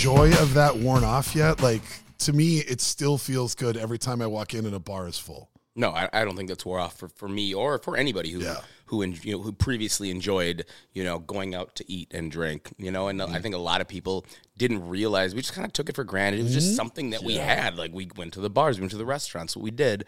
[0.00, 1.60] joy of that worn off yet?
[1.62, 1.82] Like
[2.20, 5.18] to me, it still feels good every time I walk in and a bar is
[5.18, 5.50] full.
[5.76, 8.40] No, I, I don't think that's wore off for, for me or for anybody who
[8.40, 8.56] Yeah.
[8.86, 12.70] who you know who previously enjoyed you know going out to eat and drink.
[12.78, 13.34] You know, and Mm-hmm.
[13.34, 14.24] I think a lot of people
[14.56, 16.40] didn't realize we just kind of took it for granted.
[16.40, 17.76] It was just something that we had.
[17.76, 20.06] Like we went to the bars, we went to the restaurants, what we did,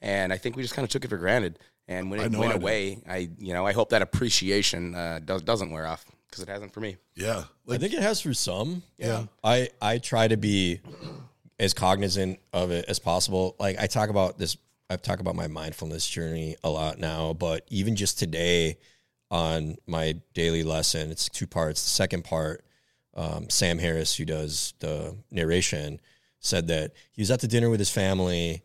[0.00, 1.58] and I think we just kind of took it for granted.
[1.86, 5.42] And when it went I away, I you know I hope that appreciation uh, does,
[5.42, 6.96] doesn't wear off because it hasn't for me.
[7.14, 7.44] Yeah.
[7.70, 8.82] I think it has for some.
[8.98, 9.26] Yeah.
[9.44, 10.80] I I try to be
[11.60, 13.54] as cognizant of it as possible.
[13.60, 14.56] Like I talk about this
[14.90, 18.78] I've talked about my mindfulness journey a lot now, but even just today
[19.30, 21.82] on my daily lesson, it's two parts.
[21.82, 22.64] The second part,
[23.14, 26.00] um, Sam Harris, who does the narration,
[26.40, 28.62] said that he was at the dinner with his family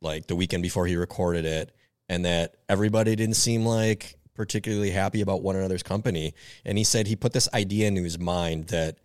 [0.00, 1.74] like the weekend before he recorded it,
[2.08, 6.34] and that everybody didn't seem like particularly happy about one another's company.
[6.64, 8.98] And he said he put this idea into his mind that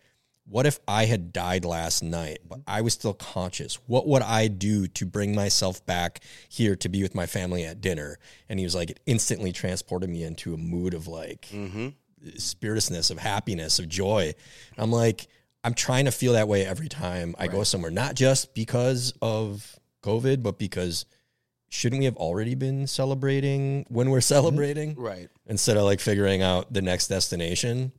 [0.50, 3.76] what if I had died last night, but I was still conscious?
[3.86, 7.82] What would I do to bring myself back here to be with my family at
[7.82, 8.18] dinner?
[8.50, 11.90] And he was like, it instantly transported me into a mood of like mm-hmm.
[12.36, 14.34] spiritousness, of happiness, of joy.
[14.76, 15.28] And I'm like,
[15.64, 19.78] I'm trying to feel that way every time I go somewhere, not just because of
[20.02, 21.06] COVID, but because
[21.70, 24.24] shouldn't we have already been celebrating when we're mm-hmm.
[24.24, 25.30] celebrating Right.
[25.46, 27.92] instead of like figuring out the next destination?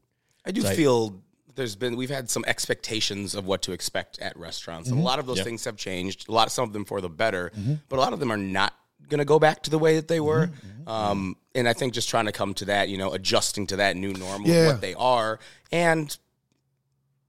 [0.44, 1.22] I do Like- feel
[1.54, 5.06] there's been we've had some expectations of what to expect at restaurants, and a mm-hmm.
[5.06, 5.46] lot of those Yep.
[5.46, 6.28] things have changed.
[6.28, 7.74] A lot of some of them for the better, mm-hmm.
[7.88, 8.74] but a lot of them are not
[9.08, 10.50] going to go back to the way that they were.
[10.86, 13.96] Um, and I think just trying to come to that, you know, adjusting to that
[13.96, 14.68] new normal, Yeah.
[14.68, 15.38] what they are,
[15.72, 16.16] and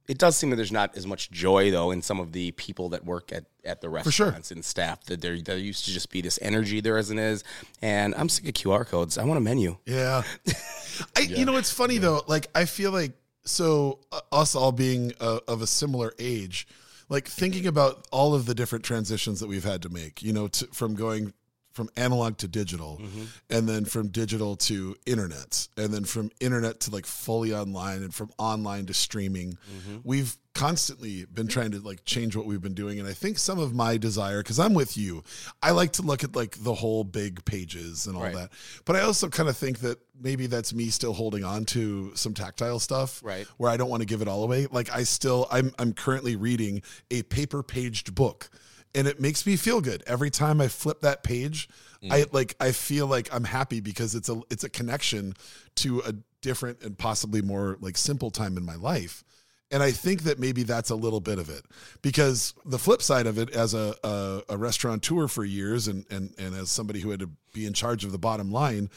[0.08, 2.90] it does seem that there's not as much joy though in some of the people
[2.90, 4.28] that work at, at the sure.
[4.28, 7.44] restaurants and staff that there there used to just be this energy there isn't is
[7.82, 9.18] and I'm sick of QR codes.
[9.18, 9.78] I want a menu.
[9.86, 10.24] Yeah.
[11.16, 12.22] I, You know, it's funny though.
[12.28, 13.14] Like, I feel like,
[13.44, 16.68] so uh, us all being uh, of a similar age,
[17.10, 20.48] like thinking about all of the different transitions that we've had to make, you know,
[20.48, 21.34] to, from going
[21.74, 23.02] from analog to digital
[23.50, 28.14] and then from digital to internet and then from internet to like fully online and
[28.14, 29.58] from online to streaming
[30.04, 33.00] we've constantly been trying to like change what we've been doing.
[33.00, 35.24] And i think some of my desire because i'm with you
[35.64, 38.36] i like to look at like the whole big pages and all Right.
[38.36, 38.52] that.
[38.86, 42.34] But i also kind of think that maybe that's me still holding on to some
[42.34, 43.48] tactile stuff Right.
[43.58, 44.68] where i don't want to give it all away.
[44.72, 48.50] Like i still i'm i'm currently reading a paper paged book
[48.94, 50.04] and it makes me feel good.
[50.06, 51.70] Every time i flip that page
[52.10, 52.34] i mm.
[52.34, 55.34] like i feel like i'm happy because it's a it's a connection
[55.76, 59.24] to a different and possibly more like simple time in my life
[59.72, 61.64] and I think that maybe that's a little bit of it
[62.02, 66.34] because the flip side of it, as a, a, a restaurateur for years and, and,
[66.38, 68.90] and as somebody who had to be in charge of the bottom line,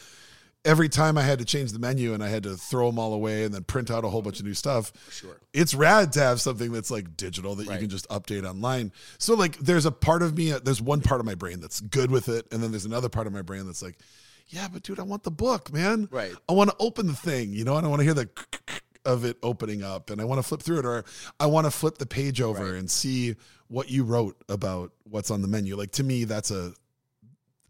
[0.65, 3.13] every time I had to change the menu and I had to throw them all
[3.13, 4.91] away and then print out a whole bunch of new stuff.
[5.11, 5.37] Sure.
[5.53, 7.75] It's rad to have something that's like digital that Right.
[7.75, 8.91] you can just update online.
[9.19, 11.79] So like there's a part of me, uh, there's one part of my brain that's
[11.81, 12.47] good with it.
[12.51, 13.97] And then there's another part of my brain that's like,
[14.47, 16.07] yeah, but dude, I want the book, man.
[16.11, 16.33] Right.
[16.49, 18.29] I want to open the thing, you know, and I want to hear the
[19.05, 21.05] of it opening up and I want to flip through it or
[21.39, 22.75] I want to flip the page over Right.
[22.75, 23.35] and see
[23.67, 25.75] what you wrote about what's on the menu.
[25.75, 26.73] Like to me, that's a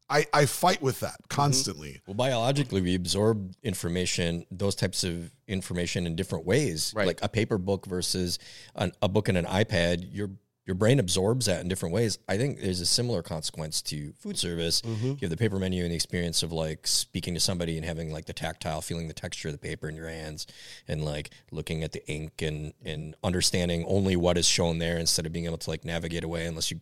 [0.10, 1.28] I, I fight with that mm-hmm.
[1.30, 2.02] constantly.
[2.06, 6.94] Well, biologically, we absorb information, those types of information in different ways.
[6.96, 7.08] Right.
[7.08, 8.38] Like a paper book versus
[8.76, 10.30] an, a book in an iPad, your
[10.66, 12.18] your brain absorbs that in different ways.
[12.28, 14.82] I think there's a similar consequence to food service.
[14.82, 15.06] Mm-hmm.
[15.06, 18.12] You have the paper menu and the experience of like speaking to somebody and having
[18.12, 20.48] like the tactile, feeling the texture of the paper in your hands,
[20.88, 25.26] and like looking at the ink and and understanding only what is shown there instead
[25.28, 26.80] of being able to like navigate away unless you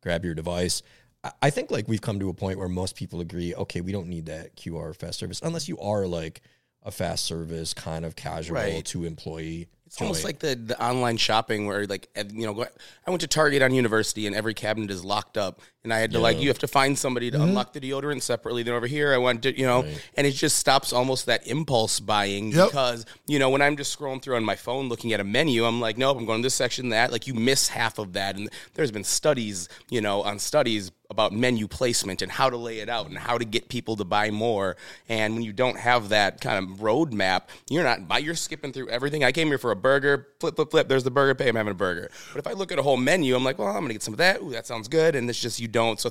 [0.00, 0.82] grab your device.
[1.24, 3.90] I- I think like we've come to a point where most people agree, okay, we
[3.90, 6.40] don't need that QR fast service unless you are like
[6.84, 8.84] a fast service kind of casual Right.
[8.84, 9.66] to employee.
[9.94, 12.66] It's almost like the, the online shopping where like you know
[13.06, 16.12] I went to Target on University and every cabinet is locked up and I had
[16.12, 18.06] to like you have to find somebody to unlock the mm-hmm.
[18.06, 18.62] deodorant separately.
[18.62, 19.86] Then over here I went to you know
[20.16, 22.68] and it just stops almost that impulse buying Yep.
[22.68, 25.64] because you know when I'm just scrolling through on my phone looking at a menu
[25.64, 28.36] I'm like nope I'm going to this section that like you miss half of that
[28.36, 32.80] and there's been studies you know on studies about menu placement and how to lay
[32.80, 34.76] it out and how to get people to buy more.
[35.08, 39.22] And when you don't have that kind of roadmap, you're not you're skipping through everything.
[39.22, 40.88] I came here for a burger, flip, flip, flip.
[40.88, 41.48] There's the burger pay.
[41.48, 42.10] I'm having a burger.
[42.32, 44.14] But if I look at a whole menu, I'm like, well, I'm gonna get some
[44.14, 44.40] of that.
[44.42, 45.14] Ooh, that sounds good.
[45.14, 46.00] And it's just you don't.
[46.00, 46.10] So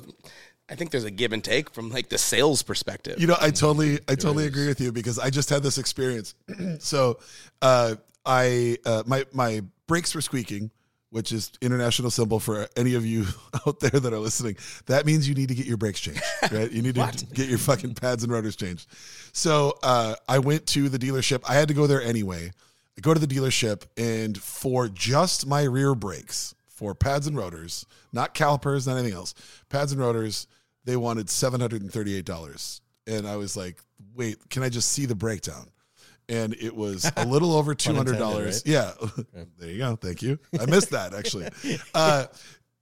[0.68, 3.20] I think there's a give and take from like the sales perspective.
[3.20, 6.34] You know, I totally, I totally agree with you because I just had this experience.
[6.78, 7.18] so,
[7.60, 7.96] uh,
[8.26, 10.70] I, uh, my, my brakes were squeaking,
[11.10, 13.26] which is international symbol for any of you
[13.66, 14.56] out there that are listening.
[14.86, 16.22] That means you need to get your brakes changed,
[16.52, 16.70] right?
[16.70, 18.88] You need to get your fucking pads and rotors changed.
[19.32, 21.42] So, uh, I went to the dealership.
[21.48, 22.52] I had to go there anyway.
[22.96, 27.86] I go to the dealership, and for just my rear brakes, for pads and rotors,
[28.12, 29.34] not calipers, not anything else,
[29.68, 30.46] pads and rotors,
[30.84, 33.80] they wanted seven hundred and thirty-eight dollars, and I was like,
[34.14, 35.68] "Wait, can I just see the breakdown?"
[36.28, 38.62] And it was a little over two hundred dollars.
[38.66, 38.92] Yeah,
[39.58, 39.96] there you go.
[39.96, 40.38] Thank you.
[40.60, 41.48] I missed that actually.
[41.94, 42.26] Uh,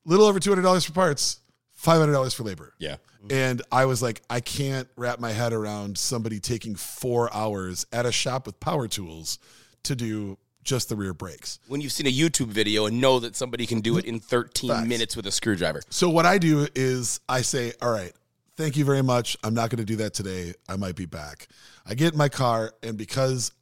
[0.05, 1.41] little over two hundred dollars for parts,
[1.73, 2.75] five hundred dollars for labor.
[2.79, 2.97] Yeah.
[3.31, 8.05] And I was like, I can't wrap my head around somebody taking four hours at
[8.05, 9.39] a shop with power tools
[9.85, 11.59] to do just the rear brakes.
[11.69, 14.71] When you've seen a YouTube video and know that somebody can do it in 13
[14.71, 14.89] Facts.
[14.89, 15.83] minutes with a screwdriver.
[15.91, 18.13] So what I do is I say, all right,
[18.57, 19.37] thank you very much.
[19.43, 20.55] I'm not going to do that today.
[20.69, 21.49] I might be back.
[21.85, 23.53] I get in my car, and because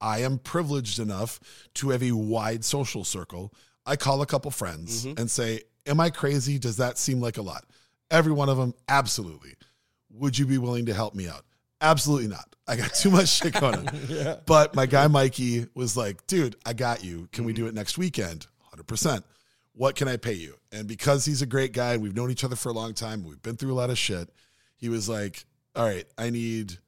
[0.00, 1.40] I am privileged enough
[1.74, 3.52] to have a wide social circle,
[3.84, 5.20] I call a couple friends mm-hmm.
[5.20, 6.58] and say, Am I crazy?
[6.58, 7.64] Does that seem like a lot?
[8.10, 9.54] Every one of them, absolutely.
[10.10, 11.44] Would you be willing to help me out?
[11.80, 12.54] Absolutely not.
[12.68, 14.38] I got too much shit going on.
[14.46, 17.28] But my guy Mikey was like, dude, I got you.
[17.32, 18.46] Can we do it next weekend?
[18.76, 19.22] 100%.
[19.72, 20.54] What can I pay you?
[20.72, 23.42] And because he's a great guy, we've known each other for a long time, we've
[23.42, 24.28] been through a lot of shit.
[24.76, 25.44] He was like,
[25.74, 26.78] all right, I need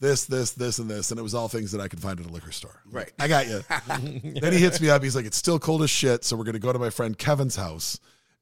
[0.00, 1.10] this, this, this, and this.
[1.10, 2.82] And it was all things that I could find at a liquor store.
[2.84, 3.12] I'm like, Right.
[3.18, 3.64] I got you.
[4.40, 5.02] then he hits me up.
[5.02, 6.24] He's like, it's still cold as shit.
[6.24, 7.98] So we're going to go to my friend Kevin's house.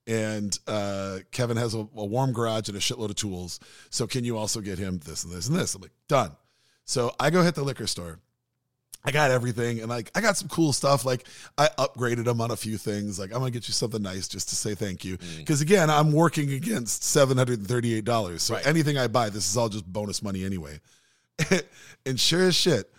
[0.06, 3.60] And uh, Kevin has a, a warm garage and a shitload of tools.
[3.90, 5.74] So can you also get him this and this and this?
[5.74, 6.32] I'm like, done.
[6.84, 8.18] So I go hit the liquor store.
[9.04, 11.04] I got everything and like I got some cool stuff.
[11.04, 11.24] Like
[11.58, 13.18] I upgraded him on a few things.
[13.18, 15.18] Like I'm gonna get you something nice just to say thank you.
[15.38, 18.42] Because again, I'm working against seven hundred and thirty-eight dollars.
[18.44, 18.66] So Right.
[18.66, 20.80] anything I buy, this is all just bonus money anyway.
[22.06, 22.92] and sure as shit,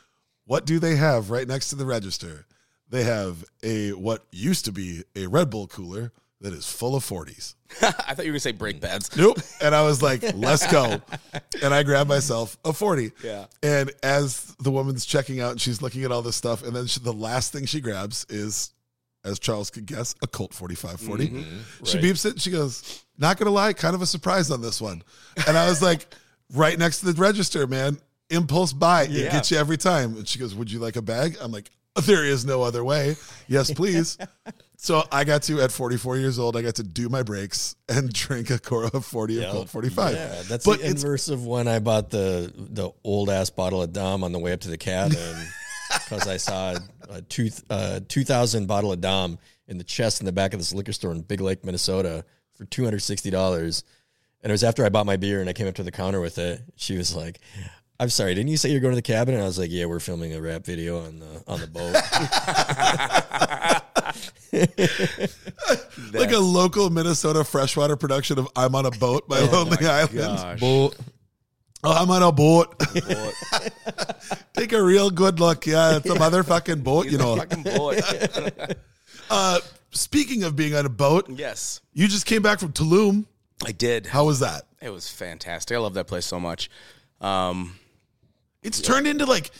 [0.46, 2.46] what do they have right next to the register?
[2.90, 6.12] They have a what used to be a Red Bull cooler
[6.44, 7.56] that is full of 40s.
[7.82, 9.10] I thought you were going to say brake pads.
[9.18, 9.40] Nope.
[9.62, 11.02] And I was like, let's go.
[11.64, 13.12] And I grabbed myself a 40.
[13.24, 13.46] Yeah.
[13.64, 16.86] And as the woman's checking out and she's looking at all this stuff, and then
[16.86, 18.72] she, the last thing she grabs is,
[19.26, 21.30] as Charles could guess, a Colt 4540.
[21.30, 21.86] Mm-hmm.
[21.86, 22.06] She Right.
[22.06, 22.32] beeps it.
[22.34, 25.02] and She goes, not going to lie, kind of a surprise on this one.
[25.48, 26.06] And I was like,
[26.54, 27.98] right next to the register, man.
[28.30, 29.04] Impulse buy.
[29.04, 29.32] It Yeah.
[29.32, 30.18] gets you every time.
[30.18, 31.38] And she goes, would you like a bag?
[31.42, 31.72] I'm like,
[32.06, 33.16] there is no other way.
[33.48, 34.18] Yes, please.
[34.84, 38.12] So I got to at 44 years old, I got to do my breaks and
[38.14, 39.44] drink a Cora 40 Yeah.
[39.46, 40.14] of Colt 45.
[40.14, 43.94] Yeah, that's but the inverse of when I bought the the old ass bottle of
[43.94, 45.18] Dom on the way up to the cabin
[45.90, 46.76] because I saw
[47.10, 49.40] a two uh, two thousand bottle of Dom
[49.70, 52.66] in the chest in the back of this liquor store in Big Lake, Minnesota, for
[52.66, 53.86] two hundred sixty dollars.
[54.42, 56.20] And it was after I bought my beer and I came up to the counter
[56.20, 56.62] with it.
[56.76, 57.40] She was like.
[58.00, 59.36] I'm sorry, didn't you say you're going to the cabin?
[59.36, 61.96] And I was like, Yeah, we're filming a rap video on the on the boat.
[66.14, 70.60] like a local Minnesota freshwater production of I'm on a boat by Lonely Island.
[70.60, 70.96] Boat.
[71.84, 72.80] Oh, I'm on a boat.
[74.54, 75.66] Take a real good look.
[75.66, 77.36] Yeah, it's a motherfucking boat, you know.
[77.36, 78.00] Fucking boy.
[79.30, 79.60] Uh,
[79.92, 83.26] speaking of being on a boat, yes, you just came back from Tulum.
[83.66, 84.06] I did.
[84.08, 84.64] How was that?
[84.82, 85.76] It was fantastic.
[85.76, 86.70] I love that place so much.
[87.22, 87.76] Um,
[88.62, 89.52] It's turned into like,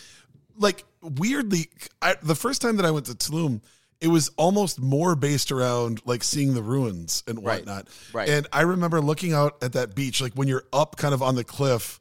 [0.58, 1.70] like weirdly.
[2.02, 3.62] I, the first time that I went to Tulum,
[4.04, 7.88] it was almost more based around like seeing the ruins and whatnot.
[8.14, 8.30] Right.
[8.30, 11.36] And I remember looking out at that beach, like when you're up kind of on
[11.36, 12.00] the cliff,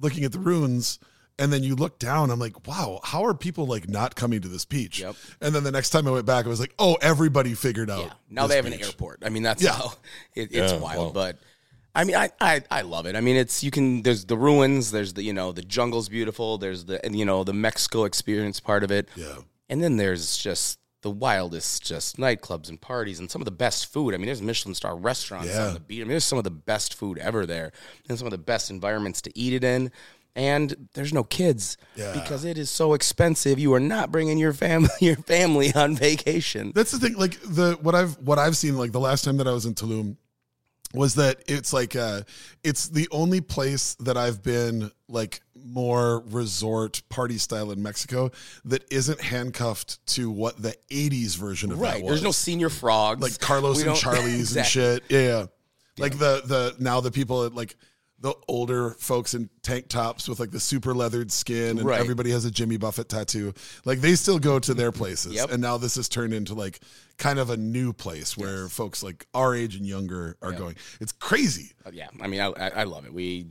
[0.00, 0.98] looking at the ruins.
[1.36, 4.46] And then you look down, I'm like, wow, how are people like not coming to
[4.46, 5.00] this beach?
[5.00, 5.16] Yep.
[5.40, 8.04] And then the next time I went back, I was like, oh, everybody figured out.
[8.04, 8.12] yeah.
[8.30, 9.24] Now this they have an airport.
[9.24, 9.72] I mean, that's Yeah.
[9.72, 9.94] how
[10.36, 11.06] it, it's Yeah, wild.
[11.06, 11.10] wow.
[11.12, 11.38] But
[11.92, 13.16] I mean, I, I I love it.
[13.16, 14.02] I mean, it's you can.
[14.02, 14.92] There's the ruins.
[14.92, 16.56] There's the you know the jungle's beautiful.
[16.56, 19.08] There's the you know the Mexico experience part of it.
[19.16, 19.38] Yeah.
[19.68, 23.92] And then there's just the wildest, just nightclubs and parties and some of the best
[23.92, 24.14] food.
[24.14, 25.68] I mean, there's Michelin star restaurants Yeah.
[25.68, 26.00] on the beach.
[26.00, 27.70] I mean, there's some of the best food ever there,
[28.08, 29.92] and some of the best environments to eat it in.
[30.36, 32.12] And there's no kids Yeah.
[32.12, 33.58] because it is so expensive.
[33.60, 36.72] You are not bringing your family your family on vacation.
[36.74, 37.16] That's the thing.
[37.16, 39.74] Like the what I've what I've seen like the last time that I was in
[39.74, 40.16] Tulum
[40.94, 42.22] was that it's like uh
[42.62, 48.30] it's the only place that I've been like more resort party style in Mexico
[48.66, 52.02] that isn't handcuffed to what the 80s version of that Right.
[52.02, 52.10] was.
[52.10, 53.20] There's no Señor Frogs.
[53.22, 54.24] like Carlos We and Charlie's
[54.56, 54.64] and Exactly.
[54.70, 55.02] shit.
[55.08, 55.46] Yeah, yeah.
[55.98, 57.76] Like the the now the people at like
[58.24, 62.00] the older folks in tank tops with like the super leathered skin and Right.
[62.00, 63.52] everybody has a Jimmy Buffett tattoo.
[63.84, 65.34] Like they still go to their places.
[65.34, 65.50] Yep.
[65.52, 66.80] And now this has turned into like
[67.18, 70.76] kind of a new place where folks like our age and younger are going.
[71.02, 71.72] It's crazy.
[71.84, 72.08] Uh, Yeah.
[72.18, 73.12] I mean, I, I, I love it.
[73.12, 73.48] We,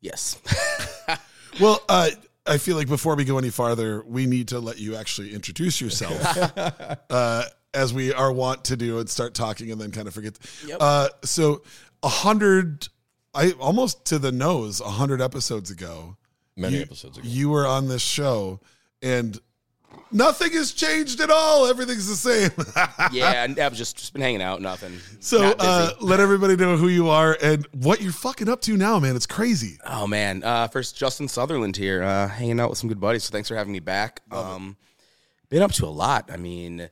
[0.00, 0.38] yes.
[1.60, 2.10] Well, uh
[2.46, 5.80] I feel like before we go any farther, we need to let you actually introduce
[5.80, 6.16] yourself,
[7.10, 7.44] uh,
[7.74, 10.38] as we are wont to do, and start talking, and then kind of forget.
[10.66, 10.78] Yep.
[10.80, 11.62] Uh, so,
[12.02, 12.88] a hundred,
[13.34, 16.16] I almost to the nose, a hundred episodes ago,
[16.56, 17.26] Many you, episodes ago.
[17.28, 18.60] you were on this show,
[19.02, 19.38] and
[20.12, 21.66] Nothing has changed at all.
[21.66, 22.50] Everything's the same.
[23.12, 24.98] yeah, and I've just, just been hanging out, nothing.
[25.20, 28.76] so Not uh, let everybody know who you are and what you're fucking up to
[28.76, 29.14] now, man.
[29.14, 29.78] It's crazy.
[29.86, 33.24] Oh man, uh, first Justin Sutherland here, uh, hanging out with some good buddies.
[33.24, 34.22] So thanks for having me back.
[34.32, 34.76] Um,
[35.48, 36.30] been up to a lot.
[36.32, 36.88] I mean,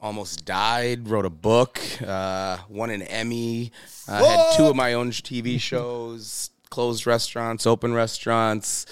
[0.00, 1.08] almost died.
[1.08, 1.80] Wrote a book.
[2.04, 3.72] Uh, won an Emmy.
[4.06, 6.50] Uh, had two of my own TV shows.
[6.70, 8.84] Closed restaurants, open restaurants.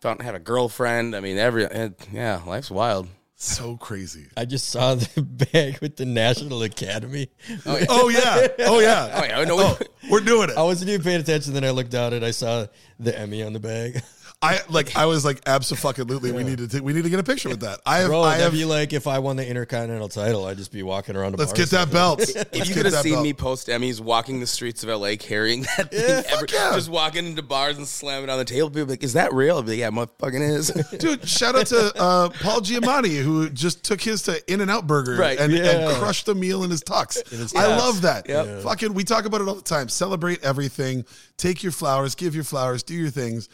[0.00, 1.14] Found had a girlfriend.
[1.14, 1.68] I mean, every
[2.12, 3.08] yeah, life's wild.
[3.36, 4.26] So crazy.
[4.38, 5.20] I just saw the
[5.52, 7.28] bag with the National Academy.
[7.66, 7.86] Oh yeah.
[7.90, 8.46] Oh yeah.
[8.60, 9.20] Oh yeah.
[9.20, 9.44] Oh, yeah.
[9.44, 9.78] No, Oh,
[10.10, 10.56] we're doing it.
[10.56, 11.52] I wasn't even paying attention.
[11.52, 12.66] Then I looked down and I saw
[12.98, 14.02] the Emmy on the bag.
[14.44, 14.96] I like.
[14.96, 16.32] I was like, absolutely.
[16.32, 16.68] We need to.
[16.68, 17.80] Take, we need to get a picture with that.
[17.86, 18.08] I have.
[18.08, 18.52] Bro, I that'd have.
[18.52, 21.32] be like if I won the Intercontinental title, I'd just be walking around.
[21.32, 22.20] The Let's bars get that belt.
[22.20, 23.24] If Let's you could have seen belt.
[23.24, 26.72] me post Emmys walking the streets of LA carrying that thing, Yeah, ever, fuck yeah.
[26.74, 29.58] just walking into bars and slamming on the table, people be like, "Is that real?"
[29.58, 33.84] I'd be like, "Yeah, motherfucking is." Dude, shout out to uh, Paul Giamatti who just
[33.84, 35.38] took his to In and Out Burger Right.
[35.38, 37.26] and, and crushed the meal in his tux.
[37.28, 37.78] his I tux.
[37.78, 38.28] love that.
[38.28, 38.62] Yep.
[38.62, 39.88] Fucking, we talk about it all the time.
[39.88, 41.04] Celebrate everything.
[41.36, 42.14] Take your flowers.
[42.14, 42.82] Give your flowers.
[42.82, 43.48] Do your things.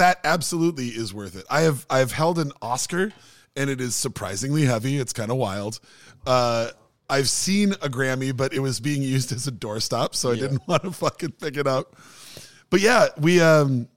[0.00, 1.44] That absolutely is worth it.
[1.50, 3.12] I have I have held an Oscar,
[3.54, 4.96] and it is surprisingly heavy.
[4.98, 5.78] It's kind of wild.
[6.26, 6.68] Uh,
[7.10, 10.62] I've seen a Grammy, but it was being used as a doorstop, so I didn't
[10.68, 11.96] want to fucking pick it up.
[12.70, 13.88] But yeah, we um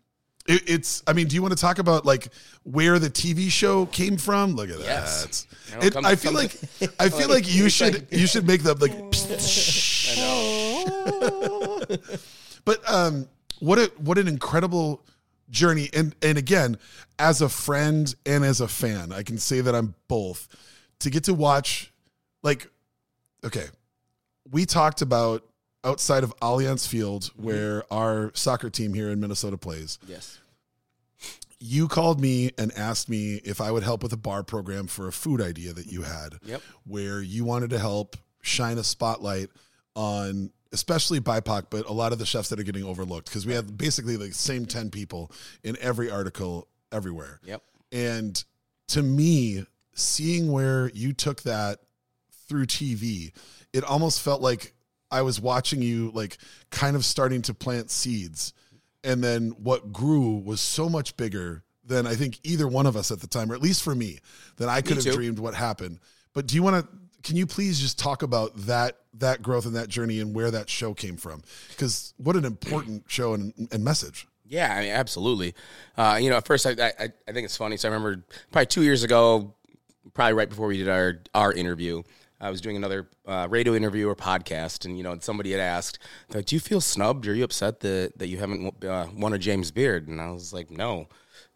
[0.45, 2.27] it, it's I mean, do you want to talk about like
[2.63, 4.55] where the TV show came from?
[4.55, 5.45] Look at Yes.
[5.71, 5.85] that.
[5.85, 6.51] It, come- I feel like
[6.99, 8.91] I feel like you should you should make them like
[10.11, 11.85] I know.
[12.65, 13.29] but um
[13.59, 15.01] what a what an incredible
[15.49, 16.77] journey and and again
[17.19, 20.47] as a friend and as a fan I can say that I'm both
[20.99, 21.91] to get to watch
[22.41, 22.67] like
[23.45, 23.65] okay
[24.51, 25.43] we talked about
[25.83, 27.43] outside of Allianz Field mm-hmm.
[27.45, 30.39] where our soccer team here in Minnesota plays Yes.
[31.59, 35.07] you called me and asked me if I would help with a bar program for
[35.07, 36.61] a food idea that you had, Yep.
[36.85, 39.49] where you wanted to help shine a spotlight
[39.95, 43.53] on especially BIPOC, but a lot of the chefs that are getting overlooked because we
[43.53, 45.31] have basically the same 10 people
[45.63, 47.39] in every article everywhere.
[47.45, 47.61] Yep.
[47.91, 48.43] And
[48.89, 51.79] to me, seeing where you took that
[52.49, 53.31] through TV,
[53.71, 54.73] it almost felt like
[55.11, 56.37] I was watching you like
[56.71, 58.53] kind of starting to plant seeds.
[59.03, 63.11] And then what grew was so much bigger than I think either one of us
[63.11, 64.19] at the time, or at least for me,
[64.57, 65.13] that I could have too.
[65.13, 65.99] dreamed what happened.
[66.33, 69.75] But do you want to can you please just talk about that that growth and
[69.75, 71.41] that journey and where that show came from?
[71.69, 74.27] Because what an important show and, and message.
[74.45, 75.55] Yeah, I mean, absolutely.
[75.97, 77.77] Uh, you know, at first, I, I I think it's funny.
[77.77, 79.53] So I remember probably two years ago,
[80.13, 82.03] probably right before we did our our interview,
[82.39, 85.99] I was doing another uh, radio interview or podcast, and you know, somebody had asked,
[86.29, 87.25] "Do you feel snubbed?
[87.27, 90.53] Are you upset that that you haven't uh, won a James Beard?" And I was
[90.53, 91.07] like, "No."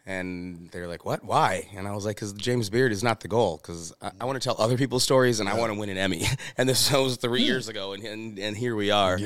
[0.08, 1.24] And they're like, "What?
[1.24, 3.60] Why?" And I was like, "Because James Beard is not the goal.
[3.62, 5.98] Because I, I want to tell other people's stories, and I want to win an
[5.98, 6.24] Emmy."
[6.58, 9.20] and this was three years ago, and and, and here we are.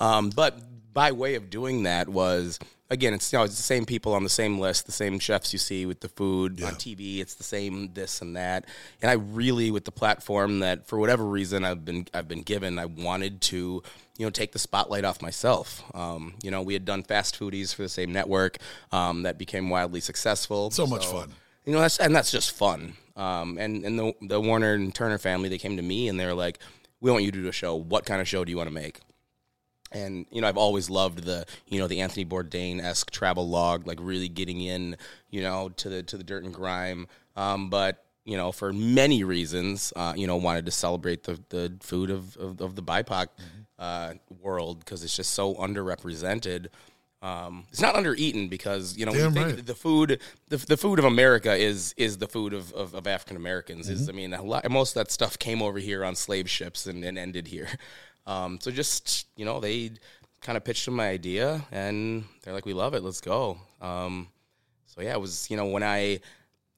[0.00, 0.58] Um, but
[0.94, 2.58] by way of doing that was
[2.90, 5.52] again, it's you know it's the same people on the same list, the same chefs
[5.52, 7.20] you see with the food on TV.
[7.20, 8.64] It's the same this and that.
[9.02, 12.78] And I really, with the platform that for whatever reason I've been I've been given,
[12.78, 13.82] I wanted to
[14.16, 15.82] you know take the spotlight off myself.
[15.94, 18.58] Um, you know, we had done fast foodies for the same network
[18.92, 20.70] um, that became wildly successful.
[20.70, 21.32] So much fun.
[21.64, 22.94] You know, that's and that's just fun.
[23.16, 26.26] Um, and and the the Warner and Turner family, they came to me and they
[26.26, 26.58] were like,
[27.00, 27.74] "We want you to do a show.
[27.74, 29.00] What kind of show do you want to make?"
[29.90, 33.86] And you know, I've always loved the you know the Anthony Bourdain esque travel log,
[33.86, 34.96] like really getting in,
[35.30, 37.06] you know, to the to the dirt and grime.
[37.36, 41.72] Um, but you know, for many reasons, uh, you know, wanted to celebrate the the
[41.80, 43.28] food of of, of the BIPOC
[43.78, 46.66] uh, world because it's just so underrepresented.
[47.20, 49.66] Um, it's not undereaten because you know you think right.
[49.66, 53.36] the food the, the food of America is is the food of, of, of African
[53.36, 53.88] Americans.
[53.88, 56.86] Is I mean a lot, most of that stuff came over here on slave ships
[56.86, 57.68] and, and ended here.
[58.28, 59.92] Um, so just you know they
[60.42, 63.58] kind of pitched them my idea and they're like we love it let's go.
[63.80, 64.28] Um,
[64.86, 66.20] so yeah it was you know when I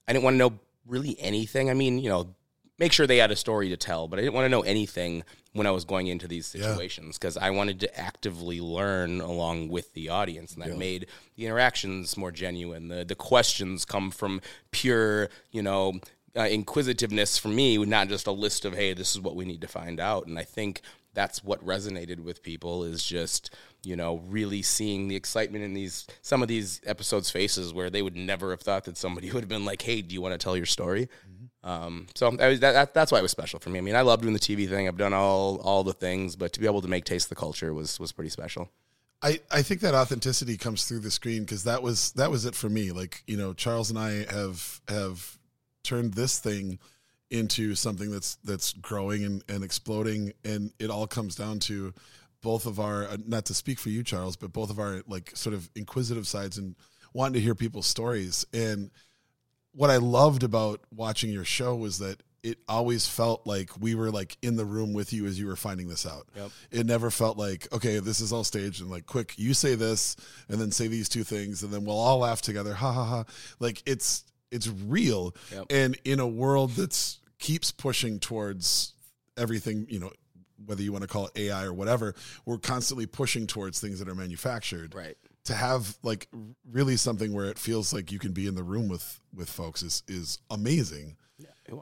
[0.07, 1.69] I didn't want to know really anything.
[1.69, 2.35] I mean you know
[2.79, 5.25] make sure they had a story to tell, but I didn't want to know anything
[5.53, 9.93] when I was going into these situations because I wanted to actively learn along with
[9.95, 12.89] the audience, and that made the interactions more genuine.
[12.89, 14.41] The the questions come from
[14.71, 16.01] pure, you know,
[16.37, 19.61] uh, inquisitiveness for me, not just a list of hey, this is what we need
[19.61, 20.27] to find out.
[20.27, 20.81] And I think
[21.15, 26.07] that's what resonated with people is just you know really seeing the excitement in these
[26.23, 29.49] some of these episodes faces where they would never have thought that somebody would have
[29.49, 31.09] been like hey do you want to tell your story
[31.63, 33.79] um, so that, that, that's why it was special for me.
[33.79, 34.89] I mean, I love doing the TV thing.
[34.89, 37.75] I've done all all the things, but to be able to make Taste the Culture
[37.75, 38.71] was was pretty special.
[39.23, 42.55] I, I think that authenticity comes through the screen because that was that was it
[42.55, 42.93] for me.
[42.93, 45.39] Like you know, Charles and I have have
[45.83, 46.79] turned this thing
[47.31, 51.95] into something that's that's growing and, and exploding and it all comes down to
[52.43, 55.31] both of our uh, not to speak for you charles but both of our like
[55.35, 56.75] sort of inquisitive sides and
[57.13, 58.91] wanting to hear people's stories and
[59.73, 64.11] what i loved about watching your show was that it always felt like we were
[64.11, 66.27] like in the room with you as you were finding this out.
[66.35, 66.51] Yep.
[66.71, 70.17] It never felt like, okay, this is all staged and like quick, you say this
[70.49, 72.75] and then say these two things and then we'll all laugh together.
[72.75, 73.25] Ha ha ha.
[73.59, 75.35] Like it's it's real.
[75.53, 75.67] Yep.
[75.71, 78.95] And in a world that's keeps pushing towards
[79.37, 80.13] everything, you know,
[80.67, 82.15] whether you want to call it AI or whatever,
[82.45, 84.95] we're constantly pushing towards things that are manufactured.
[84.95, 85.17] Right.
[85.45, 86.29] To have like
[86.71, 89.83] really something where it feels like you can be in the room with with folks
[89.83, 91.17] is is amazing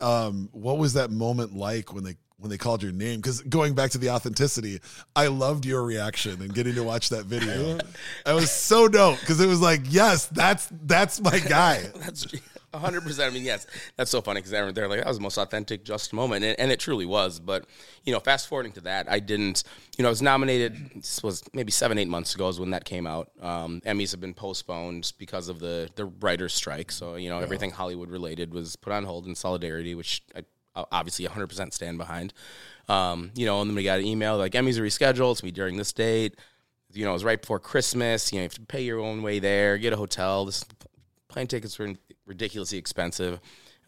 [0.00, 3.20] um, what was that moment like when they when they called your name?
[3.20, 4.80] Because going back to the authenticity,
[5.16, 7.78] I loved your reaction and getting to watch that video.
[8.26, 11.82] I was so dope because it was like, yes, that's that's my guy.
[11.96, 12.26] That's
[12.74, 13.30] hundred percent.
[13.30, 16.12] I mean, yes, that's so funny because they're like that was the most authentic, just
[16.12, 17.40] moment, and, and, it truly was.
[17.40, 17.64] But
[18.04, 19.64] you know, fast forwarding to that, I didn't.
[19.96, 20.90] You know, I was nominated.
[20.96, 23.30] This was maybe seven, eight months ago is when that came out.
[23.40, 26.92] Um, Emmys have been postponed because of the the writers' strike.
[26.92, 30.42] So you know, everything Hollywood related was put on hold in solidarity, which I
[30.92, 32.32] obviously 100% stand behind.
[32.88, 35.50] Um, you know, and then we got an email like Emmys are rescheduled to be
[35.50, 36.36] during this date.
[36.92, 38.32] You know, it was right before Christmas.
[38.32, 40.46] You know, you have to pay your own way there, get a hotel.
[40.46, 40.64] This
[41.38, 41.94] plane tickets were
[42.26, 43.38] ridiculously expensive.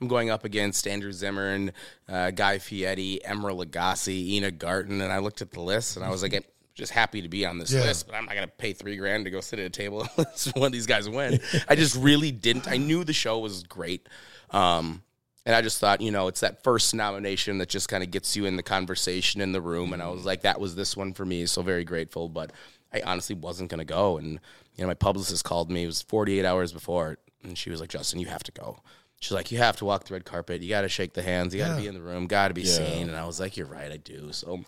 [0.00, 1.73] I'm going up against Andrew Zimmern,
[2.09, 6.11] uh, Guy Fieri, Emeril Lagasse, Ina Garten, and I looked at the list and I
[6.11, 6.45] was like, I'm
[6.76, 7.80] just happy to be on this yeah.
[7.80, 10.07] list, but I'm not going to pay three grand to go sit at a table
[10.16, 11.40] unless one of these guys win.
[11.69, 12.69] I just really didn't.
[12.69, 14.09] I knew the show was great.
[14.50, 15.02] Um,
[15.45, 18.37] and I just thought, you know, it's that first nomination that just kind of gets
[18.37, 19.92] you in the conversation in the room.
[19.92, 21.47] And I was like, that was this one for me.
[21.47, 22.28] So very grateful.
[22.28, 22.52] But
[22.92, 24.19] I honestly wasn't going to go.
[24.19, 24.38] And,
[24.76, 25.82] you know, my publicist called me.
[25.82, 27.19] It was 48 hours before.
[27.42, 28.80] And she was like, Justin, you have to go.
[29.20, 30.62] She's like, you have to walk the red carpet.
[30.62, 31.54] You got to shake the hands.
[31.54, 31.80] You got to yeah.
[31.80, 32.26] be in the room.
[32.26, 32.72] Got to be yeah.
[32.72, 33.08] seen.
[33.08, 33.92] And I was like, you're right.
[33.92, 34.32] I do.
[34.32, 34.64] So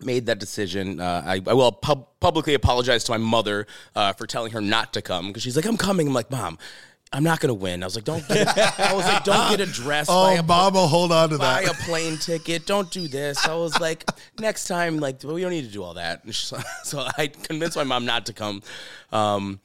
[0.00, 1.00] made that decision.
[1.00, 4.92] Uh, I, I, will pub- publicly apologize to my mother uh, for telling her not
[4.94, 6.08] to come because she's like, I'm coming.
[6.08, 6.58] I'm like, Mom,
[7.12, 7.82] I'm not gonna win.
[7.82, 8.26] I was like, don't.
[8.26, 10.06] Get, I was like, don't get a dress.
[10.10, 11.64] Oh, Mama, hold on to buy that.
[11.64, 12.66] Buy a plane ticket.
[12.66, 13.46] Don't do this.
[13.46, 14.04] I was like,
[14.40, 16.22] next time, like, well, we don't need to do all that.
[16.34, 18.62] So, so I convinced my mom not to come.
[19.12, 19.60] Um,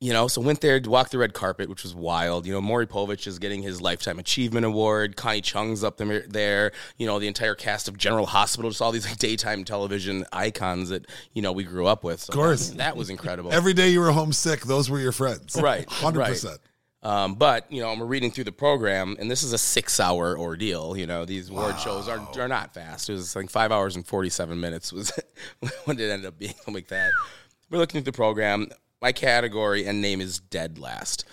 [0.00, 2.44] you know, so went there to walk the red carpet, which was wild.
[2.44, 5.16] You know, Maury Povich is getting his Lifetime Achievement Award.
[5.16, 6.72] Connie Chung's up there.
[6.98, 10.90] You know, the entire cast of General Hospital, just all these like daytime television icons
[10.90, 12.20] that you know we grew up with.
[12.20, 13.52] So of course, that, that was incredible.
[13.52, 15.86] Every day you were homesick, those were your friends, right?
[15.90, 16.28] Hundred right.
[16.28, 16.60] percent.
[17.02, 20.94] Um, but you know, I'm reading through the program, and this is a six-hour ordeal.
[20.94, 21.78] You know, these award wow.
[21.78, 23.08] shows are are not fast.
[23.08, 25.10] It was like five hours and forty-seven minutes was
[25.84, 27.12] when it ended up being like that.
[27.70, 28.68] We're looking at the program
[29.00, 31.24] my category and name is dead last.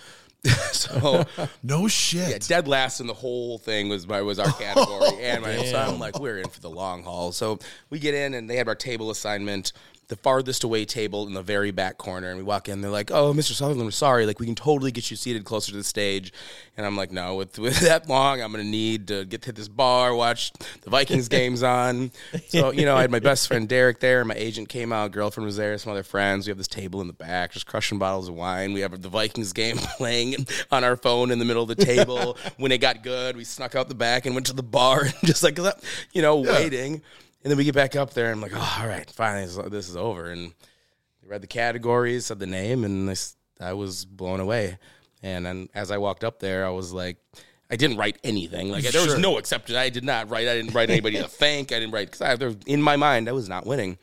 [0.72, 1.24] so
[1.62, 2.28] no shit.
[2.28, 5.78] Yeah, dead last in the whole thing was my was our category and my so
[5.78, 7.32] I'm like we're in for the long haul.
[7.32, 7.58] So
[7.90, 9.72] we get in and they have our table assignment
[10.08, 12.28] the farthest away table in the very back corner.
[12.28, 13.52] And we walk in, they're like, "Oh, Mr.
[13.52, 14.26] Sutherland, we're sorry.
[14.26, 16.32] Like, we can totally get you seated closer to the stage."
[16.76, 19.68] And I'm like, "No, with with that long, I'm gonna need to get to this
[19.68, 22.10] bar, watch the Vikings games on."
[22.48, 24.24] So you know, I had my best friend Derek there.
[24.24, 26.46] My agent came out, girlfriend was there, some other friends.
[26.46, 28.72] We have this table in the back, just crushing bottles of wine.
[28.72, 32.36] We have the Vikings game playing on our phone in the middle of the table.
[32.56, 35.14] when it got good, we snuck out the back and went to the bar, and
[35.24, 35.58] just like
[36.12, 36.52] you know, yeah.
[36.52, 37.02] waiting.
[37.44, 39.88] And then we get back up there, and I'm like, oh, all right, finally, this
[39.88, 40.30] is over.
[40.30, 40.54] And
[41.26, 44.78] read the categories, said the name, and this, I was blown away.
[45.22, 47.18] And then as I walked up there, I was like,
[47.70, 48.70] I didn't write anything.
[48.70, 49.76] Like there was no exception.
[49.76, 50.48] I did not write.
[50.48, 51.72] I didn't write anybody to thank.
[51.72, 53.98] I didn't write because in my mind I was not winning.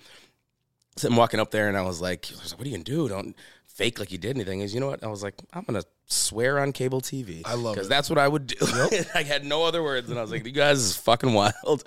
[0.97, 3.07] So I'm walking up there and I was like, "What are you gonna do?
[3.07, 3.35] Don't
[3.67, 5.03] fake like you did anything." Is you know what?
[5.03, 8.27] I was like, "I'm gonna swear on cable TV." I love because that's what I
[8.27, 8.55] would do.
[8.59, 9.07] Yep.
[9.15, 11.83] I had no other words, and I was like, "You guys is fucking wild."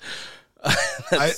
[1.13, 1.33] I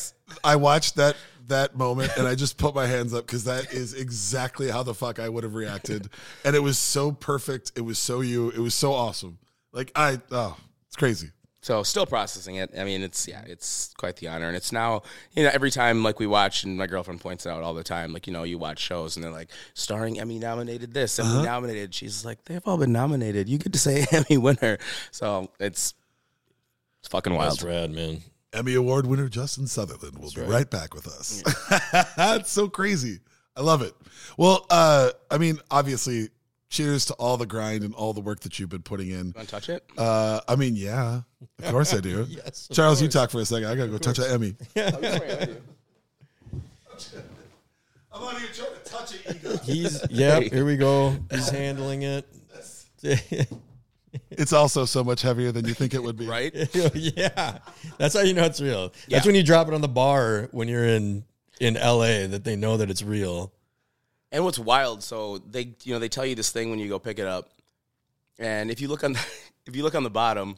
[0.44, 1.16] I watched that
[1.48, 4.94] that moment and I just put my hands up because that is exactly how the
[4.94, 6.08] fuck I would have reacted,
[6.44, 7.72] and it was so perfect.
[7.76, 8.50] It was so you.
[8.50, 9.38] It was so awesome.
[9.72, 11.30] Like I oh, it's crazy.
[11.66, 12.70] So still processing it.
[12.78, 15.02] I mean, it's yeah, it's quite the honor, and it's now
[15.34, 17.82] you know every time like we watch, and my girlfriend points it out all the
[17.82, 18.12] time.
[18.12, 21.42] Like you know, you watch shows and they're like starring Emmy nominated this, Emmy uh-huh.
[21.42, 21.92] nominated.
[21.92, 23.48] She's like, they've all been nominated.
[23.48, 24.78] You get to say Emmy winner.
[25.10, 25.94] So it's
[27.00, 27.52] it's fucking wild.
[27.52, 28.22] That's rad, man.
[28.52, 30.50] Emmy Award winner Justin Sutherland will That's be right.
[30.50, 30.70] right.
[30.70, 31.42] back with us.
[32.16, 33.20] That's so crazy.
[33.56, 33.94] I love it.
[34.36, 36.28] Well, uh, I mean, obviously,
[36.68, 39.32] cheers to all the grind and all the work that you've been putting in.
[39.34, 39.84] Want to touch it?
[39.96, 41.22] Uh, I mean, yeah,
[41.62, 42.26] of course I do.
[42.28, 43.02] yes, Charles, course.
[43.02, 43.68] you talk for a second.
[43.68, 44.54] I gotta go touch an Emmy.
[44.76, 44.92] I'm
[48.22, 49.60] not even trying to touch it.
[49.64, 50.40] He's yeah.
[50.40, 51.16] Here we go.
[51.30, 52.26] He's handling it.
[54.30, 56.26] it's also so much heavier than you think it would be.
[56.26, 56.52] right?
[56.94, 57.58] yeah,
[57.98, 58.92] that's how you know it's real.
[59.08, 59.16] Yeah.
[59.16, 61.24] That's when you drop it on the bar when you're in
[61.60, 63.52] in LA that they know that it's real.
[64.32, 66.98] And what's wild, so they you know they tell you this thing when you go
[66.98, 67.50] pick it up,
[68.38, 69.26] and if you look on the,
[69.66, 70.56] if you look on the bottom,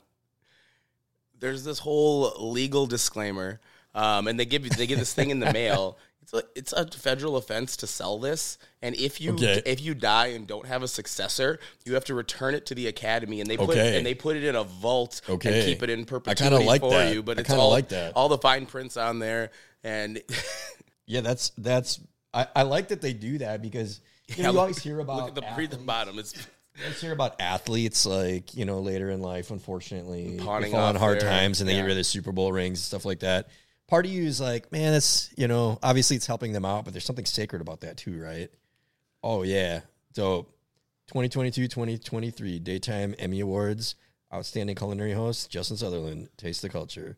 [1.38, 3.60] there's this whole legal disclaimer,
[3.94, 5.98] um, and they give you they give this thing in the mail.
[6.30, 9.62] It's a, it's a federal offense to sell this, and if you Okay.
[9.64, 12.86] if you die and don't have a successor, you have to return it to the
[12.86, 13.96] academy, and they put Okay.
[13.96, 15.60] and they put it in a vault Okay.
[15.60, 17.14] and keep it in perpetuity like for that.
[17.14, 17.22] you.
[17.22, 18.12] But I it's all like that.
[18.14, 19.50] all the fine prints on there,
[19.82, 20.20] and
[21.06, 22.00] Yeah, that's that's.
[22.34, 24.00] I, I like that they do that because
[24.36, 25.84] you, know, you always hear about look at the pre the athletes.
[25.86, 26.18] bottom.
[26.18, 30.72] It's You always hear about athletes like you know later in life, unfortunately, they Pawning
[30.72, 31.80] fall on hard their- times and they yeah.
[31.80, 33.48] get rid of the Super Bowl rings and stuff like that.
[33.88, 36.92] Part of you is like, man, it's you know, obviously it's helping them out, but
[36.94, 38.50] there's something sacred about that too, right?
[39.22, 39.80] Oh yeah,
[40.12, 40.42] so
[41.08, 43.94] 2022, 2023 daytime Emmy Awards,
[44.32, 47.16] outstanding culinary host Justin Sutherland, Taste the Culture,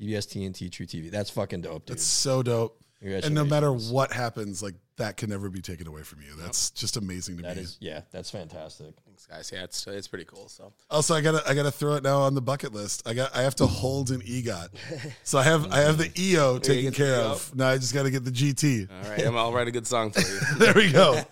[0.00, 1.10] TBS TNT truTV.
[1.10, 1.96] That's fucking dope, dude.
[1.96, 2.78] It's so dope.
[3.02, 6.36] And no matter what happens, like that can never be taken away from you.
[6.38, 7.62] That's just amazing to That me.
[7.62, 8.94] is, yeah, that's fantastic.
[9.28, 9.56] Thanks, guys.
[9.58, 10.48] Yeah, it's it's pretty cool.
[10.48, 13.02] So Also, I gotta I gotta throw it now on the bucket list.
[13.06, 14.68] I got I have to hold an EGOT,
[15.24, 17.32] so I have I have the EO taken care EO?
[17.32, 17.54] of.
[17.54, 18.88] Now I just got to get the GT.
[18.90, 20.40] all right, I'm, I'll write a good song for you.
[20.58, 21.20] There we go.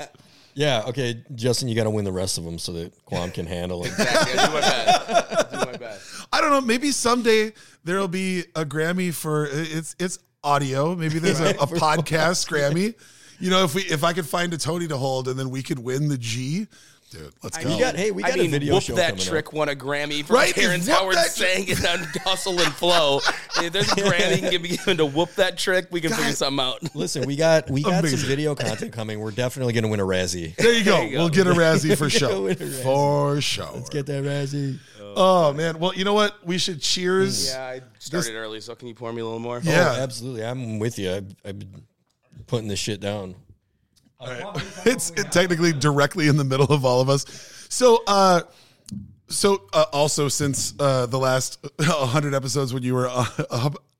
[0.53, 3.47] Yeah, okay, Justin, you got to win the rest of them so that Quam can
[3.47, 3.93] handle it.
[3.93, 4.37] Exactly.
[4.37, 5.53] I'll do my best.
[5.55, 6.27] I'll do my best.
[6.33, 6.61] I don't know.
[6.61, 7.53] Maybe someday
[7.85, 10.97] there'll be a Grammy for it's it's audio.
[10.97, 12.95] Maybe there's a, a podcast Grammy.
[13.39, 15.63] You know, if we if I could find a Tony to hold and then we
[15.63, 16.67] could win the G,
[17.11, 17.69] dude, let's go.
[17.69, 19.53] We got hey, we got I mean, a video Whoop show That Trick up.
[19.53, 20.55] won a Grammy for Right?
[20.55, 23.21] Terrence Whoop Howard That sang it on Hustle and Flow.
[23.59, 26.65] If there's a Grammy can be given to Whoop That Trick, we can figure something
[26.65, 26.95] out.
[26.95, 28.19] Listen, we got we got Amazing.
[28.21, 29.21] some video content coming.
[29.21, 30.55] We're definitely going to win a Razzie.
[30.57, 31.01] There you go.
[31.03, 31.19] you go.
[31.19, 32.43] We'll get a Razzie for We're sure.
[32.43, 32.83] win a Razzie.
[32.83, 33.71] For sure.
[33.75, 34.79] Let's get that Razzie.
[35.17, 35.79] Oh man.
[35.79, 36.47] Well, you know what?
[36.47, 37.49] We should cheers.
[37.53, 39.61] Yeah, I started early, so can you pour me a little more?
[39.63, 39.95] Yeah.
[39.99, 40.45] Oh, absolutely.
[40.45, 41.13] I'm with you.
[41.13, 41.83] I've, I've been
[42.47, 43.35] putting this shit down.
[44.85, 47.25] it's technically directly in the middle of all of us.
[47.71, 48.43] So, uh,
[49.29, 53.25] so uh, also since uh, the last hundred episodes when you were uh,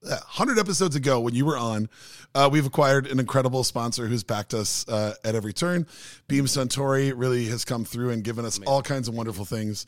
[0.05, 1.89] hundred episodes ago when you were on,
[2.35, 5.87] uh, we've acquired an incredible sponsor who's backed us uh, at every turn.
[6.29, 9.87] Beam Suntory really has come through and given us all kinds of wonderful things.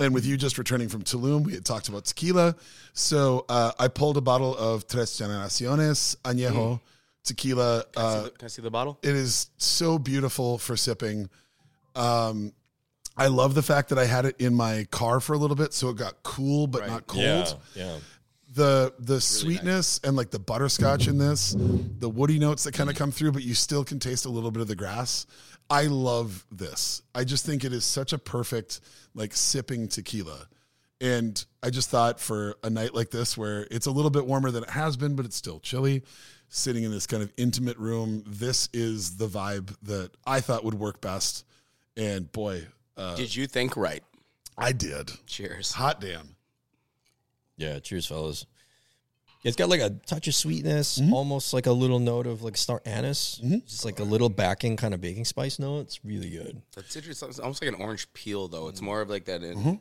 [0.00, 2.54] And with you just returning from Tulum, we had talked about tequila.
[2.92, 6.80] So uh, I pulled a bottle of Tres Generaciones Añejo
[7.28, 7.84] tequila.
[7.96, 8.98] Uh, Can I see the bottle?
[9.02, 11.28] it is so beautiful for sipping.
[11.94, 12.52] Um,
[13.16, 15.72] I love the fact that I had it in my car for a little bit,
[15.72, 17.22] so it got cool but not cold.
[17.22, 17.96] Yeah, yeah.
[18.54, 22.96] The the sweetness and like the butterscotch in this, the woody notes that kind of
[22.96, 25.26] come through, but you still can taste a little bit of the grass.
[25.70, 27.02] I love this.
[27.14, 28.80] I just think it is such a perfect
[29.14, 30.48] like sipping tequila.
[31.00, 34.50] And I just thought for a night like this, where it's a little bit warmer
[34.50, 36.02] than it has been, but it's still chilly,
[36.48, 40.74] sitting in this kind of intimate room, this is the vibe that I thought would
[40.74, 41.44] work best.
[41.96, 44.02] And boy, uh, Did you think right?
[44.56, 45.10] I did.
[45.26, 45.72] Cheers.
[45.72, 46.36] Hot damn.
[47.56, 48.46] Yeah, cheers, fellas.
[49.44, 51.12] It's got like a touch of sweetness, Mm-hmm.
[51.12, 53.36] almost like a little note of like star anise.
[53.66, 55.80] Just like a little backing kind of baking spice note.
[55.82, 56.60] It's really good.
[56.74, 58.62] That citrus it's almost like an orange peel, though.
[58.62, 58.68] Mm-hmm.
[58.70, 59.80] It's more of like that, in,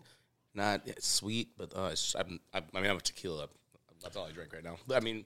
[0.53, 3.47] not it's sweet, but uh, it's, I'm, I, I mean, I'm a tequila.
[4.03, 4.77] That's all I drink right now.
[4.95, 5.25] I mean,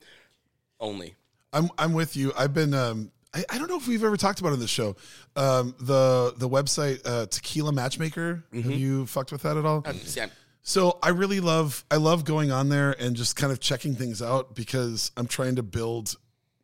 [0.79, 1.15] only.
[1.53, 2.31] I'm I'm with you.
[2.37, 4.69] I've been um I, I don't know if we've ever talked about it on this
[4.69, 4.95] show.
[5.35, 8.43] Um the the website uh Tequila Matchmaker.
[8.53, 9.83] Have you fucked with that at all?
[10.03, 10.31] See, I'm,
[10.63, 14.21] So I really love I love going on there and just kind of checking things
[14.21, 16.15] out because I'm trying to build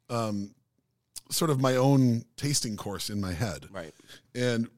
[0.10, 0.54] um
[1.30, 3.68] sort of my own tasting course in my head.
[3.72, 3.94] right.
[4.34, 4.70] And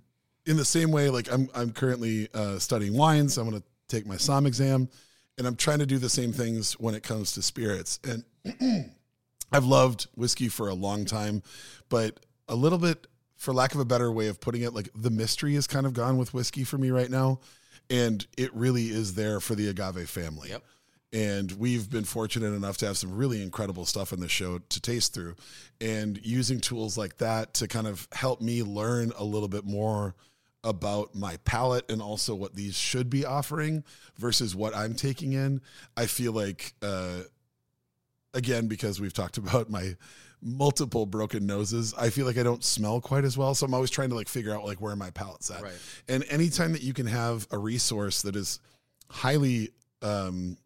[0.46, 3.38] in the same way, like I'm I'm currently uh, studying wines.
[3.38, 4.90] I'm going to take my SOM exam,
[5.38, 8.00] and I'm trying to do the same things when it comes to spirits.
[8.04, 8.24] And
[9.52, 11.44] I've loved whiskey for a long time,
[11.90, 15.10] but a little bit, for lack of a better way of putting it, like the
[15.10, 17.40] mystery is kind of gone with whiskey for me right now,
[17.90, 20.50] and it really is there for the agave family.
[20.50, 20.64] Yep.
[21.12, 24.80] And we've been fortunate enough to have some really incredible stuff in the show to
[24.80, 25.36] taste through.
[25.82, 30.14] And using tools like that to kind of help me learn a little bit more
[30.64, 33.84] about my palate and also what these should be offering
[34.18, 35.62] versus what I'm taking in.
[35.98, 37.22] I feel like, uh,
[38.34, 39.96] again, because we've talked about my
[40.42, 43.54] multiple broken noses, I feel like I don't smell quite as well.
[43.56, 45.62] So I'm always trying to like figure out like where my palate's at.
[45.62, 45.74] Right.
[46.08, 48.60] And anytime that you can have a resource that is
[49.10, 50.58] highly um,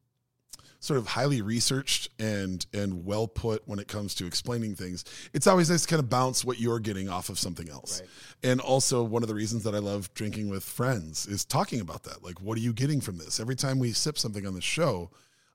[0.84, 5.06] sort of highly researched and and well put when it comes to explaining things.
[5.34, 8.02] It's always nice to kind of bounce what you're getting off of something else.
[8.43, 12.04] And also one of the reasons that I love drinking with friends is talking about
[12.04, 12.21] that.
[12.21, 13.39] Like, what are you getting from this?
[13.39, 15.10] Every time we sip something on the show,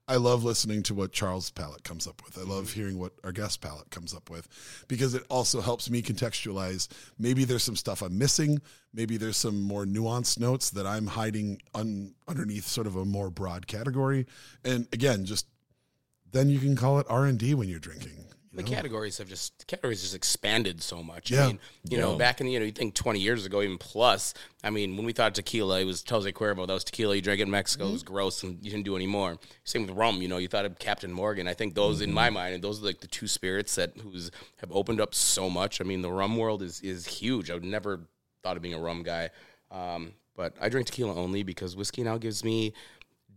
[0.08, 2.38] I love listening to what Charles' palate comes up with.
[2.38, 2.80] I love mm-hmm.
[2.80, 4.48] hearing what our guest palate comes up with
[4.88, 6.88] because it also helps me contextualize.
[7.18, 8.62] Maybe there's some stuff I'm missing.
[8.94, 13.28] Maybe there's some more nuanced notes that I'm hiding un, underneath sort of a more
[13.28, 14.26] broad category.
[14.64, 15.46] And again, just
[16.32, 18.24] then you can call it R and D when you're drinking.
[18.58, 21.30] The categories have just categories just expanded so much.
[21.30, 21.44] Yeah.
[21.44, 23.78] I mean, you know, back in the you know, you think twenty years ago, even
[23.78, 24.34] plus.
[24.64, 26.66] I mean, when we thought tequila, it was Jose Cuervo.
[26.66, 27.88] That was tequila you drank in Mexico.
[27.88, 29.38] It was gross, and you didn't do anymore.
[29.64, 30.20] Same with rum.
[30.20, 31.46] You know, you thought of Captain Morgan.
[31.46, 34.30] I think those, in my mind, and those are like the two spirits that who's
[34.56, 35.80] have opened up so much.
[35.80, 37.50] I mean, the rum world is is huge.
[37.50, 38.00] I would never
[38.42, 39.30] thought of being a rum guy,
[39.70, 42.72] um, but I drink tequila only because whiskey now gives me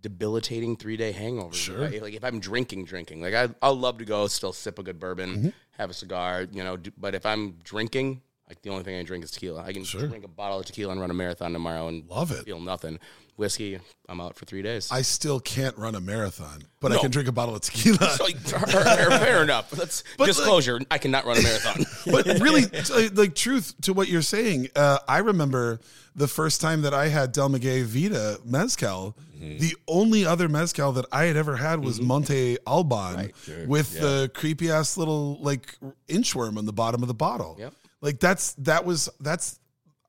[0.02, 1.54] debilitating three day hangover.
[1.54, 1.90] Sure.
[1.90, 4.84] Like, like if I'm drinking, drinking, like I, I'll love to go still sip a
[4.84, 5.50] good bourbon, Mm-hmm.
[5.78, 6.78] have a cigar, you know.
[6.78, 9.64] Do, but if I'm drinking, like the only thing I drink is tequila.
[9.64, 12.44] I can drink a bottle of tequila and run a marathon tomorrow and Love it.
[12.44, 13.00] feel nothing.
[13.38, 14.92] Whiskey, I'm out for three days.
[14.92, 17.02] I still can't run a marathon, but I No.
[17.02, 18.10] can drink a bottle of tequila.
[18.18, 19.76] So, like, fair, fair enough.
[19.78, 20.80] Let's But, like- disclosure.
[20.92, 21.86] I cannot run a marathon.
[22.12, 25.80] but really, t- uh, like truth to what you're saying, uh, I remember
[26.16, 29.18] the first time that I had Del Maguey Vida mezcal.
[29.40, 29.58] Mm-hmm.
[29.60, 32.08] The only other mezcal that I had ever had was mm-hmm.
[32.08, 33.32] Monte Alban
[33.66, 37.56] with the creepy ass little like inchworm on the bottom of the bottle.
[37.60, 37.74] Yep.
[38.02, 39.60] Like that's that was that's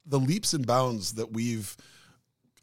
[0.05, 1.77] the leaps and bounds that we've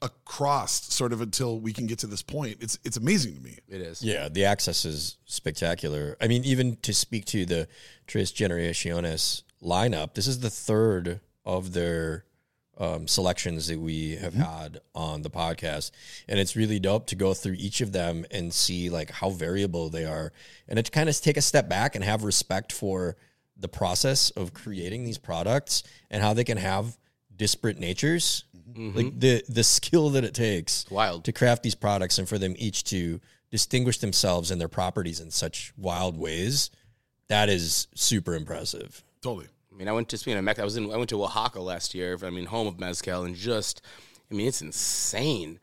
[0.01, 2.57] across sort of until we can get to this point.
[2.61, 3.57] It's it's amazing to me.
[3.67, 4.03] it is.
[4.03, 6.15] Yeah, the access is spectacular.
[6.21, 7.67] I mean, even to speak to the
[8.07, 12.25] Tres Generaciones lineup, this is the third of their
[12.77, 15.91] um, selections that we have had on the podcast,
[16.29, 19.89] and it's really dope to go through each of them and see like how variable
[19.89, 20.31] they are,
[20.67, 23.17] and to kind of take a step back and have respect for
[23.57, 26.97] the process of creating these products and how they can have
[27.35, 28.45] disparate natures.
[28.79, 29.19] Like mm-hmm.
[29.19, 31.25] the the skill that it takes Wild.
[31.25, 33.19] to craft these products and for them each to
[33.51, 36.69] distinguish themselves and their properties in such wild ways,
[37.27, 39.03] that is super impressive.
[39.21, 39.47] Totally.
[39.73, 40.63] I mean, I went to speaking of Mexico.
[40.63, 40.91] I was in.
[40.93, 42.17] I went to Oaxaca last year.
[42.23, 43.81] I mean, home of mezcal, and just,
[44.31, 45.59] I mean, it's insane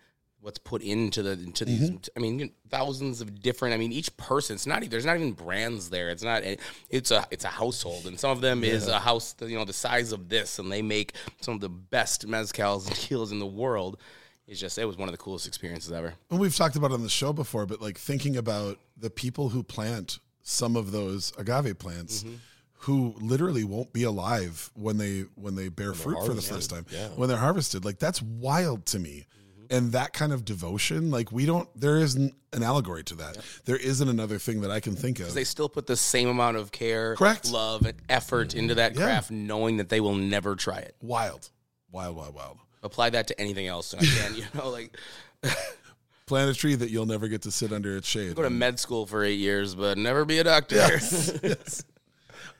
[0.46, 1.90] what's put into the into these.
[1.90, 1.96] Mm-hmm.
[2.16, 3.74] I mean, thousands of different.
[3.74, 4.54] I mean, each person.
[4.54, 4.88] It's not.
[4.88, 6.08] There's not even brands there.
[6.08, 6.44] It's not.
[6.88, 7.26] It's a.
[7.32, 9.34] It's a household, and some of them is a house.
[9.40, 12.94] You know, the size of this, and they make some of the best mezcals and
[12.94, 13.98] tequilas in the world.
[14.46, 14.78] It's just.
[14.78, 16.14] It was one of the coolest experiences ever.
[16.30, 19.48] And we've talked about it on the show before, but like thinking about the people
[19.48, 22.36] who plant some of those agave plants mm-hmm.
[22.82, 26.86] who literally won't be alive when they when they bear fruit for the first time
[27.16, 29.45] when they're harvested like that's wild to me mm-hmm.
[29.70, 33.76] And that kind of devotion like we don't there isn't an allegory to that there
[33.76, 36.72] isn't another thing that i can think of They still put the same amount of
[36.72, 37.50] care, Correct.
[37.50, 39.02] love, and effort into that Yeah.
[39.04, 40.94] craft, knowing that they will never try it.
[41.00, 41.50] wild
[41.90, 44.96] wild wild wild apply that to anything else and I can, you know, like
[46.26, 48.78] plant a tree that you'll never get to sit under its shade go to med
[48.80, 50.76] school for eight years, but never be a doctor.
[51.42, 51.84] Yes.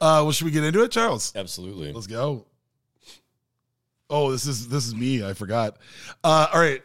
[0.01, 1.93] uh well should we get into it charles Absolutely.
[1.93, 2.45] Let's go.
[4.09, 5.25] Oh, this is this is me.
[5.27, 5.79] I forgot.
[6.23, 6.81] Uh, all right,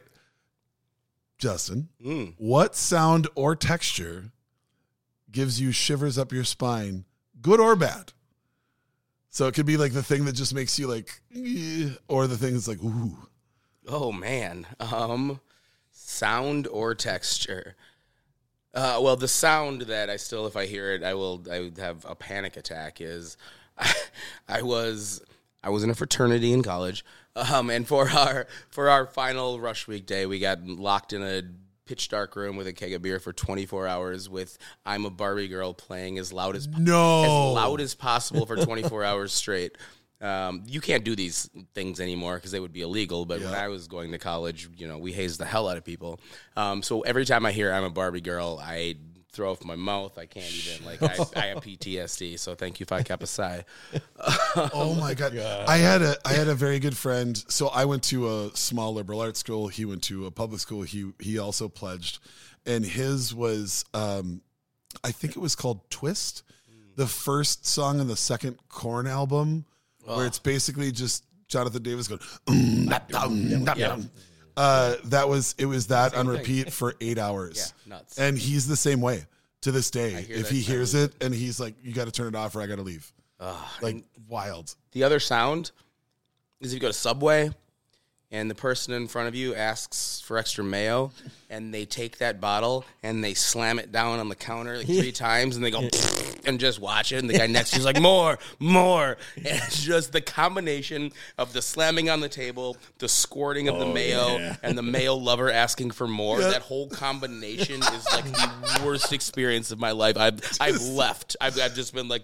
[1.41, 1.89] Justin.
[2.05, 2.35] Mm.
[2.37, 4.31] What sound or texture
[5.31, 7.03] gives you shivers up your spine,
[7.41, 8.13] good or bad?
[9.29, 11.21] So it could be like the thing that just makes you like,
[12.07, 13.17] or the thing that's like, ooh.
[13.87, 15.41] Oh man, um,
[15.91, 17.75] sound or texture.
[18.73, 21.77] Uh, well, the sound that I still, if I hear it, I will, I would
[21.79, 23.01] have a panic attack.
[23.01, 23.35] Is
[23.77, 23.91] I,
[24.47, 25.23] I was,
[25.63, 27.03] I was in a fraternity in college,
[27.35, 31.43] um, and for our for our final rush week day, we got locked in a
[31.85, 35.47] pitch dark room with a keg of beer for 24 hours with I'm a Barbie
[35.49, 37.23] girl playing as loud as No.
[37.23, 39.77] as loud as possible for 24 hours straight.
[40.21, 43.25] Um, you can't do these things anymore because they would be illegal.
[43.25, 45.83] But when I was going to college, you know, we hazed the hell out of
[45.83, 46.19] people.
[46.55, 48.97] Um, so every time I hear I'm a Barbie girl, I
[49.31, 50.17] throw off my mouth.
[50.17, 52.37] I can't even like I, I have PTSD.
[52.37, 53.63] So thank you, Phi Kappa Psi.
[54.73, 55.37] Oh my god.
[55.37, 57.37] I had a I had a very good friend.
[57.47, 59.67] So I went to a small liberal arts school.
[59.69, 60.81] He went to a public school.
[60.83, 62.19] He he also pledged,
[62.65, 64.41] and his was um,
[65.03, 66.43] I think it was called Twist,
[66.95, 69.65] the first song on the second Korn album,
[70.03, 72.21] where it's basically just Jonathan Davis going.
[72.47, 74.11] "Mm, dap, dum, dap, dum."
[74.57, 77.73] Uh, that was it was that on repeat for eight hours.
[77.87, 78.17] Yeah, nuts.
[78.17, 79.25] And he's the same way
[79.61, 80.09] to this day.
[80.23, 82.55] hear If that he hears it and he's like, "You got to turn it off,
[82.55, 84.75] or I got to leave." Ugh, Like wild.
[84.91, 85.71] the other sound
[86.59, 87.49] is if you go to Subway
[88.31, 91.11] and the person in front of you asks for extra mayo,
[91.49, 95.11] and they take that bottle and they slam it down on the counter like three
[95.11, 95.89] times, and they go
[96.45, 99.83] and just watch it, and the guy next to you's like more, more, and it's
[99.83, 104.37] just the combination of the slamming on the table, the squirting of the oh, mayo,
[104.37, 104.55] yeah.
[104.63, 106.39] and the male lover asking for more.
[106.39, 110.17] That whole combination is like the worst experience of my life.
[110.17, 111.35] I've I've left.
[111.41, 112.23] I've, I've just been like,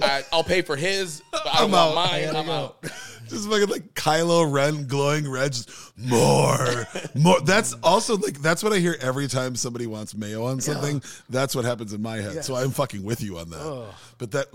[0.00, 1.94] I, I'll pay for his, but I I'm out.
[1.94, 2.34] mine.
[2.34, 2.82] I'm out.
[3.28, 5.68] Just fucking like Kylo Ren glowing red, just
[5.98, 7.40] more, more.
[7.40, 11.02] That's also like that's what I hear every time somebody wants mayo on something.
[11.28, 12.44] That's what happens in my head.
[12.44, 13.94] So I'm fucking with you on that.
[14.18, 14.46] But that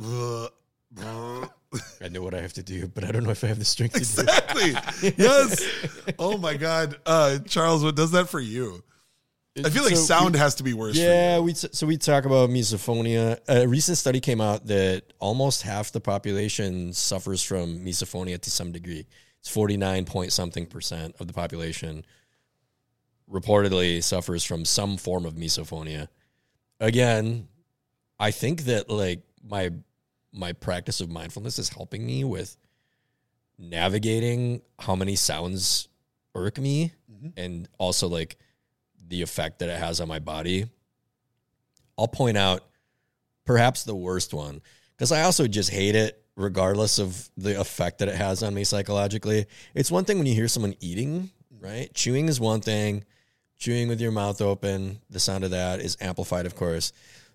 [0.97, 1.49] ugh,
[2.01, 3.65] I know what I have to do, but I don't know if I have the
[3.65, 4.27] strength to do it.
[4.29, 5.13] exactly.
[5.17, 5.63] yes.
[6.17, 8.83] Oh my god, uh, Charles, what does that for you?
[9.57, 10.95] I feel like So sound has to be worse.
[10.95, 11.43] Yeah, For you.
[11.43, 13.39] we so we talk about misophonia.
[13.49, 18.71] A recent study came out that almost half the population suffers from misophonia to some
[18.71, 19.05] degree.
[19.39, 22.05] It's forty nine point something percent of the population
[23.31, 26.07] reportedly suffers from some form of misophonia.
[26.79, 27.47] Again,
[28.19, 29.71] I think that like my
[30.31, 32.57] my practice of mindfulness is helping me with
[33.57, 35.87] navigating how many sounds
[36.35, 37.29] irk me mm-hmm.
[37.35, 38.37] and also like
[39.07, 40.65] the effect that it has on my body.
[41.97, 42.63] I'll point out
[43.45, 44.61] perhaps the worst one
[44.95, 48.63] because I also just hate it regardless of the effect that it has on me
[48.63, 49.45] psychologically.
[49.75, 51.93] It's one thing when you hear someone eating, right?
[51.93, 53.03] Chewing is one thing.
[53.57, 56.93] Chewing with your mouth open, the sound of that is amplified, of course.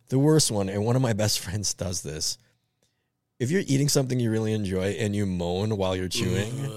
[0.09, 2.39] The worst one, and one of my best friends does this.
[3.39, 6.71] If you're eating something you really enjoy and you moan while you're chewing,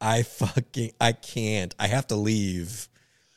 [0.00, 1.74] I fucking I can't.
[1.78, 2.88] I have to leave.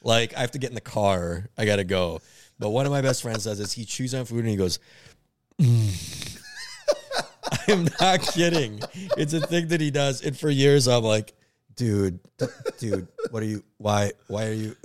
[0.03, 1.49] Like I have to get in the car.
[1.57, 2.21] I gotta go.
[2.59, 3.73] But one of my best friends does this.
[3.73, 4.79] He chews on food and he goes,
[5.59, 6.40] "Mm."
[7.67, 8.81] I'm not kidding.
[9.17, 10.23] It's a thing that he does.
[10.23, 11.33] And for years I'm like,
[11.75, 12.19] dude,
[12.79, 14.75] dude, what are you why why are you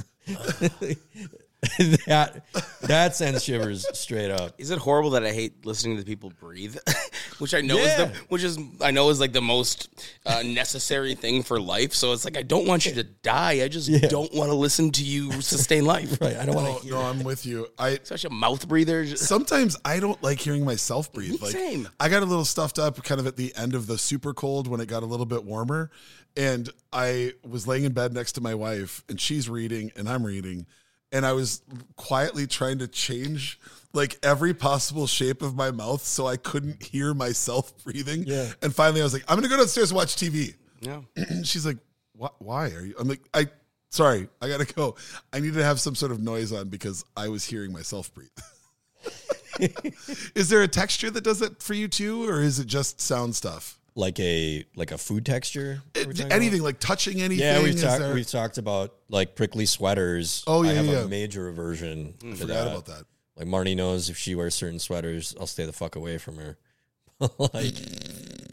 [2.06, 2.44] that
[2.82, 4.52] that sends shivers straight up.
[4.58, 6.76] Is it horrible that I hate listening to people breathe?
[7.38, 9.88] which I know is the which is I know is like the most
[10.26, 11.94] uh, necessary thing for life.
[11.94, 13.64] So it's like I don't want you to die.
[13.64, 16.18] I just don't want to listen to you sustain life.
[16.26, 16.36] Right.
[16.36, 17.68] I don't want to hear no, I'm with you.
[17.78, 19.04] I Such a mouth breather.
[19.04, 21.40] Just- sometimes I don't like hearing myself breathe.
[21.42, 21.88] Like Same.
[22.00, 24.66] I got a little stuffed up kind of at the end of the super cold
[24.66, 25.90] when it got a little bit warmer.
[26.36, 30.24] And I was laying in bed next to my wife and she's reading and I'm
[30.24, 30.66] reading.
[31.12, 31.62] And I was
[31.96, 33.60] quietly trying to change
[33.92, 38.24] like every possible shape of my mouth so I couldn't hear myself breathing.
[38.26, 38.52] Yeah.
[38.62, 40.54] And finally I was like, I'm gonna go downstairs and watch TV.
[40.80, 41.00] yeah.
[41.44, 41.78] She's like,
[42.12, 42.28] "Why?
[42.38, 43.48] Why are you?" I'm like, "I,
[43.90, 44.96] sorry, I gotta go.
[45.32, 48.28] I need to have some sort of noise on because I was hearing myself breathe."
[50.34, 53.34] is there a texture that does it for you too, or is it just sound
[53.34, 53.78] stuff?
[53.96, 55.82] Like a like a food texture.
[55.96, 56.32] Are we eh, talking about?
[56.36, 57.44] anything like touching anything?
[57.44, 60.44] Yeah, we've Is talked there- we've talked about like prickly sweaters.
[60.46, 61.06] Oh, yeah, I have yeah, a yeah.
[61.06, 62.32] major aversion hmm.
[62.32, 62.66] to Forgot that.
[62.68, 63.04] about that.
[63.36, 66.56] Like Marnie knows if she wears certain sweaters, I'll stay the fuck away from her.
[67.38, 67.74] like,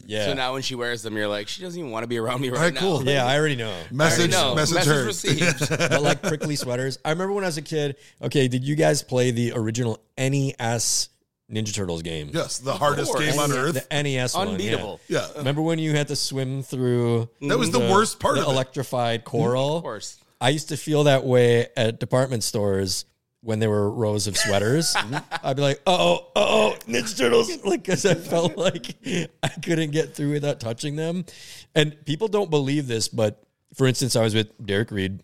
[0.06, 2.18] yeah, So now when she wears them, you're like, she doesn't even want to be
[2.18, 2.80] around me right, right, now.
[2.80, 3.04] cool.
[3.04, 3.74] yeah, I already know.
[3.90, 5.04] Message, No, message, message her.
[5.04, 5.68] received.
[5.68, 6.98] but like prickly sweaters.
[7.04, 7.96] I remember when I was a kid.
[8.22, 11.08] Okay, did you guys play the original NES
[11.50, 12.30] Ninja Turtles game?
[12.32, 13.24] Yes, the hardest course.
[13.24, 13.88] game on The earth.
[13.88, 14.52] The NES one, yeah.
[14.52, 15.00] Unbeatable.
[15.08, 18.48] Yeah, Remember when you had to swim through that was the, worst part the of
[18.48, 18.50] it.
[18.52, 19.76] electrified coral?
[19.76, 20.18] Of course.
[20.40, 23.04] I used to feel that way at department stores
[23.40, 24.94] when there were rows of sweaters.
[25.04, 25.16] Mm-hmm.
[25.46, 27.50] I'd be like, oh, oh, Ninja Turtles.
[27.64, 28.96] Like, because I felt like
[29.42, 31.26] I couldn't get through without touching them.
[31.74, 33.42] And people don't believe this, but
[33.74, 35.20] for instance, I was with Derek Reed,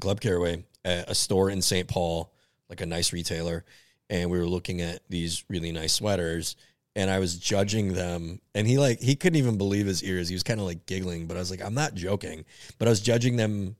[0.00, 1.86] Club Caraway, at a store in St.
[1.86, 2.32] Paul,
[2.68, 3.64] like a nice retailer.
[4.10, 6.56] And we were looking at these really nice sweaters.
[6.94, 10.28] And I was judging them, and he like he couldn't even believe his ears.
[10.28, 12.44] He was kind of like giggling, but I was like, I'm not joking.
[12.78, 13.76] But I was judging them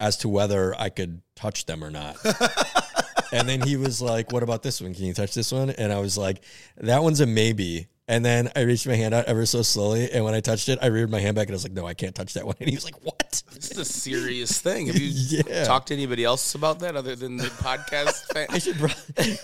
[0.00, 2.16] as to whether I could touch them or not.
[3.32, 4.94] and then he was like, What about this one?
[4.94, 5.70] Can you touch this one?
[5.70, 6.42] And I was like,
[6.78, 7.86] That one's a maybe.
[8.10, 10.10] And then I reached my hand out ever so slowly.
[10.10, 11.86] And when I touched it, I reared my hand back and I was like, No,
[11.86, 12.56] I can't touch that one.
[12.60, 13.40] And he was like, What?
[13.54, 14.88] This is a serious thing.
[14.88, 15.62] Have you Yeah.
[15.64, 18.46] talked to anybody else about that other than the podcast fan?
[18.50, 18.78] I should.
[18.78, 18.88] Br-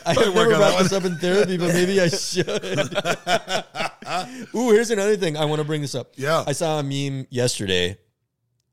[0.05, 2.49] I have work never on brought this up in therapy, but maybe I should.
[4.55, 6.14] Ooh, here's another thing I want to bring this up.
[6.17, 6.43] Yeah.
[6.47, 7.99] I saw a meme yesterday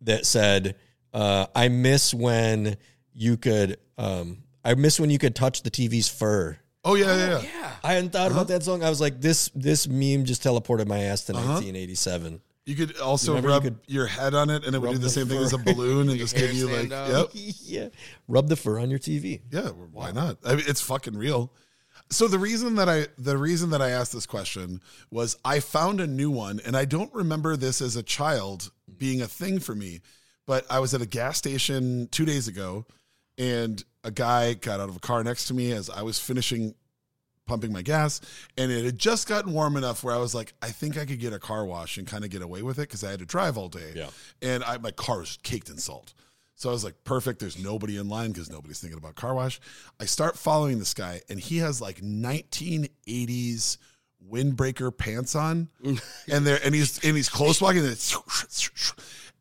[0.02, 0.76] that said,
[1.14, 2.78] uh, "I miss when
[3.14, 3.78] you could.
[4.00, 7.42] Um, I miss when you could touch the TV's fur." Oh yeah, yeah, yeah.
[7.42, 7.72] yeah.
[7.84, 8.58] I hadn't thought about uh-huh.
[8.60, 8.84] that song.
[8.84, 11.54] I was like, this this meme just teleported my ass to uh-huh.
[11.54, 12.42] 1987.
[12.66, 14.94] You could also Remember you rub could your head on it, and it would rub
[14.96, 17.26] do the the same thing as a balloon, and just give you like, stand yep,
[17.26, 17.30] up.
[17.34, 17.88] yeah,
[18.28, 19.42] rub the fur on your TV.
[19.52, 20.38] Yeah, why not?
[20.46, 21.52] I mean, it's fucking real.
[22.10, 24.82] So the reason that I the reason that I asked this question
[25.12, 29.22] was I found a new one, and I don't remember this as a child being
[29.22, 30.02] a thing for me,
[30.46, 32.86] but I was at a gas station two days ago,
[33.38, 36.76] and a guy got out of a car next to me as I was finishing
[37.45, 38.22] pumping my gas
[38.58, 41.20] and it had just gotten warm enough where I was like I think I could
[41.20, 43.26] get a car wash and kind of get away with it cuz I had to
[43.26, 43.91] drive all day.
[43.95, 44.10] Yeah.
[44.41, 46.14] And I my car was caked in salt.
[46.56, 49.60] So I was like perfect there's nobody in line cuz nobody's thinking about car wash.
[49.99, 53.78] I start following this guy and he has like 1980s
[54.32, 57.97] windbreaker pants on and there and he's and he's close walking and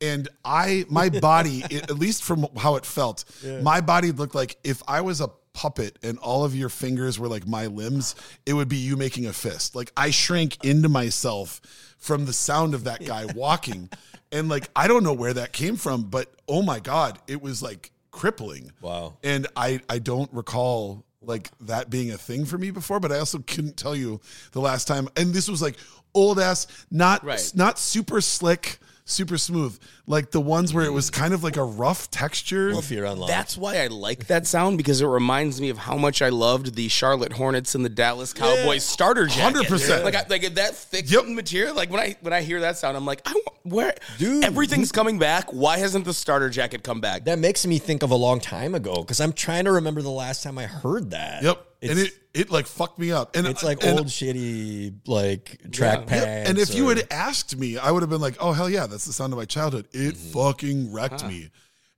[0.02, 3.24] and I my body it, at least from how it felt
[3.62, 7.28] my body looked like if I was a puppet and all of your fingers were
[7.28, 8.14] like my limbs
[8.46, 11.60] it would be you making a fist like I shrank into myself
[11.98, 13.88] from the sound of that guy walking
[14.32, 17.62] and like I don't know where that came from but oh my god it was
[17.62, 19.14] like crippling Wow.
[19.22, 23.18] and I I don't recall like that being a thing for me before, but I
[23.20, 25.06] also couldn't tell you the last time.
[25.16, 25.76] And this was like
[26.14, 27.52] old ass, not Right.
[27.54, 28.80] not super slick,
[29.12, 31.14] super smooth, like the ones where it was mm.
[31.14, 32.70] kind of like a rough texture.
[32.70, 33.14] If you're.
[33.14, 36.74] That's why I like that sound because it reminds me of how much I loved
[36.74, 39.66] the Charlotte Hornets and the Dallas Cowboys starter jacket.
[39.66, 40.04] 100%.
[40.04, 41.26] Like, I, like that thick Yep.
[41.26, 41.74] material.
[41.74, 44.44] Like when I when I hear that sound, I'm like, I want, where Dude.
[44.44, 45.52] everything's coming back.
[45.52, 47.24] Why hasn't the starter jacket come back?
[47.24, 50.10] that makes me think of a long time ago because I'm trying to remember the
[50.10, 51.42] last time I heard that.
[51.42, 51.66] Yep.
[51.80, 53.36] It's, and it it like fucked me up.
[53.36, 56.16] And it's like and, old shitty like track Yeah.
[56.16, 56.48] Yep.
[56.48, 59.04] And if you had asked me, I would have been like, "Oh hell yeah, that's
[59.04, 60.30] the sound of my childhood." It Mm-hmm.
[60.32, 61.50] fucking wrecked me.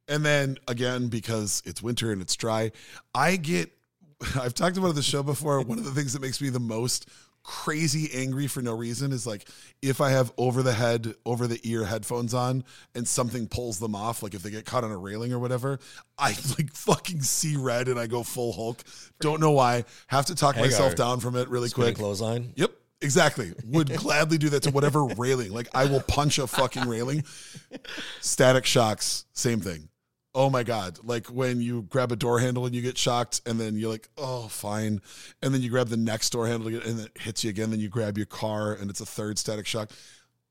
[0.08, 2.72] And then again, because it's winter and it's dry,
[3.14, 3.70] I get.
[4.40, 5.60] I've talked about it on the show before.
[5.62, 7.08] One of the things that makes me the most
[7.44, 9.46] crazy angry for no reason is like
[9.82, 12.64] if I have over the head, over the ear headphones on
[12.94, 15.78] and something pulls them off, like if they get caught on a railing or whatever,
[16.18, 18.82] I like fucking see red and I go full Hulk.
[19.20, 19.84] Don't know why.
[20.08, 20.70] Have to talk Hagar.
[20.70, 21.98] myself down from it really spinning quick.
[21.98, 22.52] clothesline.
[22.56, 22.72] Yep.
[23.02, 23.52] Exactly.
[23.66, 25.52] Would gladly do that to whatever railing.
[25.52, 27.24] Like I will punch a fucking railing.
[28.20, 29.88] Static shocks, same thing.
[30.34, 30.98] Oh my god!
[31.04, 34.08] Like when you grab a door handle and you get shocked, and then you're like,
[34.18, 35.00] "Oh, fine,"
[35.42, 37.70] and then you grab the next door handle and it hits you again.
[37.70, 39.90] Then you grab your car, and it's a third static shock.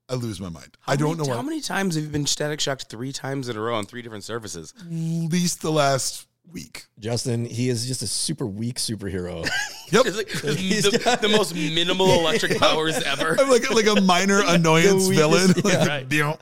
[0.10, 0.78] I lose my mind.
[0.86, 1.42] I don't know How why.
[1.44, 4.24] many times have you been static shocked three times in a row on three different
[4.26, 4.74] surfaces?
[4.80, 6.86] At least the last week.
[7.00, 9.48] Justin, he is just a super weak superhero.
[9.92, 10.06] Yep.
[10.08, 13.38] It's like the, the most minimal electric powers ever.
[13.40, 15.54] I'm like like a minor annoyance The villain.
[15.64, 15.78] Yeah.
[15.78, 16.10] Like, right.
[16.10, 16.40] "Meow."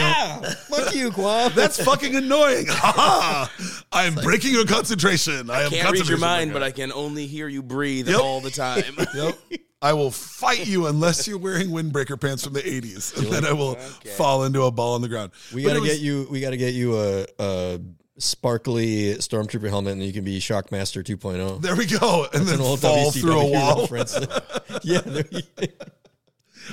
[0.00, 1.52] ah, fuck you, Quam.
[1.54, 2.66] That's fucking annoying.
[2.66, 3.52] Ha ha!
[3.92, 5.50] I'm breaking your concentration.
[5.50, 6.60] I, am Can't read your mind, breaker.
[6.60, 8.18] but I can only hear you breathe Yep.
[8.18, 8.82] all the time.
[9.14, 9.38] Yep.
[9.80, 13.52] I will fight you unless you're wearing windbreaker pants from the 80s, and then I
[13.52, 13.76] will
[14.16, 15.30] fall into a ball on the ground.
[15.52, 16.26] we gotta get you.
[16.28, 17.80] We gotta get you a, a
[18.18, 21.60] sparkly stormtrooper helmet, and you can be Shockmaster 2.0.
[21.60, 23.80] There we go, and It's then an old fall WCW through a wall.
[23.82, 24.18] reference.
[24.82, 25.68] yeah, there you-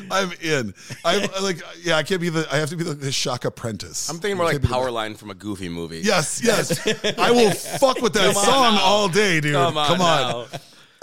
[0.09, 0.73] I'm in.
[1.03, 2.47] I'm uh, like, yeah, I can't be the.
[2.49, 4.09] I have to be the, the shock apprentice.
[4.09, 5.99] I'm thinking more like Can't be the- Powerline from a Goofy movie.
[5.99, 6.79] Yes, yes.
[7.19, 9.53] I will fuck with that song all day, dude.
[9.53, 10.45] Come on, now.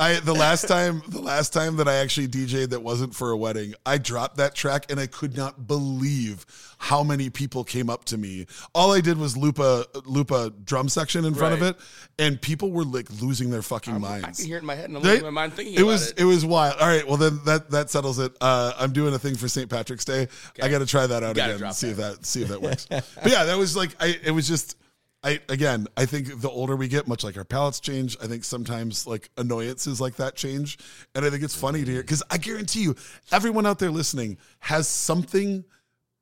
[0.00, 3.36] I the last time the last time that I actually DJ'd that wasn't for a
[3.36, 6.46] wedding, I dropped that track and I could not believe
[6.78, 8.46] how many people came up to me.
[8.74, 11.76] All I did was loop a loop a drum section in front of it,
[12.18, 14.24] and people were like losing their fucking I minds.
[14.24, 15.80] I can hear it in my head and I'm They- losing my mind thinking it
[15.80, 16.20] about was it.
[16.20, 16.24] it.
[16.24, 16.76] was wild.
[16.80, 18.32] All right, well then that that settles it.
[18.40, 19.68] Uh, I'm doing a thing for St.
[19.68, 20.28] Patrick's Day.
[20.62, 21.72] I got to try that out again.
[21.72, 22.86] See if that see if that works.
[22.88, 24.16] but yeah, that was like I.
[24.22, 24.76] It was just.
[25.24, 28.44] I again, I think the older we get, much like our palates change, I think
[28.44, 30.78] sometimes like annoyances like that change,
[31.14, 32.94] and I think it's funny to hear because I guarantee you,
[33.32, 35.64] everyone out there listening has something,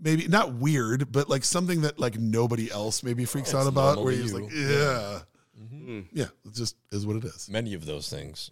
[0.01, 4.12] maybe not weird, but like something that like nobody else maybe freaks out about, where
[4.12, 4.42] to you're just you.
[4.44, 7.51] like, yeah, yeah, it just is what it is.
[7.51, 8.51] many of those things.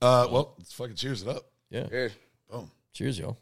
[0.00, 1.44] Uh, well, let's fucking cheers it up.
[1.70, 1.86] Yeah.
[1.88, 2.12] Weird.
[2.50, 2.68] Boom.
[2.92, 3.36] Cheers, yo.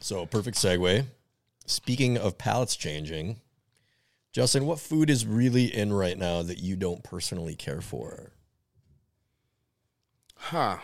[0.00, 1.06] So, perfect segue.
[1.66, 3.40] Speaking of palates changing,
[4.32, 8.32] Justin, what food is really in right now that you don't personally care for?
[10.36, 10.78] Huh.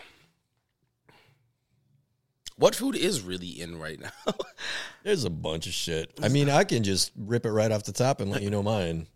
[2.57, 4.11] What food is really in right now?
[5.03, 6.11] There's a bunch of shit.
[6.21, 8.61] I mean, I can just rip it right off the top and let you know
[8.63, 9.07] mine.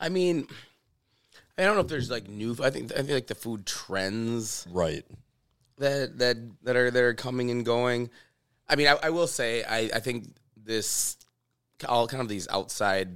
[0.00, 0.46] I mean,
[1.56, 2.56] I don't know if there's like new.
[2.62, 5.04] I think I think like the food trends Right.
[5.78, 8.10] that that that are that are coming and going.
[8.68, 10.28] I mean, I, I will say I, I think
[10.68, 11.16] this
[11.88, 13.08] all kind of these outside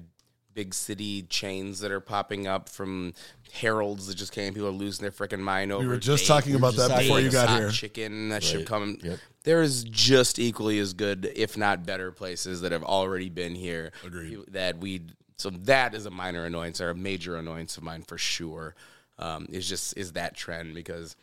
[0.54, 3.14] big city chains that are popping up from
[3.52, 4.52] Harold's that just came.
[4.54, 5.82] People are losing their freaking mind over.
[5.82, 7.70] We were just Dave- talking about just that before you got hot here.
[7.70, 8.98] Chicken that should come.
[9.02, 9.18] Yep.
[9.44, 13.92] There's just equally as good, if not better, places that have already been here.
[14.04, 14.40] Agreed.
[14.48, 15.02] That we
[15.36, 18.74] so that is a minor annoyance or a major annoyance of mine for sure.
[19.18, 21.16] Um, is just is that trend because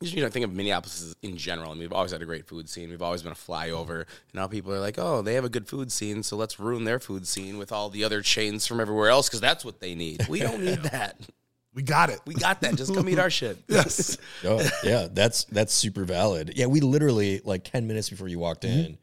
[0.00, 1.70] you know, think of Minneapolis in general.
[1.70, 2.88] I mean, we've always had a great food scene.
[2.90, 3.96] We've always been a flyover.
[4.00, 6.84] And now people are like, oh, they have a good food scene, so let's ruin
[6.84, 9.94] their food scene with all the other chains from everywhere else because that's what they
[9.94, 10.26] need.
[10.28, 11.20] We don't need that.
[11.74, 12.18] We got it.
[12.26, 12.74] We got that.
[12.76, 13.58] Just come eat our shit.
[13.68, 14.16] yes.
[14.44, 16.54] Oh, yeah, that's that's super valid.
[16.56, 18.78] Yeah, we literally like ten minutes before you walked Mm-hmm.
[18.86, 18.98] in,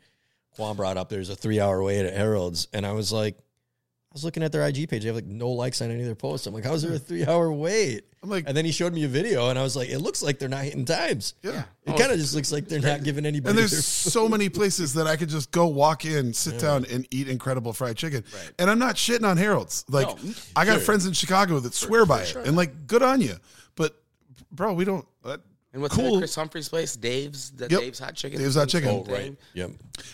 [0.55, 4.13] Quam brought up there's a three hour wait at Harold's, and I was like, I
[4.13, 5.03] was looking at their IG page.
[5.03, 6.47] They have like no likes on any of their posts.
[6.47, 8.03] I'm like, how's there a three hour wait?
[8.27, 10.21] I'm like- and then he showed me a video, and I was like, it looks
[10.21, 11.33] like they're not hitting times.
[11.43, 11.63] Yeah.
[11.85, 13.49] It kind of just looks like they're not giving anybody.
[13.51, 16.85] And there's their- so many places that I could just go walk in, sit down,
[16.91, 18.25] and eat incredible fried chicken.
[18.59, 19.85] And I'm not shitting on Harold's.
[19.89, 23.21] Like, No, I got friends in Chicago that swear by it, and like, good on
[23.21, 23.37] you.
[23.75, 23.95] But,
[24.51, 25.07] bro, we don't.
[25.23, 25.37] Uh,
[25.77, 26.13] And what's cool.
[26.15, 26.95] that Chris Humphrey's place?
[26.95, 27.79] Dave's, the Yep.
[27.81, 28.39] Dave's Hot Chicken.
[28.39, 28.89] Dave's Hot Chicken.
[28.89, 29.35] Oh, right.
[29.53, 29.69] yep.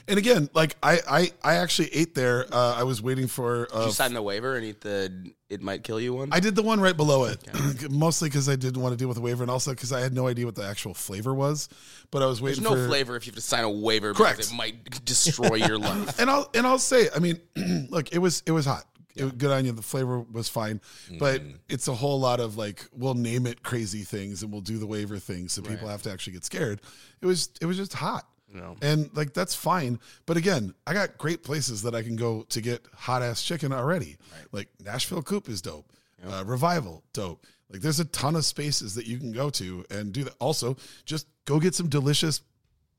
[0.09, 2.45] And again, like I, I, I actually ate there.
[2.53, 3.68] Uh, I was waiting for.
[3.68, 6.28] Did Uh, you sign the waiver and eat the "it might kill you" one?
[6.34, 7.39] I did the one right below it,
[7.89, 10.14] mostly because I didn't want to deal with the waiver, and also because I had
[10.14, 11.70] no idea what the actual flavor was.
[12.11, 12.61] But I was waiting.
[12.61, 14.36] There's no for flavor if you have to sign a waiver Correct.
[14.38, 16.20] because it might destroy your life.
[16.20, 17.39] and I'll and I'll say, I mean,
[17.89, 18.84] look, it was it was hot.
[19.16, 19.72] It good on you.
[19.74, 20.82] The flavor was fine,
[21.20, 21.55] but Mm-hmm.
[21.70, 24.88] it's a whole lot of like we'll name it crazy things and we'll do the
[24.88, 26.82] waiver thing, so people have to actually get scared.
[27.22, 28.76] It was it was just hot, No.
[28.82, 29.99] and like that's fine.
[30.26, 33.72] But again, I got great places that I can go to get hot ass chicken
[33.72, 34.18] already.
[34.51, 35.86] Like Nashville Coop is dope.
[36.28, 37.45] Uh, Revival dope.
[37.70, 40.34] Like there's a ton of spaces that you can go to and do that.
[40.39, 42.41] Also, just go get some delicious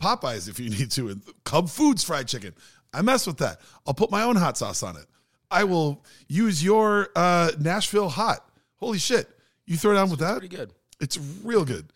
[0.02, 2.54] Popeyes if you need to, and Cub Foods fried chicken.
[2.92, 3.60] I mess with that.
[3.86, 5.06] I'll put my own hot sauce on it.
[5.54, 8.44] I will use your uh, Nashville hot.
[8.76, 9.30] Holy shit.
[9.66, 10.38] You throw down with that?
[10.40, 10.72] Pretty good.
[11.00, 11.86] It's real good.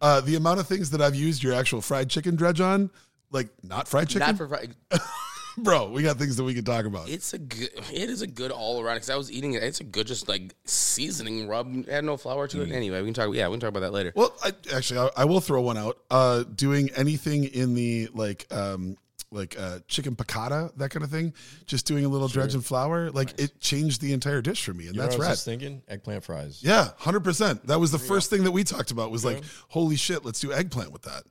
[0.00, 2.90] Uh, the amount of things that I've used your actual fried chicken dredge on,
[3.32, 4.68] like not fried chicken, Not for fri-
[5.58, 5.90] bro.
[5.90, 7.08] We got things that we can talk about.
[7.08, 7.70] it's a good.
[7.92, 8.96] It is a good all around.
[8.96, 9.64] Because I was eating it.
[9.64, 11.74] It's a good just like seasoning rub.
[11.76, 12.70] It had no flour to it.
[12.70, 13.34] Anyway, we can talk.
[13.34, 14.12] Yeah, we can talk about that later.
[14.14, 15.98] Well, I, actually, I, I will throw one out.
[16.10, 18.96] Uh, doing anything in the like, um,
[19.30, 21.34] like uh, chicken piccata, that kind of thing.
[21.66, 24.86] Just doing a little dredge and flour, like it changed the entire dish for me,
[24.86, 25.32] and You that's what I was rad.
[25.34, 26.62] just thinking eggplant fries.
[26.62, 27.66] Yeah, hundred percent.
[27.66, 29.10] That was the first thing that we talked about.
[29.10, 31.24] Was like, holy shit, let's do eggplant with that.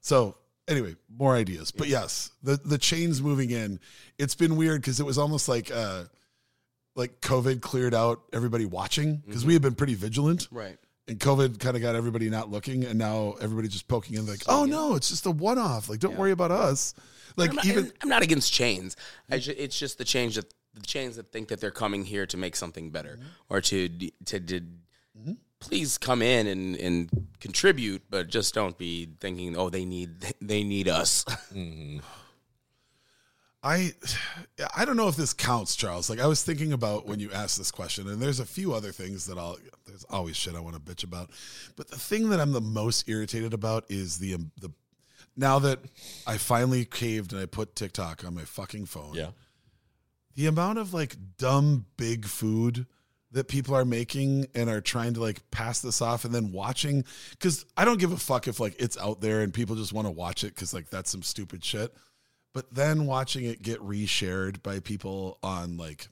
[0.00, 0.36] So
[0.66, 1.70] anyway, more ideas.
[1.70, 3.80] But yes, the the chains moving in.
[4.18, 6.04] It's been weird because it was almost like uh,
[6.96, 10.48] like COVID cleared out everybody watching because we had been pretty vigilant.
[10.50, 10.76] Right.
[11.06, 14.42] And COVID kind of got everybody not looking, and now everybody just poking in like,
[14.46, 15.88] oh no, it's just a one off.
[15.88, 16.92] Like, don't worry about us.
[17.38, 18.96] Like I'm not, even I'm not against chains.
[19.30, 22.26] I ju- it's just the change that the chains that think that they're coming here
[22.26, 23.26] to make something better Mm-hmm.
[23.54, 23.88] or to
[24.26, 24.60] to, to
[25.60, 30.10] please come in and, and contribute, but just don't be thinking, oh, they need
[30.40, 31.24] they need us.
[33.62, 33.92] I
[34.76, 36.08] I don't know if this counts, Charles.
[36.08, 38.92] Like I was thinking about when you asked this question, and there's a few other
[38.92, 39.56] things that I'll.
[39.84, 41.30] There's always shit I want to bitch about,
[41.74, 44.70] but the thing that I'm the most irritated about is the um, the.
[45.38, 45.78] Now that
[46.26, 49.30] I finally caved and I put TikTok on my fucking phone, Yeah.
[50.34, 52.86] the amount of like dumb big food
[53.30, 57.04] that people are making and are trying to like pass this off and then watching
[57.30, 60.06] because I don't give a fuck if like it's out there and people just want
[60.06, 61.94] to watch it because like that's some stupid shit.
[62.54, 66.08] But then watching it get reshared by people on like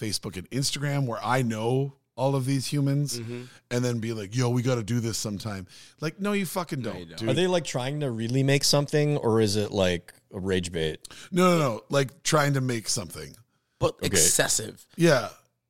[0.00, 3.42] Facebook and Instagram where I know all of these humans mm-hmm.
[3.70, 5.66] and then be like, yo, we got to do this sometime.
[6.00, 7.18] Like, no, you fucking don't, you don't.
[7.18, 7.28] dude.
[7.28, 11.06] Are they like trying to really make something, or is it like a rage bait?
[11.30, 11.80] no, no, no.
[11.90, 13.36] Like trying to make something.
[13.78, 14.84] but excessive.
[14.96, 15.28] Yeah.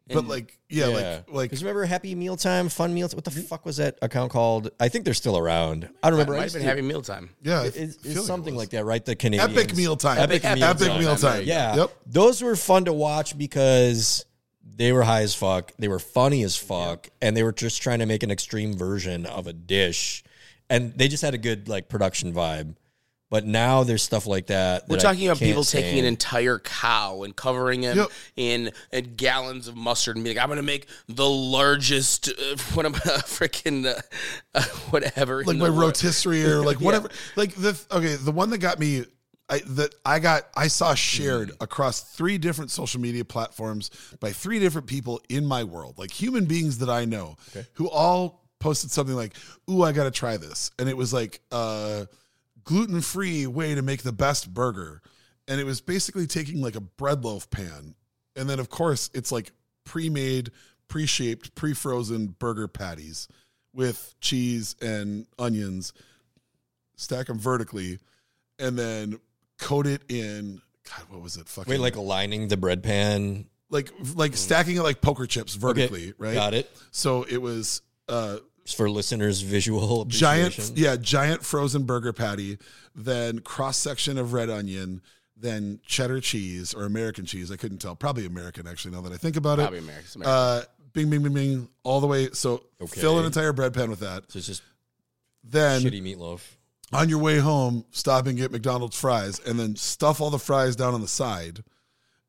[0.08, 0.94] But like, yeah, Yeah.
[0.94, 3.08] like, like, Because remember Happy Mealtime, Fun Meal?
[3.08, 3.40] What the mm-hmm.
[3.40, 4.70] fuck was that account called?
[4.78, 5.88] I think they're still around.
[6.00, 6.34] I don't remember.
[6.34, 7.30] I Might have been to- Happy Mealtime.
[7.42, 7.62] yeah.
[7.62, 8.62] I It's, it's like it something was.
[8.62, 9.04] like that, right?
[9.04, 10.18] The Canadian Epic meal time.
[10.18, 11.00] Epic, Epic meal Epic time.
[11.00, 11.42] meal time.
[11.44, 11.74] Yeah.
[11.74, 11.90] Yep.
[12.06, 14.24] Those were fun to watch because
[14.74, 15.72] they were high as fuck.
[15.78, 17.08] They were funny as fuck.
[17.22, 20.22] And they were just trying to make an extreme version of a dish.
[20.68, 22.74] And they just had a good like production vibe.
[23.28, 24.84] But now there's stuff like that.
[24.88, 28.08] We're that I talking about can't people taking an entire cow and covering it Yep.
[28.36, 32.56] in, in gallons of mustard and being like, I'm going to make the largest, uh,
[32.74, 34.00] what am I, freaking, uh,
[34.54, 35.38] uh, whatever.
[35.42, 35.82] like in my the world.
[35.96, 37.08] rotisserie or like whatever.
[37.34, 39.04] Like the okay, the one that got me,
[39.48, 41.62] I that I got, I saw shared Mm.
[41.62, 46.46] across three different social media platforms by three different people in my world, like human
[46.46, 47.36] beings that I know,
[47.74, 49.34] who all posted something like,
[49.70, 52.06] "Ooh, I got to try this," and it was like uh,
[52.64, 55.00] gluten free way to make the best burger,
[55.46, 57.94] and it was basically taking like a bread loaf pan,
[58.34, 59.52] and then of course it's like
[59.84, 60.50] pre made,
[60.88, 63.28] pre shaped, pre frozen burger patties
[63.72, 65.92] with cheese and onions,
[66.96, 67.98] stack them vertically,
[68.58, 69.20] and then
[69.58, 70.60] coat it in.
[70.88, 71.48] God, what was it?
[71.48, 73.46] Fucking Wait, like aligning the bread pan.
[73.70, 76.34] like like stacking it like poker chips vertically, right?
[76.34, 76.70] Got it.
[76.92, 78.38] So it was uh,
[78.76, 82.58] for listeners' visual giant yeah giant frozen burger patty
[82.94, 85.00] then cross section of red onion
[85.36, 89.16] then cheddar cheese or american cheese i couldn't tell probably american actually now that i
[89.16, 90.22] think about Probably it American.
[90.22, 90.22] American.
[90.24, 93.00] uh bing bing bing bing all the way so Okay.
[93.00, 94.62] fill an entire bread pan with that So it's just
[95.44, 96.40] then shitty meatloaf.
[96.92, 100.76] On your way home stop and get mcdonald's fries and then stuff all the fries
[100.76, 101.62] down on the side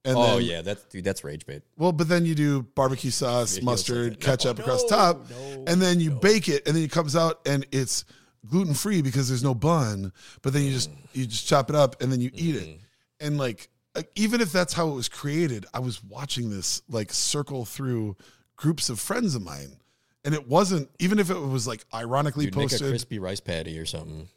[0.05, 1.63] and Oh then, yeah, that's dude, that's rage bait.
[1.77, 4.97] well but then you do barbecue sauce Videos mustard like ketchup No, across the no,
[4.97, 8.05] top no, and then you bake it and then it comes out and it's
[8.47, 12.01] gluten free because there's no bun but then you just you just chop it up
[12.01, 12.69] and then you eat Mm-hmm.
[12.71, 12.79] it
[13.19, 17.11] and like uh, even if that's how it was created i was watching this like
[17.11, 18.15] circle through
[18.55, 19.75] groups of friends of mine
[20.23, 23.39] and it wasn't even if it was like ironically Dude, make a posted crispy rice
[23.39, 24.27] patty or something.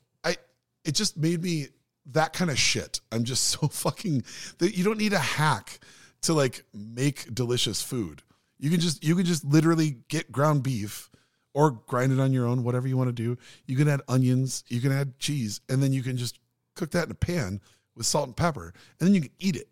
[0.84, 1.66] I it just made me
[2.06, 4.22] that kind of shit i'm just so fucking
[4.58, 5.78] that you don't need a hack
[6.22, 8.22] to like make delicious food
[8.58, 11.10] you can just you can just literally get ground beef
[11.54, 14.64] or grind it on your own whatever you want to do you can add onions
[14.68, 16.38] you can add cheese and then you can just
[16.76, 17.60] cook that in a pan
[17.96, 19.68] with salt and pepper and then you can eat it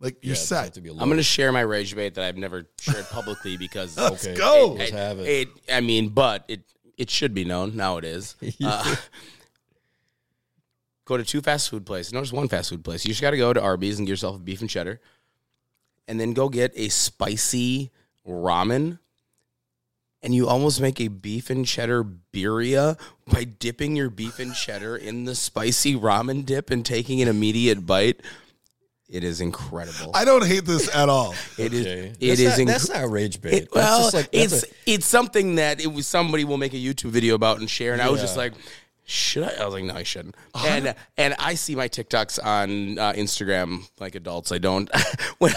[0.00, 1.60] like you're Yeah, it doesn't have set to be a I'm going to share my
[1.60, 4.34] rage bait that I've never shared publicly because Let's Okay.
[4.34, 5.26] go Let's have it.
[5.28, 5.48] it.
[5.72, 6.62] I mean, but it
[6.96, 7.98] it should be known now.
[7.98, 8.34] It is.
[8.62, 8.96] Uh,
[11.10, 12.12] go to two fast food places.
[12.12, 13.04] No, just one fast food place.
[13.04, 15.00] You just got to go to Arby's and get yourself a beef and cheddar,
[16.08, 17.90] and then go get a spicy
[18.26, 18.98] ramen.
[20.22, 22.98] And you almost make a beef and cheddar birria
[23.32, 27.86] by dipping your beef and cheddar in the spicy ramen dip and taking an immediate
[27.86, 28.20] bite.
[29.08, 30.12] It is incredible.
[30.14, 31.84] i don't hate this at all It is.
[31.84, 32.12] Okay.
[32.20, 32.48] It that's is.
[32.50, 33.54] Not, inc- that's not rage bait.
[33.54, 36.76] it, well, just like- it's a- it's something that it was somebody will make a
[36.76, 38.52] YouTube video about and share, and I was just like,
[39.10, 39.54] should I?
[39.60, 40.36] I was like, no, I shouldn't.
[40.54, 44.52] And and I see my TikToks on uh, Instagram like adults.
[44.52, 44.88] I don't.
[45.38, 45.52] when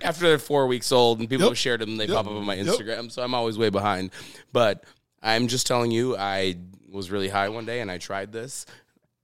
[0.00, 1.50] after they're four weeks old and people Yep.
[1.52, 2.14] have shared them, they Yep.
[2.14, 2.66] pop up on my Yep.
[2.66, 3.10] Instagram.
[3.10, 4.10] So I'm always way behind.
[4.52, 4.84] But
[5.22, 6.56] I'm just telling you, I
[6.92, 8.64] was really high one day and I tried this.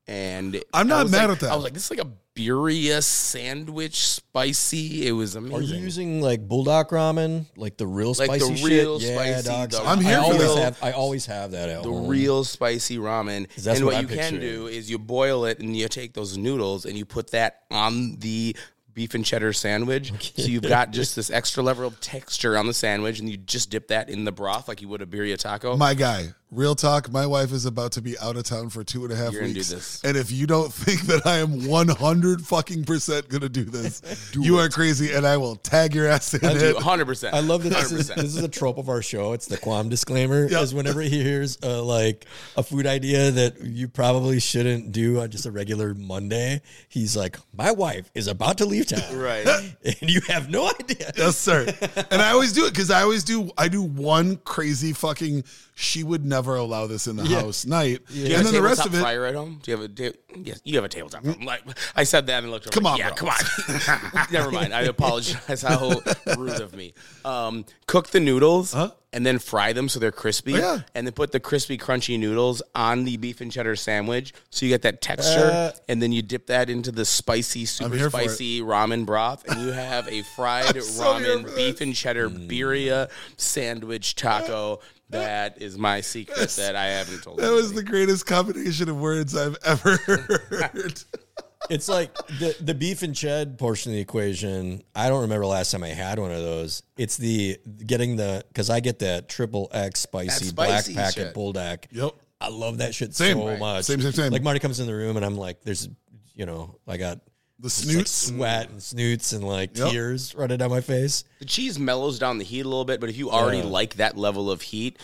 [0.07, 1.53] And I'm not mad like- at that.
[1.53, 5.07] I was like, this is like a birria sandwich, spicy.
[5.07, 5.57] It was amazing.
[5.57, 9.11] Are you using like bulldog ramen, like the real Like the spicy real shit?
[9.11, 9.71] Yeah, dog.
[9.71, 10.65] the I'm here I for always that.
[10.65, 10.79] have.
[10.83, 12.09] I always have that at the home.
[12.09, 13.49] real spicy ramen.
[13.55, 16.37] that's and what what, you can do is you boil it and you take those
[16.37, 18.57] noodles and you put that on the
[18.95, 20.13] beef and cheddar sandwich.
[20.37, 23.71] So you've got just this extra level of texture on the sandwich and you just
[23.71, 25.77] dip that in the broth like you would a birria taco.
[25.77, 29.03] my guy real talk my wife is about to be out of town for two
[29.05, 30.05] and a half You're gonna do weeks this.
[30.05, 34.03] and if you don't think that i am 100 fucking percent gonna do this
[34.35, 37.33] you are crazy and i will tag your ass in I'll do it 100%.
[37.33, 38.15] I love that this is, 100%.
[38.17, 39.33] this is a trope of our show.
[39.33, 40.49] It's the Quam disclaimer.
[40.49, 40.63] Yep.
[40.63, 42.27] Is whenever he hears uh, like
[42.57, 47.37] a food idea that you probably shouldn't do on just a regular Monday, he's like,
[47.57, 49.47] "My wife is about to leave town, Right.
[49.85, 51.67] And you have no idea." yes sir
[52.11, 55.45] and i always do it because i always do i do one crazy fucking
[55.75, 58.63] she would never allow this in the house night Do you have and then the
[58.63, 59.61] rest of it fryer at home?
[59.63, 60.61] Do you have a do, yes?
[60.65, 61.25] You have a tabletop.
[61.25, 61.37] fryer.
[61.43, 61.63] Like
[61.97, 62.67] I said that and looked.
[62.67, 63.17] Over Come like, on, yeah, bro.
[63.17, 64.27] come on.
[64.33, 64.73] Never mind.
[64.73, 65.63] I apologize.
[65.63, 66.01] How
[66.37, 66.95] rude of me.
[67.25, 68.75] Um, cook the noodles
[69.15, 70.55] and then fry them so they're crispy.
[70.55, 70.79] Oh, yeah.
[70.95, 74.73] And then put the crispy, crunchy noodles on the beef and cheddar sandwich, so you
[74.73, 75.51] get that texture.
[75.51, 78.25] Uh, and then you dip that into the spicy, super here for it.
[78.25, 84.17] spicy ramen broth, and you have a fried so ramen beef and cheddar birria sandwich
[84.17, 84.81] taco.
[85.11, 87.39] That is my secret that I haven't told.
[87.39, 91.01] that was the greatest combination of words i've ever heard
[91.71, 94.83] It's like the the beef and ched portion of the equation.
[94.95, 96.83] I don't remember last time I had one of those.
[96.97, 100.53] It's the getting the because I get that triple X spicy, spicy
[100.95, 101.35] black packet shit.
[101.35, 101.79] bulldog.
[101.91, 102.13] Yep.
[102.41, 103.39] I love that shit Same.
[103.39, 103.59] so Right.
[103.59, 103.85] much.
[103.87, 104.33] Same, same, same.
[104.33, 105.89] Like Marty comes in the room and I'm like, there's,
[106.35, 107.21] you know, I got
[107.59, 109.91] the just, like, sweat and snoots and like Yep.
[109.93, 111.25] tears running down my face.
[111.39, 113.65] The cheese mellows down the heat a little bit, but if you already Yeah.
[113.65, 114.99] like that level of heat,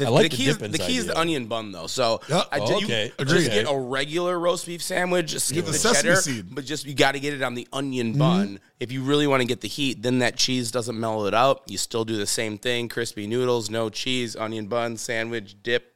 [0.00, 1.86] the, I like the the key is the key is the onion bun though.
[1.86, 2.42] So Yeah.
[2.50, 3.12] I Oh, did- you okay.
[3.24, 6.46] just get a regular roast beef sandwich, just skip the the, cheddar, seed.
[6.54, 8.18] but just you got to get it on the onion Mm-hmm.
[8.18, 8.60] bun.
[8.80, 11.62] If you really want to get the heat, then that cheese doesn't mellow it out.
[11.66, 15.89] You still do the same thing: crispy noodles, no cheese, onion bun, sandwich, dip.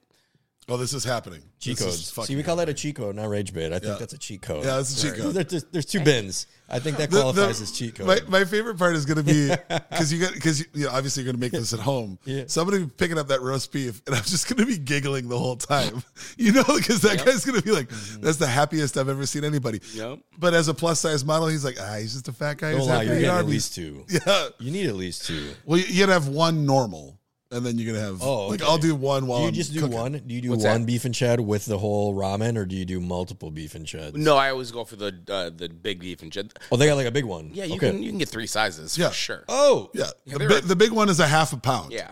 [0.68, 2.28] Oh this is happening Cheat This is codes.
[2.28, 3.66] See, we call that a cheat code, not rage bait.
[3.72, 3.96] I think Yeah.
[3.98, 4.64] that's a cheat code.
[4.64, 5.34] Yeah, that's a cheat code.
[5.34, 6.46] There- there's, there's two bins.
[6.68, 8.06] I think that qualifies the- as cheat code.
[8.06, 9.48] My, my favorite part is going to be
[9.90, 12.18] because you got because you, you know obviously you're going to make this at home.
[12.26, 12.44] Yeah.
[12.48, 15.56] Somebody picking up that roast beef, and I'm just going to be giggling the whole
[15.56, 16.02] time.
[16.36, 18.22] You know, because that guy's going to be like, Mm-hmm.
[18.22, 20.18] "That's the happiest I've ever seen anybody." Yep.
[20.38, 22.86] But as a plus size model, he's like, "Ah, he's just a fat guy Don't
[22.86, 24.04] lie, you're getting at least two.
[24.26, 24.48] Yeah.
[24.58, 25.50] You need at least two.
[25.64, 27.18] Well, you- you're gonna have one normal,
[27.55, 28.70] and then you're gonna have Oh, like okay.
[28.70, 29.96] I'll do one while Do you I'm just do cooking.
[29.96, 30.12] one?
[30.26, 30.86] Do you do What's one that?
[30.86, 34.14] beef and ched with the whole ramen, or do you do multiple beef and cheds?
[34.16, 36.50] No, I always go for the uh, the big beef and cheddar.
[36.72, 37.50] Oh, they got like a big one.
[37.55, 37.90] Yeah, you okay.
[37.90, 39.09] can you can get three sizes Yeah.
[39.09, 39.44] for sure.
[39.48, 41.92] Oh, Yeah, the, they're- big, the big one is a half a pound.
[41.92, 42.11] Yeah.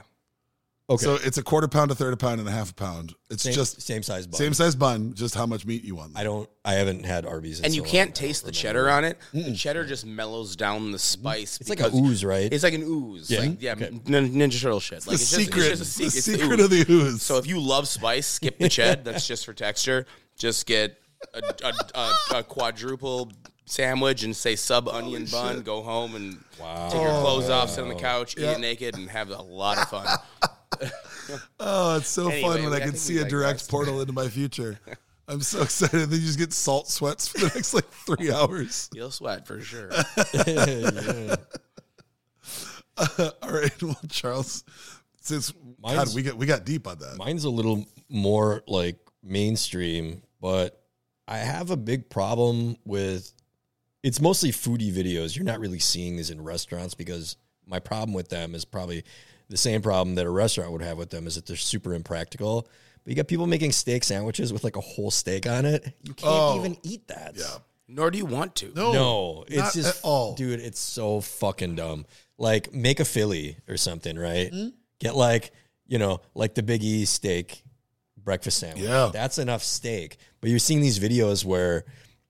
[0.94, 1.04] Okay.
[1.04, 3.14] So it's a quarter pound, a third a pound, and a half a pound.
[3.30, 4.38] It's Same, just same size bun.
[4.38, 6.16] same size bun, just how much meat you want.
[6.16, 6.48] I don't.
[6.64, 8.88] I haven't had Arby's, in and so you long, can't I taste don't the remember.
[8.88, 9.18] cheddar on it.
[9.32, 11.58] The cheddar just mellows down the spice.
[11.60, 12.52] It's like a because- ooze, right?
[12.52, 13.30] It's like an ooze.
[13.30, 13.40] Yeah?
[13.40, 13.90] Like, yeah, Okay.
[14.06, 15.06] nin- Ninja Turtle shit.
[15.06, 16.40] Like the it's secret, just, it's just a the secret.
[16.40, 16.64] It's secret ooze.
[16.64, 17.22] of the ooze.
[17.22, 19.04] So if you love spice, skip the ched.
[19.04, 20.06] That's just for texture.
[20.36, 20.98] Just get
[21.34, 23.30] a, a, a, a quadruple
[23.64, 25.62] sandwich and say sub onion bun.
[25.62, 26.38] Go home and
[26.90, 27.98] take your clothes off, sit on the oh.
[27.98, 30.06] couch, eat it naked, and have a lot of fun.
[31.60, 33.70] oh, it's so Anyway, fun when I I can see we a direct digressed.
[33.70, 34.78] portal into my future.
[35.28, 36.10] I'm so excited.
[36.10, 38.90] Then you just get salt sweats for the next like three hours.
[38.92, 39.90] You'll sweat for sure.
[40.46, 41.36] Yeah.
[43.18, 44.64] All right, well, Charles,
[45.20, 45.52] since
[45.82, 47.16] God, we got we got deep on that.
[47.16, 50.82] Mine's a little more like mainstream, but
[51.26, 53.32] I have a big problem with
[54.02, 55.34] it's mostly foodie videos.
[55.36, 59.04] You're not really seeing these in restaurants because my problem with them is probably
[59.52, 62.66] the same problem that a restaurant would have with them is that they're super impractical.
[63.04, 65.84] But you got people making steak sandwiches with like a whole steak on it.
[66.02, 66.58] You can't Oh.
[66.58, 67.34] even eat that.
[67.36, 67.58] Yeah.
[67.88, 68.72] Nor do you want to.
[68.74, 70.34] No, No, it's not just at all.
[70.34, 70.60] dude.
[70.60, 72.06] It's so fucking dumb.
[72.38, 74.50] Like, make a Philly or something, right?
[74.52, 74.68] Hmm?
[74.98, 75.52] Get like
[75.86, 77.62] you know, like the Big E steak
[78.16, 78.84] breakfast sandwich.
[78.84, 79.10] Yeah.
[79.12, 80.16] that's enough steak.
[80.40, 81.84] But you're seeing these videos where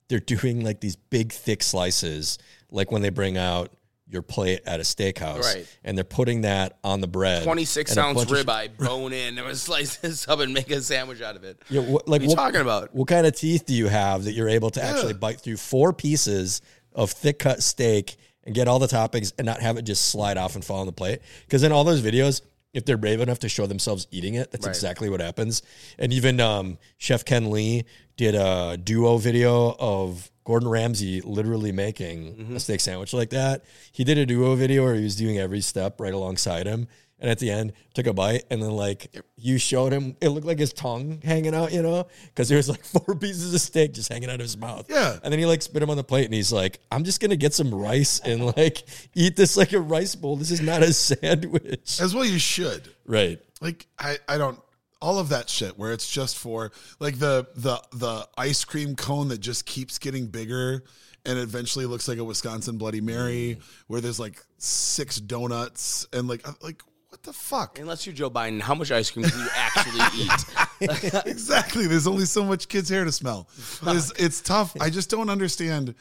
[0.09, 2.39] they're doing like these big thick slices,
[2.71, 3.71] like when they bring out
[4.13, 5.67] your plate at a steakhouse, Right.
[5.83, 7.43] And they're putting that on the bread.
[7.45, 11.35] 26 and ounce ribeye, bone in, and slice this up and make a sandwich out
[11.37, 11.61] of it.
[11.71, 12.95] Yeah, what, like What are you what, talking about?
[12.95, 15.93] What kind of teeth do you have that you're able to actually bite through four
[15.93, 16.61] pieces
[16.93, 20.37] of thick cut steak and get all the toppings and not have it just slide
[20.37, 21.21] off and fall on the plate?
[21.47, 22.43] Because in all those videos,
[22.75, 24.75] if they're brave enough to show themselves eating it, that's Right.
[24.75, 25.63] exactly what happens.
[25.99, 27.85] And even um, Chef Ken Lee
[28.17, 32.57] did a duo video of Gordon Ramsay literally making Mm-hmm.
[32.57, 33.65] a steak sandwich like that.
[33.93, 36.89] He did a duo video where he was doing every step right alongside him.
[37.21, 40.45] And at the end, took a bite, and then like you showed him, it looked
[40.47, 43.93] like his tongue hanging out, you know, because there was like four pieces of steak
[43.95, 44.87] just hanging out of his mouth.
[44.91, 45.19] Yeah.
[45.23, 47.37] And then he like spit him on the plate, and he's like, "I'm just gonna
[47.37, 48.83] get some rice and like
[49.15, 50.35] eat this like a rice bowl.
[50.35, 52.89] This is not a sandwich." As well, you should.
[53.07, 53.41] Right.
[53.61, 54.59] Like I, I don't
[55.03, 59.29] all of that shit where it's just for like the the the ice cream cone
[59.29, 60.85] that just keeps getting bigger
[61.27, 63.63] and eventually looks like a Wisconsin Bloody Mary mm.
[63.89, 67.79] where there's like six donuts and like like what the fuck?
[67.79, 71.27] Unless you're Joe Biden, how much ice cream do you actually eat?
[71.27, 71.87] exactly.
[71.87, 73.51] There's only so much kids' hair to smell.
[73.87, 74.75] It's, it's tough.
[74.81, 75.95] I just don't understand.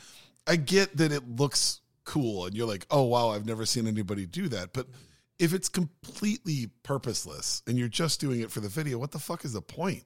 [0.47, 4.25] I get that it looks cool and you're like, oh, wow, I've never seen anybody
[4.25, 4.71] do that.
[4.71, 4.87] But
[5.41, 9.43] if it's completely purposeless and you're just doing it for the video, what the fuck
[9.43, 10.03] is the point?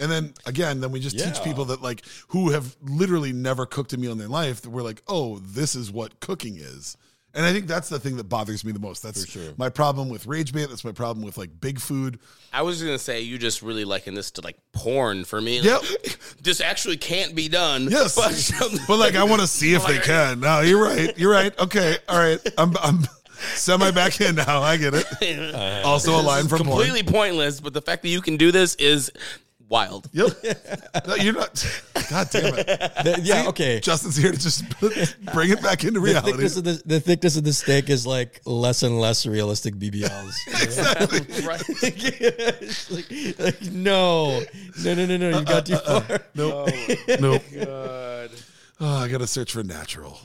[0.00, 3.92] And then again, then we just teach people that like who have literally never cooked
[3.94, 6.96] a meal in their life that we're like, oh, this is what cooking is.
[7.34, 9.02] And I think that's the thing that bothers me the most.
[9.02, 9.52] That's sure.
[9.58, 10.68] my problem with rage bait.
[10.68, 12.18] That's my problem with like big food.
[12.52, 15.60] I was gonna say you just really liken this to like porn for me.
[15.60, 15.82] Yep.
[16.42, 17.88] this actually can't be done.
[17.90, 18.14] Yes,
[18.60, 20.40] but, but like I want to see if they can.
[20.40, 21.16] No, you're right.
[21.18, 21.56] You're right.
[21.58, 22.40] Okay, all right.
[22.56, 23.00] I'm I'm
[23.54, 24.62] semi back in now.
[24.62, 25.54] I get it.
[25.84, 26.68] Also a line from porn.
[26.84, 27.60] completely pointless.
[27.60, 29.10] But the fact that you can do this is
[29.68, 30.08] wild.
[30.12, 30.28] Yep.
[31.06, 31.82] No, you're not.
[32.10, 32.66] God damn it.
[32.66, 33.48] The- yeah.
[33.48, 33.80] Okay.
[33.80, 34.64] Justin's here to just
[35.34, 36.32] bring it back into The reality.
[36.32, 40.32] thickness, of the, the thickness of the steak is like less and less realistic BBLs.
[40.62, 41.20] Exactly.
[41.46, 41.62] Right.
[41.82, 44.40] It's like, like, no,
[44.82, 45.38] no, no, no, no.
[45.38, 46.20] You got too Uh, far.
[46.34, 46.70] Nope.
[47.20, 47.42] Nope.
[47.54, 48.30] God.
[48.80, 50.18] Oh, I gotta search for natural.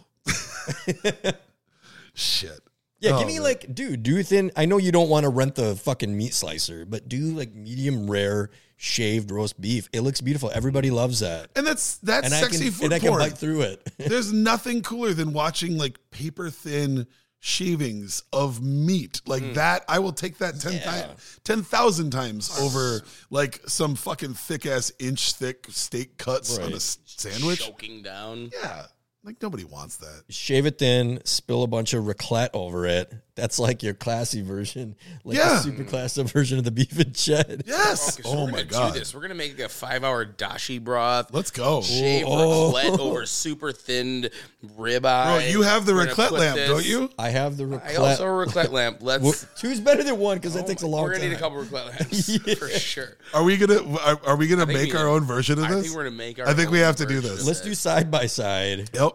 [2.14, 2.60] Shit.
[3.04, 3.44] Yeah, Oh, give me man.
[3.44, 4.52] like, dude, do thin.
[4.56, 8.10] I know you don't want to rent the fucking meat slicer, but do like medium
[8.10, 9.90] rare shaved roast beef.
[9.92, 10.50] It looks beautiful.
[10.54, 11.50] Everybody loves that.
[11.56, 13.92] And that's that's And I sexy can food and I can bite through it.
[13.98, 17.06] There's nothing cooler than watching like paper thin
[17.42, 19.54] shavings of meat like mm.
[19.56, 19.84] that.
[19.90, 20.80] I will take that 10 Yeah.
[20.84, 26.80] times, 10,000 times over like some fucking thick ass inch thick steak cuts on a
[26.80, 27.60] sandwich.
[27.60, 28.50] Choking down.
[28.54, 28.86] Yeah.
[29.24, 30.24] Like nobody wants that.
[30.30, 33.14] Shave it thin, spill a bunch of raclette over it.
[33.36, 35.50] That's like your classy version, like Yeah.
[35.56, 37.64] the super classy version of the beef and ched.
[37.66, 38.10] Yes.
[38.10, 38.94] Oh, okay, so oh we're my gonna god.
[38.94, 39.16] Do this.
[39.16, 41.34] We're gonna make a five-hour dashi broth.
[41.34, 41.82] Let's go.
[41.82, 42.72] Shave Oh.
[42.72, 44.30] raclette over super thinned
[44.78, 45.00] ribeye.
[45.02, 47.10] Bro, you have the We're raclette lamp, this- don't you?
[47.18, 48.00] I have the I raclette.
[48.00, 48.98] also have a raclette lamp.
[49.02, 49.24] Let's.
[49.24, 51.14] Well, two's better than one because that oh takes a long time.
[51.14, 51.30] We're gonna time.
[51.32, 53.18] need a couple raclette lamps for sure.
[53.34, 55.86] Are we gonna are, are we gonna make we- our own version of I this?
[55.86, 56.48] think we're gonna make our.
[56.48, 57.48] I think we have to do this.
[57.48, 58.92] Let's do side by side.
[58.94, 59.14] Yep.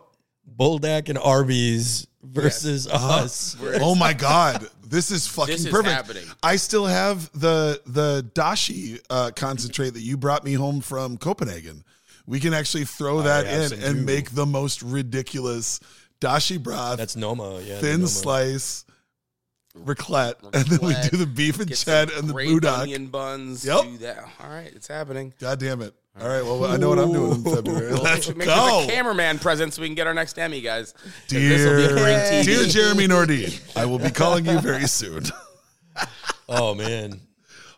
[0.56, 3.56] Bulldog and Arby's versus us.
[3.80, 5.92] Oh my god, this is fucking This is perfect.
[5.94, 6.24] happening.
[6.42, 11.84] I still have the the dashi uh, concentrate that you brought me home from Copenhagen.
[12.26, 14.04] We can actually throw that have in some and too.
[14.04, 15.80] make the most ridiculous
[16.20, 17.60] dashi broth, That's Noma.
[17.62, 18.08] Yeah, the thin Noma.
[18.08, 18.84] slice.
[19.78, 22.48] raclette, and then we Raclette, do the beef and Get ched some and the great
[22.48, 22.70] boudin.
[22.70, 23.64] onion buns.
[23.64, 23.82] Yep.
[23.82, 24.24] Do that.
[24.40, 25.32] All right, it's happening.
[25.38, 25.94] God damn it!
[26.20, 27.92] All right, well I know what I'm doing in February.
[27.92, 30.92] Let's Make sure the cameraman present so we can get our next Emmy, guys.
[30.92, 33.76] 'Cause this'll be dear, dear Jeremy Nordine.
[33.76, 35.24] I will be calling you very soon.
[36.50, 37.20] Oh man.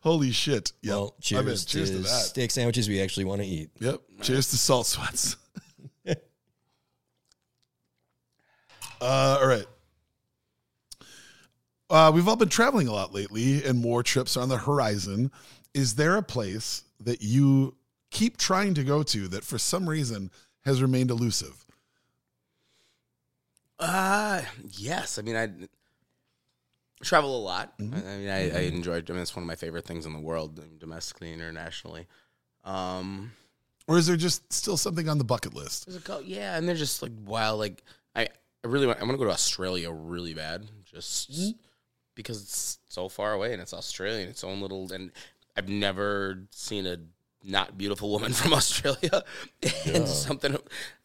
[0.02, 0.72] Holy shit!
[0.82, 0.90] Yep.
[0.94, 1.44] Well, I'm in.
[1.46, 2.08] cheers, cheers to, to that.
[2.08, 3.70] steak sandwiches we actually want to eat.
[3.80, 4.00] Yep.
[4.22, 5.36] Cheers to salt sweats.
[6.06, 6.14] uh,
[9.00, 9.66] all right.
[11.90, 15.32] Uh, we've all been traveling a lot lately, and more trips are on the horizon.
[15.74, 17.74] Is there a place that you
[18.10, 20.30] keep trying to go to that, for some reason,
[20.64, 21.64] has remained elusive?
[23.78, 24.42] Uh
[24.72, 25.18] yes.
[25.18, 25.48] I mean, I
[27.02, 27.78] travel a lot.
[27.78, 27.94] Mm-hmm.
[27.94, 28.96] I, I mean, I, I enjoy.
[28.96, 32.06] I mean, it's one of my favorite things in the world, domestically, internationally.
[32.64, 33.32] Um,
[33.88, 35.88] Or is there just still something on the bucket list?
[36.24, 37.54] yeah, and they're just like wow.
[37.54, 37.82] Like
[38.14, 38.24] I,
[38.64, 39.00] I really want.
[39.00, 41.50] I want to go to Australia really bad, just Mm-hmm.
[42.14, 44.92] because it's so far away and it's Australia and its own little.
[44.92, 45.10] And
[45.56, 46.98] I've never seen a
[47.42, 49.22] not beautiful woman from Australia.
[49.86, 50.56] and something.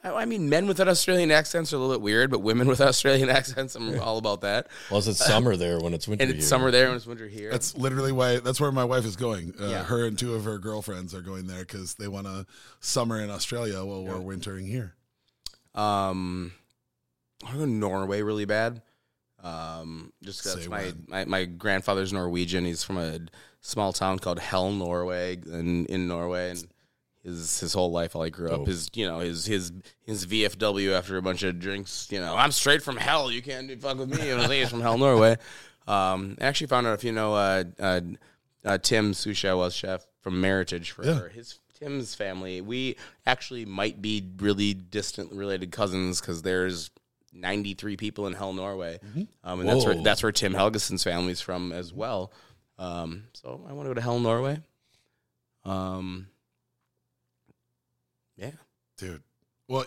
[0.04, 2.68] I I mean, men with an Australian accents are a little bit weird, but women
[2.68, 4.68] with Australian accents, I'm all about that.
[4.92, 6.24] Well, it's summer there when it's winter.
[6.24, 6.48] And it's here.
[6.50, 7.52] summer there when it's winter here.
[7.52, 8.40] That's literally why.
[8.40, 9.54] That's where my wife is going.
[9.60, 9.84] Uh, Yeah.
[9.84, 12.46] Her and two of her girlfriends are going there because they want to
[12.80, 14.96] summer in Australia while we're wintering here.
[15.74, 16.52] Um,
[17.46, 18.82] I go to Norway really bad.
[19.44, 21.06] Um, just 'cause that's Say my, when.
[21.08, 22.66] my my grandfather's Norwegian.
[22.66, 23.20] He's from a
[23.66, 26.68] small town called Hell, Norway, in in Norway, and
[27.24, 28.66] his his whole life, while he grew up, Oh.
[28.66, 29.72] his you know his his
[30.04, 32.08] his VFW after a bunch of drinks.
[32.12, 33.32] You know, I'm straight from hell.
[33.32, 34.32] You can't do fuck with me.
[34.32, 35.38] I he's from Hell, Norway.
[35.88, 38.02] Um, I actually found out if you know uh, uh,
[38.64, 41.28] uh, Tim Susha was chef from Meritage for Yeah.
[41.30, 42.62] his Tim's family.
[42.62, 42.96] We
[43.26, 46.90] actually might be really distant related cousins because there's
[47.34, 49.00] 93 people in Hell, Norway,
[49.44, 50.04] um, and that's where Whoa.
[50.04, 52.32] that's where Tim Helgeson's family's from as well.
[52.78, 54.60] Um, so I want to go to Hell, Norway.
[55.64, 56.28] Um,
[58.38, 58.52] yeah,
[58.98, 59.24] Dude.
[59.68, 59.86] Well,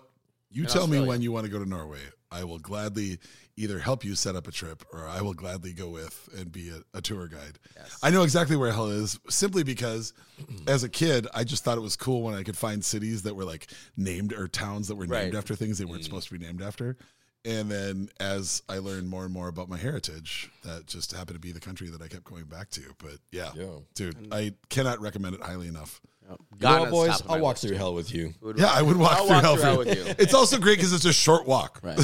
[0.51, 2.01] you In tell me when you want to go to Norway.
[2.30, 3.18] I will gladly
[3.57, 6.68] either help you set up a trip or I will gladly go with and be
[6.68, 7.59] a, a tour guide.
[7.74, 7.99] Yes.
[8.03, 10.12] I know exactly where hell is simply because
[10.66, 13.34] as a kid, I just thought it was cool when I could find cities that
[13.34, 15.32] were like named or towns that were named Right.
[15.32, 15.39] Mm.
[15.39, 16.97] after things they weren't supposed to be named after.
[17.45, 21.41] And then as I learned more and more about my heritage, that just happened to
[21.41, 22.82] be the country that I kept going back to.
[22.99, 23.78] But yeah, Yeah.
[23.95, 26.01] dude, I cannot recommend it highly enough.
[26.28, 27.09] You know what, boys?
[27.11, 27.76] top of my I'll walk through too.
[27.76, 28.34] hell with you.
[28.43, 30.14] Would- Yeah, I would walk I'll through walk hell through hell with you.
[30.18, 31.80] It's also great because it's a short walk.
[31.82, 31.99] Right.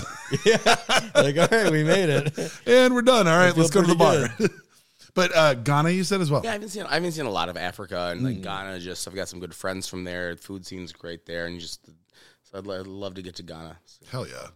[0.46, 0.56] Yeah.
[1.14, 2.38] Like, all right, we made it.
[2.66, 3.28] And we're done.
[3.28, 4.28] All right, let's go to the bar.
[5.14, 6.40] but uh, Ghana, you said as well.
[6.42, 8.80] Yeah, I haven't seen I haven't seen a lot of Africa and like Ghana.
[8.80, 10.34] Just I've got some good friends from there.
[10.34, 13.42] The food scene's great there, and just so I'd, lo- I'd love to get to
[13.42, 13.76] Ghana.
[14.10, 14.48] Hell yeah.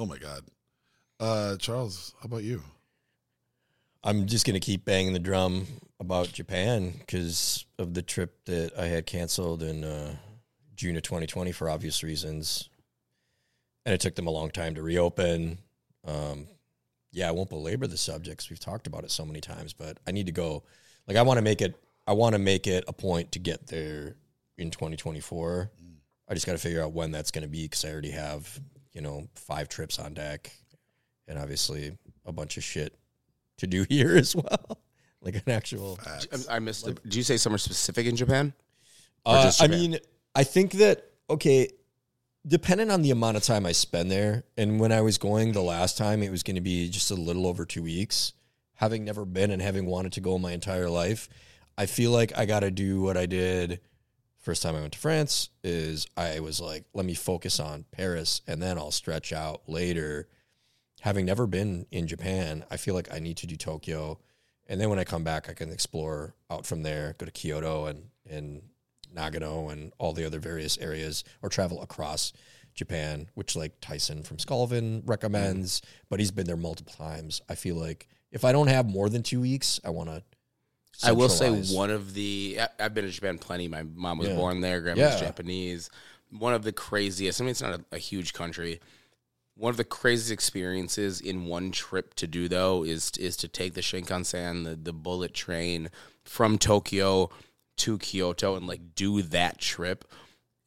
[0.00, 0.44] Oh my God.
[1.20, 2.62] Uh, Charles, how about you?
[4.02, 5.66] I'm just gonna keep banging the drum
[6.00, 10.16] about Japan because of the trip that I had canceled in uh,
[10.74, 12.70] June of 2020 for obvious reasons,
[13.84, 15.58] and it took them a long time to reopen.
[16.06, 16.46] Um,
[17.12, 18.48] yeah, I won't belabor the subjects.
[18.48, 20.62] We've talked about it so many times, but I need to go.
[21.06, 21.74] Like, I want to make it.
[22.06, 24.16] I want to make it a point to get there
[24.56, 25.70] in 2024.
[26.26, 28.58] I just got to figure out when that's going to be because I already have,
[29.00, 30.52] you know, five trips on deck,
[31.26, 31.96] and obviously
[32.26, 32.94] a bunch of shit
[33.56, 34.78] to do here as well.
[35.22, 35.96] Like an actual.
[35.96, 36.46] Facts.
[36.48, 36.86] I, I missed.
[36.86, 37.02] it.
[37.02, 38.52] Did you say somewhere specific in Japan?
[39.24, 39.98] Uh, just I mean,
[40.34, 41.70] I think that okay,
[42.46, 45.62] depending on the amount of time I spend there, and when I was going the
[45.62, 48.34] last time, it was going to be just a little over two weeks.
[48.74, 51.28] Having never been and having wanted to go my entire life,
[51.78, 53.80] I feel like I got to do what I did
[54.40, 55.50] first time I went to France.
[55.62, 60.28] Is I was like, let me focus on Paris, and then I'll stretch out later.
[61.02, 64.18] Having never been in Japan, I feel like I need to do Tokyo,
[64.68, 67.86] and then when I come back, I can explore out from there, go to Kyoto
[67.86, 68.62] and and
[69.14, 72.32] Nagano and all the other various areas, or travel across
[72.74, 76.06] Japan, which like Tyson from Skullivan recommends, mm-hmm.
[76.08, 77.40] but he's been there multiple times.
[77.48, 80.22] I feel like if I don't have more than two weeks, I want to.
[81.02, 82.58] I will say one of the.
[82.60, 83.68] I, I've been to Japan plenty.
[83.68, 84.36] My mom was Yeah.
[84.36, 84.80] born there.
[84.80, 85.20] Grandma's Yeah.
[85.20, 85.90] Japanese.
[86.30, 87.40] One of the craziest.
[87.40, 88.80] I mean, it's not a, a huge country.
[89.56, 93.74] One of the craziest experiences in one trip to do though is is to take
[93.74, 95.90] the Shinkansen, the the bullet train
[96.24, 97.30] from Tokyo
[97.78, 100.04] to Kyoto, and like do that trip.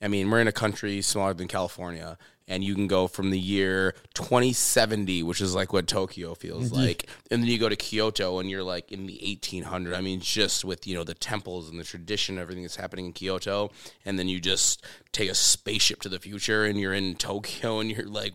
[0.01, 2.17] I mean, we're in a country smaller than California,
[2.47, 7.07] and you can go from the year 2070, which is like what Tokyo feels like,
[7.31, 9.93] and then you go to Kyoto, and you're like in the 1800.
[9.93, 13.13] I mean, just with you know the temples and the tradition, everything that's happening in
[13.13, 13.71] Kyoto,
[14.05, 17.89] and then you just take a spaceship to the future, and you're in Tokyo, and
[17.91, 18.33] you're like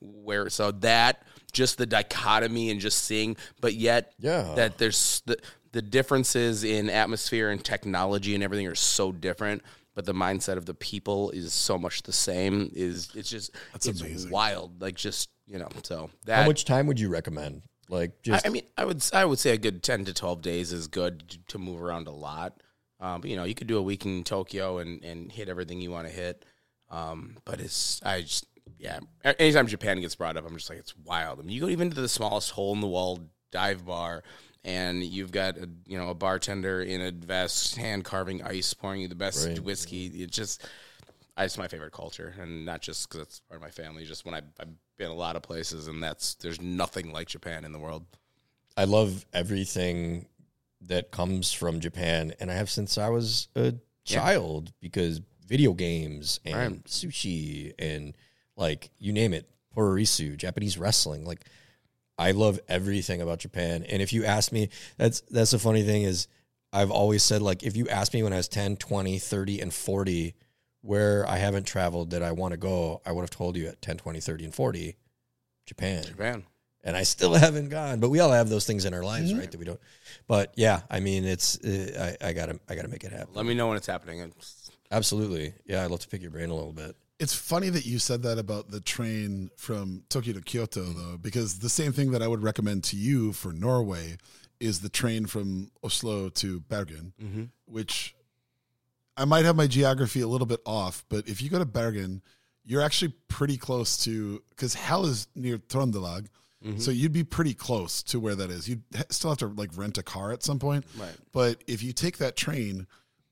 [0.00, 1.22] where so that
[1.52, 4.54] just the dichotomy and just seeing, but yet Yeah.
[4.56, 5.36] that there's the
[5.72, 9.60] the differences in atmosphere and technology and everything are so different.
[9.94, 12.70] But the mindset of the people is so much the same.
[12.74, 14.30] Is it's just it's amazing.
[14.30, 14.80] wild.
[14.80, 15.68] Like just you know.
[15.82, 17.62] So that How much time would you recommend?
[17.88, 20.42] Like I, just I mean, I would I would say a good ten to twelve
[20.42, 22.60] days is good to, to move around a lot.
[23.00, 25.80] Um, but you know, you could do a week in Tokyo and, and hit everything
[25.80, 26.44] you want to hit.
[26.90, 28.46] Um, but it's I just
[28.78, 29.00] yeah.
[29.24, 31.38] Anytime Japan gets brought up, I'm just like it's wild.
[31.38, 33.20] I mean, you go even to the smallest hole in the wall
[33.52, 34.22] dive bar,
[34.64, 39.00] and you've got a you know a bartender in a vest, hand carving ice, pouring
[39.02, 39.58] you the best Right.
[39.58, 40.06] whiskey.
[40.06, 40.66] It just
[41.36, 44.04] it's my favorite culture, and not just because it's part of my family.
[44.04, 47.64] Just when I, I've been a lot of places, and that's there's nothing like Japan
[47.64, 48.04] in the world.
[48.76, 50.26] I love everything
[50.82, 56.40] that comes from Japan, and I have since I was a child because video games
[56.44, 56.84] and Right.
[56.84, 58.16] sushi and
[58.56, 61.24] like you name it, puroresu, Japanese wrestling.
[61.24, 61.46] Like
[62.18, 63.82] I love everything about Japan.
[63.88, 66.28] And if you ask me, that's that's the funny thing is
[66.72, 69.72] I've always said like if you asked me when I was 10, 20, 30 and
[69.74, 70.34] 40
[70.82, 73.80] where I haven't traveled that I want to go, I would have told you at
[73.82, 74.96] 10, 20, 30 and 40
[75.66, 76.44] Japan Japan.
[76.84, 78.00] and I still haven't gone.
[78.00, 79.50] But we all have those things in our lives, right?
[79.50, 79.80] That we don't.
[80.26, 83.34] But yeah, I mean, it's uh, I, I gotta I gotta make it happen.
[83.34, 84.20] Let me know when it's happening.
[84.20, 84.60] It's-
[84.90, 85.82] Absolutely, yeah.
[85.84, 86.94] I'd love to pick your brain a little bit.
[87.20, 91.60] It's funny that you said that about the train from Tokyo to Kyoto, though, because
[91.60, 94.16] the same thing that I would recommend to you for Norway
[94.58, 97.44] is the train from Oslo to Bergen, mm-hmm.
[97.66, 98.14] which
[99.16, 102.22] I might have my geography a little bit off, but if you go to Bergen,
[102.64, 106.26] you're actually pretty close to because Hell is near Trondelag,
[106.64, 106.78] mm-hmm.
[106.78, 108.68] so you'd be pretty close to where that is.
[108.68, 111.14] You'd still have to like rent a car at some point, Right.
[111.32, 112.86] but if you take that train,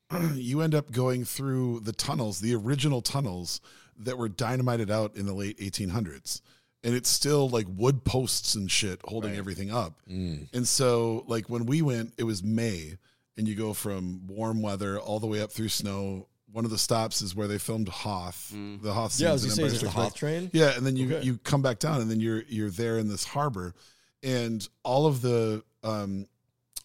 [0.33, 3.61] you end up going through the tunnels, the original tunnels
[3.97, 6.41] that were dynamited out in the late 1800s.
[6.85, 10.01] And it's still like wood posts and shit holding everything up.
[10.07, 12.97] And so, like, when we went, it was May,
[13.37, 16.27] and you go from warm weather all the way up through snow.
[16.51, 19.17] One of the stops is where they filmed Hoth, the Hoth.
[19.19, 20.49] Yeah, I was scenes gonna say, is the Hoth train?
[20.53, 21.25] Yeah, and then you Okay.
[21.25, 23.73] you come back down, and then you're you're there in this harbor,
[24.21, 26.27] and all of the um,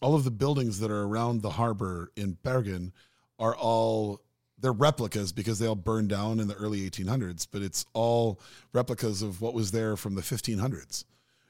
[0.00, 2.92] all of the buildings that are around the harbor in Bergen
[3.38, 4.20] are all
[4.60, 8.40] they're replicas because they all burned down in the early 1800s, but it's all
[8.72, 11.04] replicas of what was there from the 1500s.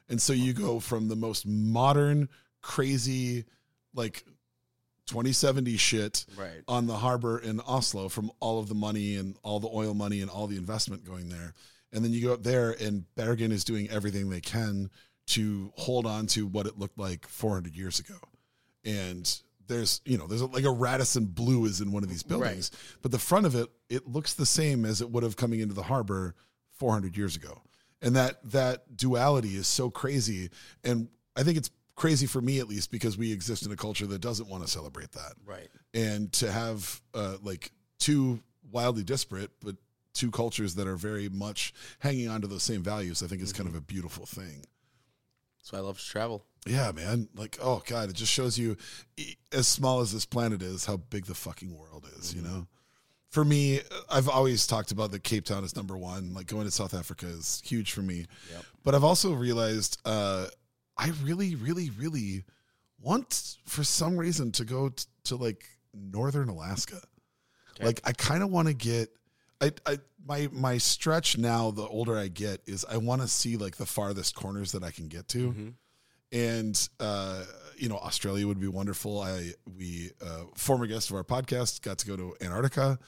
[0.09, 2.29] And so you go from the most modern,
[2.61, 3.45] crazy,
[3.95, 4.23] like
[5.07, 6.61] 2070 shit Right.
[6.67, 10.21] on the harbor in Oslo from all of the money and all the oil money
[10.21, 11.55] and all the investment going there.
[11.91, 14.91] And then you go up there, and Bergen is doing everything they can
[15.27, 18.19] to hold on to what it looked like 400 years ago.
[18.85, 22.23] And there's, you know, there's a, like a Radisson Blu is in one of these
[22.23, 25.61] buildings, but the front of it, it looks the same as it would have coming
[25.61, 26.35] into the harbor
[26.73, 27.61] 400 years ago.
[28.01, 30.49] And that that duality is so crazy.
[30.83, 34.05] And I think it's crazy for me at least because we exist in a culture
[34.07, 35.67] that doesn't want to celebrate that Right.
[35.93, 38.39] and to have uh, like two
[38.71, 39.75] wildly disparate but
[40.13, 43.51] two cultures that are very much hanging on to those same values i think is
[43.51, 44.63] kind of a beautiful thing
[45.61, 46.45] So I love to travel.
[46.65, 47.29] Yeah man.
[47.35, 48.77] Like oh god it just shows you
[49.51, 52.67] as small as this planet is how big the fucking world is you know?
[53.29, 56.33] For me i've always talked about that cape town is number one.
[56.33, 58.25] Like going to south africa is huge for me.
[58.51, 58.65] Yep.
[58.83, 60.47] but i've also realized uh,
[60.97, 62.43] i really really really
[63.01, 66.99] want for some reason to go t- to like northern alaska.
[67.75, 67.85] Okay.
[67.85, 69.09] like i kind of want to get
[69.61, 73.57] I, I my my stretch now the older i get is i want to see
[73.57, 75.51] like the farthest corners that i can get to.
[75.51, 75.69] Mm-hmm.
[76.31, 77.43] And uh,
[77.77, 79.21] you know Australia would be wonderful.
[79.21, 82.99] I we uh, former guest of our podcast got to go to Antarctica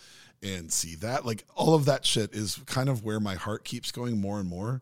[0.44, 1.26] and see that.
[1.26, 4.50] Like all of that shit is kind of where my heart keeps going more and
[4.50, 4.82] more.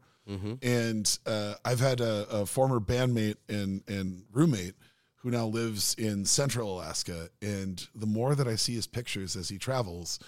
[0.62, 4.76] And uh, I've had a, a former bandmate and and roommate
[5.18, 9.50] who now lives in Central Alaska, and the more that I see his pictures as
[9.50, 10.20] he travels.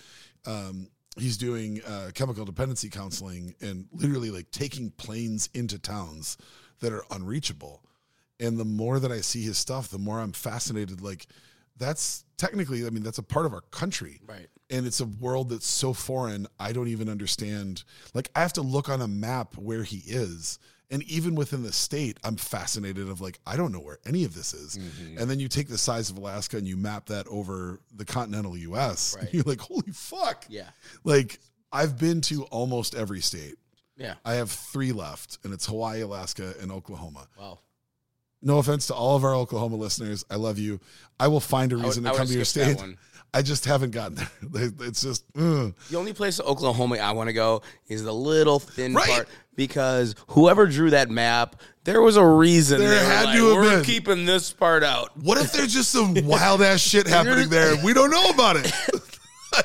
[0.46, 0.88] Um,
[1.18, 6.38] He's doing uh, chemical dependency counseling and literally like taking planes into towns
[6.80, 7.84] that are unreachable
[8.42, 11.00] and the more that I see his stuff, the more I'm fascinated.
[11.00, 11.28] Like,
[11.78, 14.20] that's technically, I mean, that's a part of our country.
[14.28, 14.48] Right.
[14.70, 17.84] And it's a world that's so foreign, I don't even understand.
[18.14, 20.60] Like, I have to look on a map where he is.
[20.90, 24.34] And even within the state, I'm fascinated of like, I don't know where any of
[24.34, 24.78] this is.
[24.78, 25.20] Mm-hmm.
[25.20, 28.58] And then you take the size of Alaska and you map that over the continental
[28.58, 29.16] US.
[29.22, 29.34] Right.
[29.34, 30.46] You're like, holy fuck.
[30.50, 30.70] Yeah.
[31.04, 31.40] Like,
[31.72, 33.56] I've been to almost every state.
[33.98, 34.16] Yeah.
[34.26, 37.60] I have three left, and it's Hawaii, Alaska, and Oklahoma Wow.
[38.42, 40.80] No offense to all of our Oklahoma listeners, I love you.
[41.20, 42.78] I will find a reason I to come to your state.
[43.34, 44.72] I just haven't gotten there.
[44.82, 45.74] It's just ugh.
[45.90, 49.08] The only place in Oklahoma I want to go is the little thin Right.
[49.08, 52.80] part because whoever drew that map, there was a reason.
[52.80, 55.16] There they had like, to have We're been." keeping this part out.
[55.18, 57.76] What if there's just some wild ass shit happening there?
[57.76, 58.70] and We don't know about it.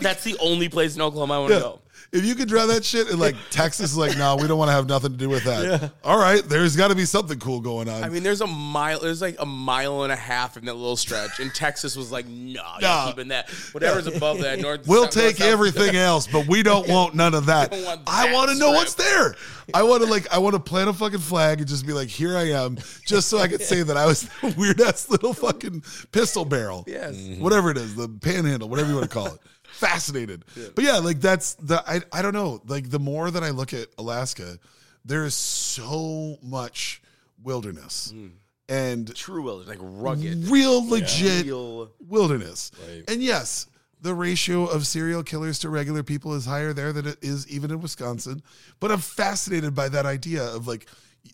[0.01, 1.61] That's the only place in Oklahoma I want to Yeah.
[1.63, 1.81] go.
[2.17, 4.69] If you could draw that shit and like Texas is like, no, we don't want
[4.69, 5.93] to have nothing to do with that.
[6.03, 8.03] All right, there's got to be something cool going on.
[8.03, 9.01] I mean, there's a mile.
[9.01, 12.27] There's like a mile and a half in that little stretch, and Texas was like,
[12.27, 13.07] "No, nah, Nah.
[13.09, 13.51] keeping that.
[13.73, 14.87] Whatever's above that, north.
[14.87, 17.71] we'll south, take north, south, everything else, but we don't want none of that.
[17.85, 19.35] want I want to know what's there.
[19.75, 22.09] I want to like, I want to plant a fucking flag and just be like,
[22.09, 25.35] here I am, just so I could say that I was the weird ass little
[25.35, 26.85] fucking pistol barrel.
[26.87, 27.17] Yes.
[27.39, 29.41] whatever it is, the panhandle, whatever you want to call it.
[29.77, 32.63] Fascinated, but yeah, like that's the I I don't know.
[32.67, 34.59] Like the more that I look at Alaska,
[35.05, 37.03] there is so much
[37.43, 38.29] wilderness hmm.
[38.69, 40.49] and True wilderness, like rugged.
[40.49, 42.73] real legit Real- wilderness.
[42.89, 43.05] Right.
[43.09, 43.67] And yes,
[44.01, 47.71] the ratio of serial killers to regular people is higher there than it is even
[47.71, 48.43] in Wisconsin.
[48.81, 50.87] But I'm fascinated by that idea of like,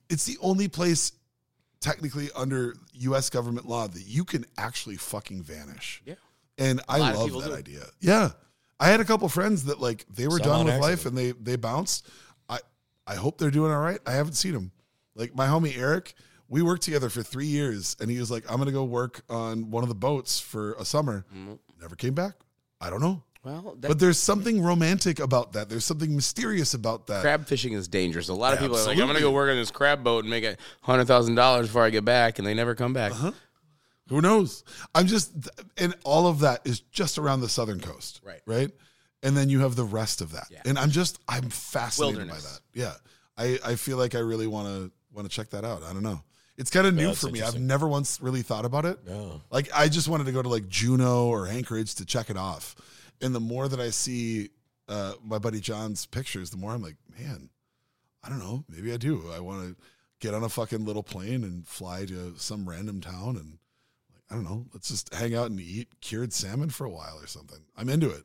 [0.09, 1.13] it's the only place
[1.81, 6.03] technically under US government law that you can actually fucking vanish.
[6.07, 6.15] Yeah.
[6.59, 7.55] And I love that do.
[7.55, 7.85] idea.
[8.01, 8.31] Yeah.
[8.79, 11.17] I had a couple friends that like they were Some done on with life and
[11.17, 12.07] they they bounced.
[12.49, 12.59] I
[13.07, 14.01] I hope they're doing all right.
[14.07, 14.73] I haven't seen them.
[15.15, 16.15] Like my homie Eric,
[16.49, 19.71] we worked together for three years, and he was like, "I'm gonna go work on
[19.71, 21.25] one of the boats for a summer."
[21.81, 22.35] Never came back.
[22.81, 25.69] I don't know, Well, that, but there's something romantic about that.
[25.69, 27.23] There's something mysterious about that.
[27.23, 28.29] crab fishing is dangerous.
[28.29, 30.03] A lot of Yeah, people are like, "I'm going to go work on this crab
[30.03, 32.93] boat and make a hundred thousand dollars before I get back," and they never come
[32.93, 33.13] back.
[33.13, 33.33] Uh-huh.
[34.09, 34.65] Who knows?
[34.95, 35.33] I'm just,
[35.79, 38.41] and all of that is just around the southern coast, Right.
[38.47, 38.71] Right,
[39.23, 40.63] and then you have the rest of that, Yeah.
[40.65, 42.45] and I'm just, I'm fascinated Wilderness.
[42.45, 42.61] by that.
[42.75, 45.83] Yeah, I, I feel like I really want to want to check that out.
[45.83, 46.23] I don't know.
[46.59, 47.43] It's kind of new that's for me.
[47.43, 48.99] I've never once really thought about it.
[49.07, 49.41] No.
[49.51, 52.75] Like I just wanted to go to like Juneau or Anchorage to check it off.
[53.21, 54.51] And the more that I see
[54.89, 57.49] uh, my buddy John's pictures, the more I'm like, man,
[58.23, 58.65] I don't know.
[58.69, 59.31] Maybe I do.
[59.35, 59.83] I want to
[60.21, 63.59] get on a fucking little plane and fly to some random town and
[64.33, 64.65] I don't know.
[64.73, 67.59] Let's just hang out and eat cured salmon for a while or something.
[67.77, 68.25] I'm into it.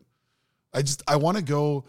[0.73, 1.83] I just I want to go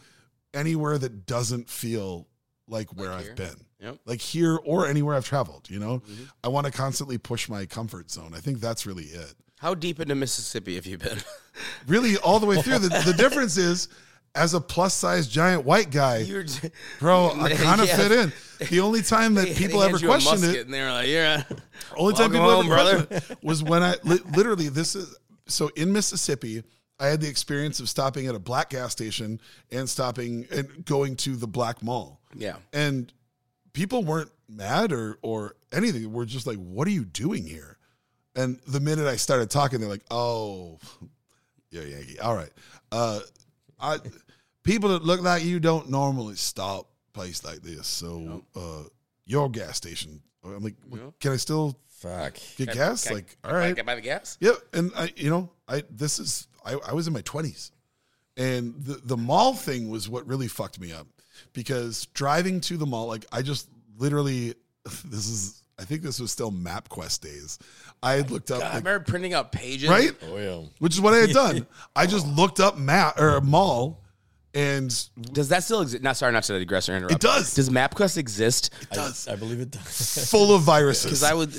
[0.53, 2.27] anywhere that doesn't feel
[2.67, 3.99] like where Like I've been Yep.
[4.07, 6.01] like here or anywhere I've traveled, you know?
[6.01, 6.25] Mm-hmm.
[6.43, 8.33] I want to constantly push my comfort zone.
[8.35, 9.35] I think that's really it.
[9.61, 11.19] How deep into Mississippi have you been?
[11.89, 12.79] Really, all the way through.
[12.79, 13.89] The, the difference is,
[14.39, 16.25] as a plus size giant white guy,
[17.01, 17.97] bro, I kind of Yeah.
[17.97, 18.33] fit in.
[18.71, 21.43] The only time that they people ever questioned it, and they're like, "Yeah."
[21.97, 23.05] only time people home, ever brother.
[23.07, 25.17] questioned it was when I li- literally this is
[25.47, 26.63] so in Mississippi.
[27.01, 31.15] I had the experience of stopping at a black gas station and stopping and going
[31.19, 32.21] to the black mall.
[32.35, 32.57] Yeah.
[32.73, 33.13] and
[33.73, 36.13] people weren't mad or or anything.
[36.13, 37.77] We're just like, "What are you doing here?"
[38.35, 40.79] And the minute I started talking, they're like, "Oh,
[41.71, 42.19] yeah, Yankee.
[42.19, 42.51] All right,
[42.93, 43.21] uh,
[43.81, 43.99] I
[44.69, 47.87] people that look like you don't normally stop place like this.
[47.87, 48.85] So, uh,
[49.27, 52.37] your gas station." I'm like, "Well, "Can I still Fuck.
[52.57, 54.37] get gas?" Can I- like, all can I right, Get by the gas.
[54.41, 57.73] yeah, and I, you know, I this is I, I was in my twenties,
[58.37, 61.07] and the the mall thing was what really fucked me up
[61.53, 64.55] because driving to the mall, like I just literally,
[65.05, 67.59] this is I think this was still MapQuest days.
[68.03, 69.89] I had looked up, God, I remember printing out pages.
[69.89, 70.69] right, Oh yeah.
[70.79, 71.67] which is what I had done.
[71.97, 74.03] I just looked up map or mall,
[74.55, 74.89] and
[75.33, 76.03] Does that still exist?
[76.03, 77.15] Not sorry, not to digress or interrupt.
[77.15, 77.55] It does.
[77.55, 78.73] Does MapQuest exist?
[78.81, 80.31] it does I, I believe it does.
[80.31, 81.05] full of viruses.
[81.05, 81.53] Because I would.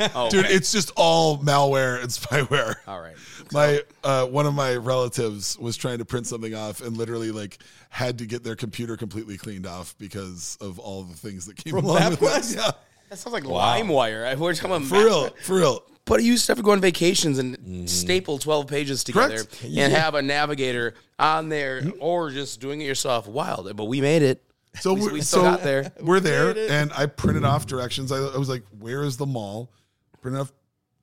[0.14, 0.54] oh, Dude, okay.
[0.54, 2.76] it's just all malware and spyware.
[2.86, 3.16] all right.
[3.52, 7.58] my uh, one of my relatives was trying to print something off and literally like
[7.90, 11.74] had to get their computer completely cleaned off because of all the things that came
[11.74, 12.52] along with MapQuest?
[12.52, 12.56] it.
[12.56, 12.70] Yeah,
[13.10, 14.26] That sounds like LimeWire.
[14.26, 15.82] I we're talking about for real, for real.
[16.10, 17.86] But you used to have to go on vacations and mm-hmm.
[17.86, 19.64] staple 12 pages together Correct.
[19.64, 23.28] and have a navigator on there or just doing it yourself.
[23.28, 23.74] Wild.
[23.76, 24.42] But we made it.
[24.80, 25.92] So We- we're, we still so got there.
[26.00, 28.10] We're there, and I printed off directions.
[28.10, 29.72] I, I was like, "Where is the mall?"
[30.20, 30.52] Printed off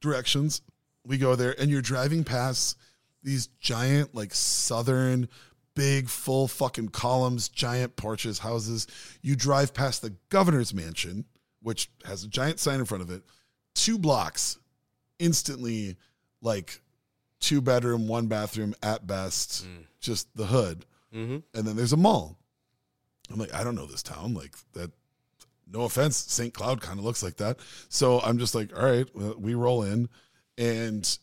[0.01, 0.61] directions.
[1.05, 2.77] We go there, and you're driving past
[3.23, 5.27] these giant, like southern,
[5.73, 8.88] big, full fucking columns, giant porches, houses.
[9.21, 11.25] You drive past the governor's mansion,
[11.61, 13.23] which has a giant sign in front of it.
[13.73, 14.57] Two blocks,
[15.19, 15.95] instantly,
[16.41, 16.81] like
[17.39, 19.65] two bedroom, one bathroom at best,
[19.99, 20.85] just the hood.
[21.14, 21.44] Mhm.
[21.53, 22.38] And then there's a mall.
[23.31, 24.34] I'm like, I don't know this town.
[24.34, 24.91] Like that.
[25.69, 26.53] No offense, St.
[26.53, 27.60] Cloud kind of looks like that.
[27.89, 30.07] So I'm just like, all right, well, we roll in,
[30.57, 31.19] and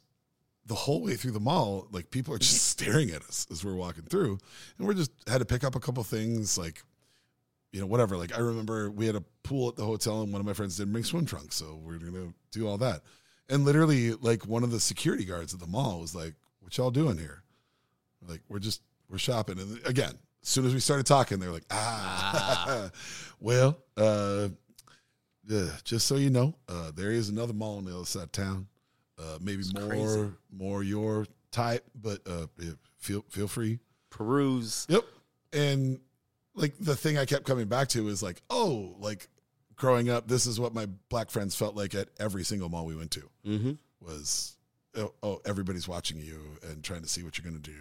[0.67, 3.75] the whole way through the mall, like people are just staring at us as we're
[3.75, 4.39] walking through,
[4.77, 6.83] and we're just had to pick up a couple things, like,
[7.73, 8.19] you know, whatever.
[8.19, 10.77] Like I remember we had a pool at the hotel, and one of my friends
[10.77, 13.01] didn't bring swim trunks, so we're gonna do all that.
[13.49, 16.91] And literally, like one of the security guards at the mall was like, "What y'all
[16.91, 17.43] doing here?"
[18.27, 21.67] Like, "We're just we're shopping." And again, as soon as we started talking, they're like,
[21.71, 22.91] "Ah,
[23.41, 24.49] well, uh,
[25.47, 28.33] yeah, just so you know, uh, there is another mall on the other side of
[28.33, 28.67] town.
[29.19, 30.31] Uh, maybe more crazy.
[30.51, 32.47] more your type, but uh,
[32.99, 33.79] feel feel free."
[34.11, 34.87] Peruse.
[34.89, 35.05] Yep.
[35.53, 36.01] And
[36.55, 39.29] like the thing I kept coming back to is like, oh, like
[39.77, 42.97] growing up, this is what my black friends felt like at every single mall we
[42.97, 43.73] went to Mm-hmm.
[44.01, 44.57] was,
[44.97, 47.77] oh, oh everybody's watching you and trying to see what you're going to do.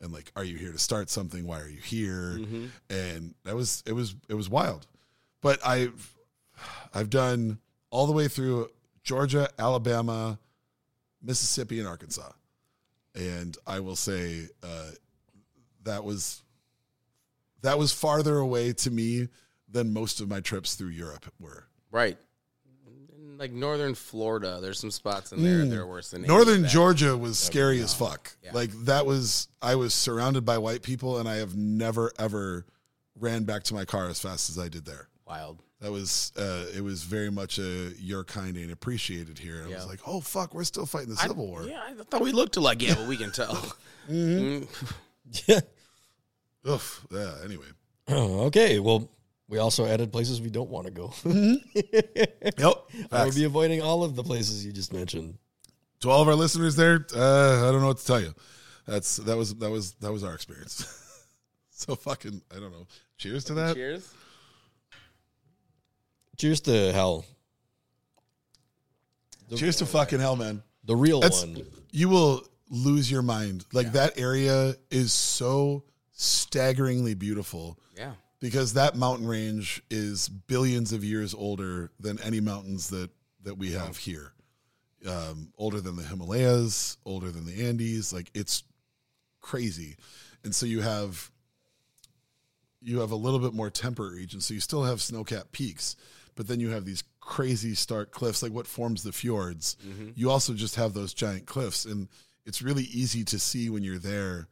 [0.00, 1.46] And like, are you here to start something?
[1.46, 2.36] Why are you here?
[2.38, 2.66] Mm-hmm.
[2.90, 4.86] And that was, it was, it was wild.
[5.40, 6.14] But I've,
[6.94, 7.58] I've done
[7.90, 8.68] all the way through
[9.02, 10.38] Georgia, Alabama,
[11.22, 12.32] Mississippi, and Arkansas.
[13.14, 14.90] And I will say, uh,
[15.84, 16.42] that was
[17.62, 19.28] that was farther away to me
[19.76, 21.64] than most of my trips through Europe were.
[21.90, 22.16] Right.
[22.86, 26.34] In, like northern Florida, there's some spots in there that are worse than any of
[26.34, 26.68] Northern that.
[26.68, 28.34] Georgia was scary as fuck.
[28.42, 28.52] Yeah.
[28.52, 32.64] Like that was I was surrounded by white people and I have never ever
[33.18, 35.08] ran back to my car as fast as I did there.
[35.26, 35.62] Wild.
[35.80, 39.62] That was uh it was very much a your kind ain't appreciated here.
[39.66, 39.76] I Yeah.
[39.76, 42.32] was like, "Oh fuck, we're still fighting the I- Civil War." Yeah, I thought we
[42.32, 42.80] looked alike.
[42.80, 43.54] Yeah, but we can tell.
[44.10, 44.66] Mm.
[45.48, 45.60] Yeah.
[46.64, 46.80] Ugh,
[47.10, 47.66] yeah, anyway.
[48.08, 48.78] okay.
[48.78, 49.08] Well,
[49.48, 51.12] we also added places we don't want to go.
[52.58, 52.74] Yep.
[53.12, 55.36] I will be avoiding all of the places you just mentioned.
[56.00, 58.34] to all of our listeners there, uh, I don't know what to tell you.
[58.86, 60.84] That's that was that was that was our experience.
[61.70, 62.86] so fucking I don't know.
[63.18, 63.74] Cheers to that.
[63.74, 64.08] Cheers.
[66.38, 67.24] Cheers to hell.
[69.48, 70.62] The, Cheers to fucking hell, man.
[70.84, 71.62] the real That's one.
[71.92, 73.64] you will lose your mind.
[73.72, 78.12] Like that area is so staggeringly beautiful Yeah.
[78.40, 83.10] Because that mountain range is billions of years older than any mountains that
[83.42, 84.32] that we have here.
[85.06, 88.12] Um, older than the Himalayas, older than the Andes.
[88.12, 88.64] Like it's
[89.40, 89.96] crazy,
[90.44, 91.30] and so you have
[92.82, 94.40] you have a little bit more temperate region.
[94.40, 95.96] So you still have snow-capped peaks,
[96.34, 99.76] but then you have these crazy stark cliffs, like what forms the fjords.
[100.14, 102.08] You also just have those giant cliffs, and
[102.44, 104.48] it's really easy to see when you're there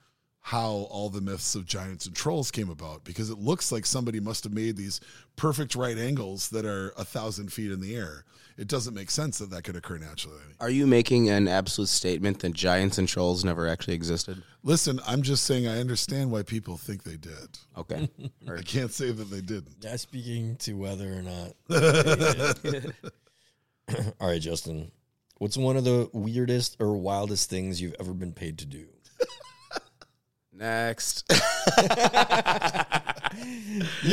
[0.48, 4.20] how all the myths of giants and trolls came about because it looks like somebody
[4.20, 5.00] must have made these
[5.36, 8.26] perfect right angles that are a thousand feet in the air.
[8.58, 10.42] It doesn't make sense that that could occur naturally.
[10.60, 14.42] Are you making an absolute statement that giants and trolls never actually existed?
[14.62, 17.58] Listen, I'm just saying I understand why people think they did.
[17.78, 18.10] Okay.
[18.46, 19.82] I can't say that they didn't.
[19.82, 21.54] Not speaking to whether or not.
[24.20, 24.92] All right, Justin.
[25.38, 28.84] What's one of the weirdest or wildest things you've ever been paid to do?
[30.56, 31.24] Next.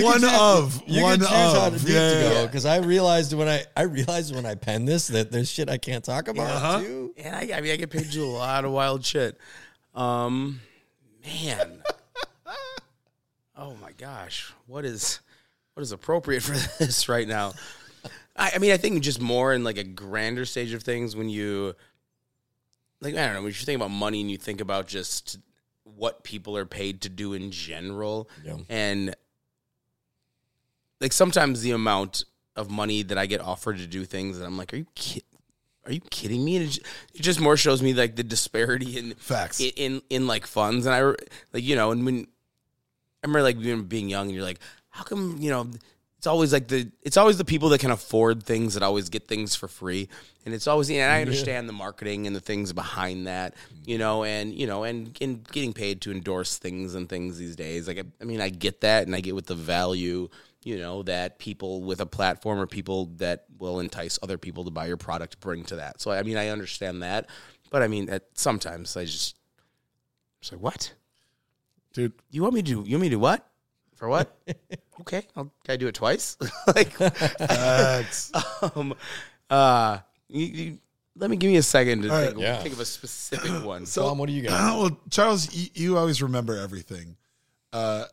[0.02, 3.34] one of You one can choose how of deep yeah, to go because I realized
[3.34, 6.50] when I I realized when I penned this that there's shit I can't talk about
[6.50, 6.80] Uh-huh.
[6.82, 7.14] too.
[7.18, 9.38] and I, I mean, I get paid to do a lot of wild shit.
[9.94, 10.62] Um,
[11.24, 11.82] man.
[13.56, 15.20] oh my gosh, what is
[15.76, 16.54] what is appropriate for
[16.84, 17.54] this right now?
[18.36, 21.30] I, I mean, I think just more in like a grander stage of things when
[21.30, 21.76] you
[23.02, 25.38] like I don't know when you think about money and you think about just
[25.96, 28.58] what people are paid to do in general, Yeah.
[28.70, 29.16] and
[31.00, 34.58] like sometimes the amount of money that I get offered to do things that I'm
[34.58, 35.24] like, are you kidding?
[35.86, 36.58] Are you kidding me?
[36.58, 36.66] And
[37.14, 39.60] it just more shows me like the disparity in Facts.
[39.60, 41.02] in in, in like funds, and I
[41.54, 42.28] like you know, and when
[43.24, 44.60] I remember like being, being young, and you're like,
[44.90, 45.70] how come you know?
[46.20, 49.28] It's always like the it's always the people that can afford things that always get
[49.28, 50.08] things for free,
[50.46, 53.56] and it's always and I understand the marketing and the things behind that,
[53.86, 57.56] you know, and you know, and and getting paid to endorse things and things these
[57.56, 57.88] days.
[57.88, 60.30] Like I, I mean, I get that, and I get what the value,
[60.64, 64.72] you know, that people with a platform or people that will entice other people to
[64.72, 66.02] buy your product bring to that.
[66.02, 67.30] So I mean, I understand that,
[67.70, 69.36] but I mean, at, sometimes I just
[70.42, 70.94] it's like what
[71.94, 72.14] dude.
[72.32, 72.84] you want me to do?
[72.88, 73.48] You want me to do what?
[73.96, 74.36] For what?
[75.02, 76.38] okay, I'll, can I do it twice?
[76.68, 77.00] like,
[78.76, 78.96] um,
[79.50, 80.00] uh,
[80.32, 80.78] you, you,
[81.18, 82.28] let me give me a second to All right.
[82.30, 82.58] think, Yeah.
[82.62, 83.86] think of a specific one.
[83.86, 84.80] Tom, what do you got?
[84.80, 87.18] well, Charles, you, you always remember everything.
[87.74, 88.06] Uh,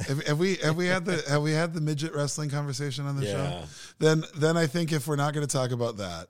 [0.00, 3.16] have, have we have we had the have we had the midget wrestling conversation on
[3.16, 3.32] the Yeah.
[3.32, 3.64] show?
[3.98, 6.28] Then then I think if we're not going to talk about that,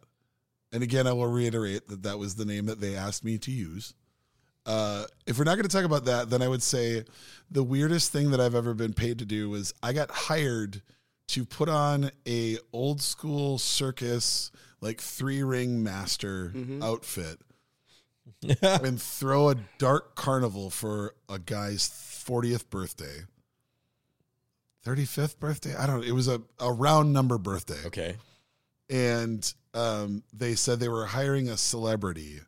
[0.73, 3.51] and again I will reiterate that that was the name that they asked me to
[3.51, 3.95] use.
[4.67, 7.05] Uh, if we're not going to talk about that, then I would say
[7.51, 10.81] the weirdest thing that I've ever been paid to do was I got hired
[11.29, 14.51] to put on a old school circus
[14.85, 16.53] like three ring master
[16.83, 17.41] outfit
[18.63, 23.23] and throw a dark carnival for a guy's 40th birthday.
[24.85, 25.75] 35th birthday.
[25.75, 26.07] I don't know.
[26.07, 27.79] It was a, a round number birthday.
[27.87, 28.17] Okay.
[28.91, 32.41] And um, they said they were hiring a celebrity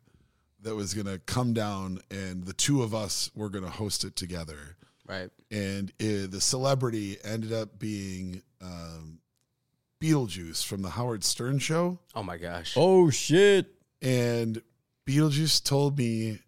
[0.61, 4.03] that was going to come down and the two of us were going to host
[4.03, 4.77] it together.
[5.07, 5.31] Right.
[5.49, 9.19] And it, the celebrity ended up being um,
[10.01, 11.99] Beetlejuice from the Howard Stern show.
[12.15, 12.73] Oh my gosh.
[12.75, 13.73] Oh shit.
[14.01, 14.61] And
[15.07, 16.39] Beetlejuice told me,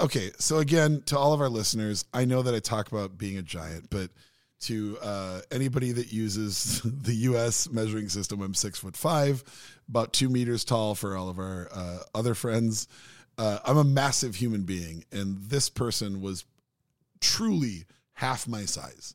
[0.00, 3.36] okay, so again, to all of our listeners, I know that I talk about being
[3.36, 4.10] a giant, but
[4.62, 7.68] to uh, anybody that uses the U.S.
[7.70, 9.44] measuring system, I'm six foot five,
[9.88, 12.88] about two meters tall for all of our uh, other friends.
[13.36, 16.44] Uh, I'm a massive human being, and this person was
[17.20, 19.14] truly half my size.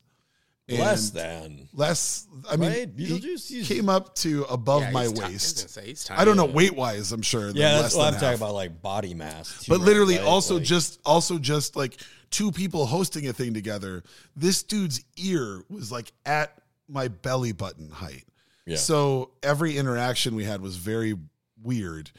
[0.78, 1.68] Less than.
[1.72, 2.26] less.
[2.50, 2.88] I mean, Right?
[2.96, 5.56] he Beetlejuice, he's- came up to above Yeah, my he's ti- waist.
[5.58, 7.12] gonna say, he's I don't know weight wise.
[7.12, 7.50] I'm sure.
[7.50, 9.64] Yeah, less that's what than I'm talking about, like body mass.
[9.64, 10.24] too, But literally, right?
[10.26, 14.02] also Like- just also just like two people hosting a thing together.
[14.36, 16.56] This dude's ear was like at
[16.88, 18.24] my belly button height.
[18.66, 18.76] Yeah.
[18.76, 21.14] So every interaction we had was very
[21.62, 22.10] weird.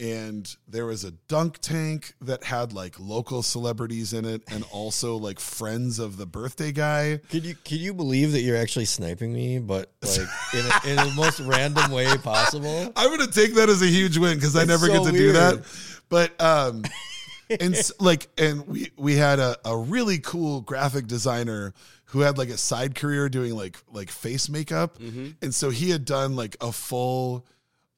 [0.00, 5.16] And there was a dunk tank that had like local celebrities in it and also
[5.16, 7.20] like friends of the birthday guy.
[7.30, 10.96] Could you could you believe that you're actually sniping me, but like in, a, in
[11.08, 12.92] the most random way possible?
[12.96, 15.32] I'm gonna take that as a huge win because I never so get to do
[15.32, 15.64] that.
[16.08, 16.84] But um,
[17.60, 21.74] and like, and we we had a, a really cool graphic designer
[22.06, 24.98] who had like a side career doing like like face makeup,
[25.42, 27.46] and so he had done like a full.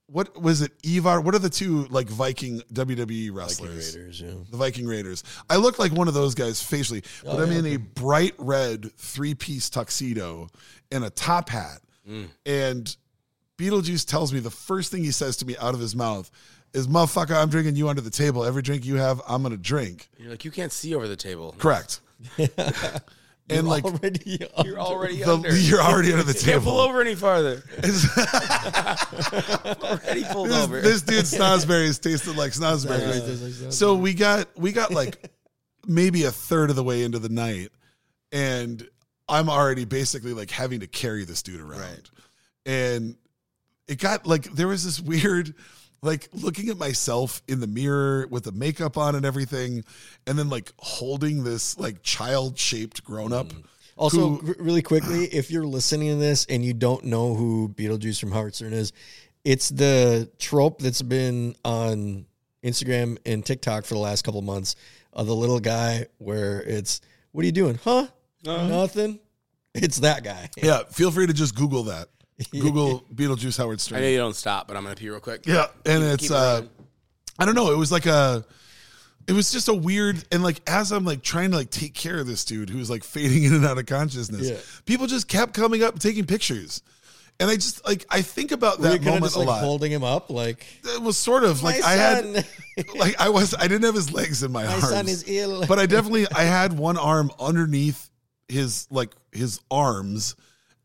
[0.09, 0.73] What was it?
[0.85, 1.21] Ivar.
[1.21, 3.97] What are the two like Viking WWE wrestlers?
[3.97, 4.31] Raiders, yeah.
[4.51, 5.25] the Viking Raiders.
[5.51, 8.93] I look like one of those guys facially, but oh, I'm in a bright red
[8.97, 10.49] three piece tuxedo
[10.93, 11.81] and a top hat.
[12.09, 12.29] Mm.
[12.45, 12.97] And
[13.59, 16.31] Beetlejuice tells me the first thing he says to me out of his mouth
[16.73, 18.45] is, Motherfucker, I'm drinking you under the table.
[18.45, 20.09] Every drink you have, I'm going to drink.
[20.19, 21.55] You're like, you can't see over the table.
[21.59, 22.01] Correct.
[23.49, 25.57] and like, already You're already the, under.
[25.57, 26.53] you're already under the table.
[26.53, 27.63] Can't pull over any farther.
[29.83, 30.81] already pulled this, over.
[30.81, 33.73] this dude's snozzberries tasted like snozzberries.
[33.73, 35.31] So we got we got like
[35.87, 37.71] maybe a third of the way into the night,
[38.33, 38.87] and
[39.29, 42.11] I'm already basically like having to carry this dude around, Right.
[42.67, 43.17] and
[43.89, 45.55] it got like there was this weird.
[46.03, 49.85] Like looking at myself in the mirror with the makeup on and everything,
[50.27, 53.49] and then like holding this like child shaped grown up.
[53.49, 53.65] Mm.
[53.97, 57.69] Also, who- r- really quickly, if you're listening to this and you don't know who
[57.75, 58.93] Beetlejuice from Howard Stern is,
[59.45, 62.27] it's the trope that's been on
[62.63, 64.77] Instagram and TikTok for the last couple months
[65.15, 67.01] of the little guy where it's,
[67.33, 67.81] "What are you doing?
[67.83, 68.09] Huh?
[68.47, 68.67] Uh-huh.
[68.69, 69.19] Nothing."
[69.75, 70.51] It's that guy.
[70.63, 72.09] Yeah, feel free to just Google that.
[72.53, 73.99] Google Beetlejuice Howard Stern.
[73.99, 75.47] I know you don't stop, but I'm gonna pee real quick.
[75.47, 76.71] Yeah, and Keep- it's keep uh, running.
[77.39, 77.71] I don't know.
[77.73, 78.45] It was like a,
[79.27, 82.19] it was just a weird and like as I'm like trying to like take care
[82.19, 84.57] of this dude who's like fading in and out of consciousness, Yeah.
[84.85, 86.83] people just kept coming up and taking pictures,
[87.41, 89.39] and I just like I think about Were you that kind of moment just a
[89.41, 89.61] like lot.
[89.61, 92.47] holding him up, like it was sort of like my I had,
[92.97, 95.65] like I was, I didn't have his legs in my, my arms, son is ill.
[95.67, 98.11] but I definitely I had one arm underneath
[98.49, 100.37] his like his arms.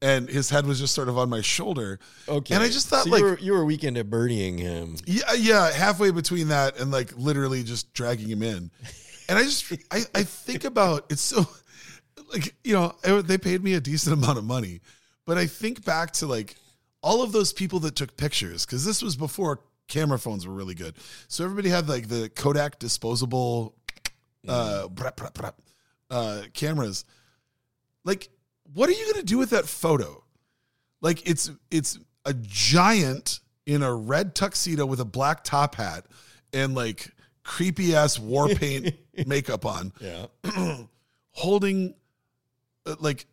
[0.01, 1.99] And his head was just sort of on my shoulder.
[2.27, 4.95] okay, And I just thought, So like, you were, you were weekend at birdieing him.
[5.05, 8.71] Yeah, yeah, halfway between that and like literally just dragging him in.
[9.29, 11.45] And I just I, I think about it's so
[12.33, 14.81] like you know they paid me a decent amount of money,
[15.25, 16.55] but I think back to like
[17.03, 20.75] all of those people that took pictures because this was before camera phones were really
[20.75, 20.95] good.
[21.27, 23.75] So everybody had like the Kodak disposable
[24.47, 25.53] uh, brap, brap, brap,
[26.09, 27.05] uh cameras.
[28.03, 28.29] Like,
[28.73, 30.23] what are you gonna do with that photo?
[31.01, 36.05] Like it's it's a giant in a red tuxedo with a black top hat
[36.53, 37.11] and like
[37.43, 38.95] creepy ass war paint
[39.27, 40.27] makeup on, Yeah,
[41.31, 41.95] holding
[42.85, 43.25] uh, like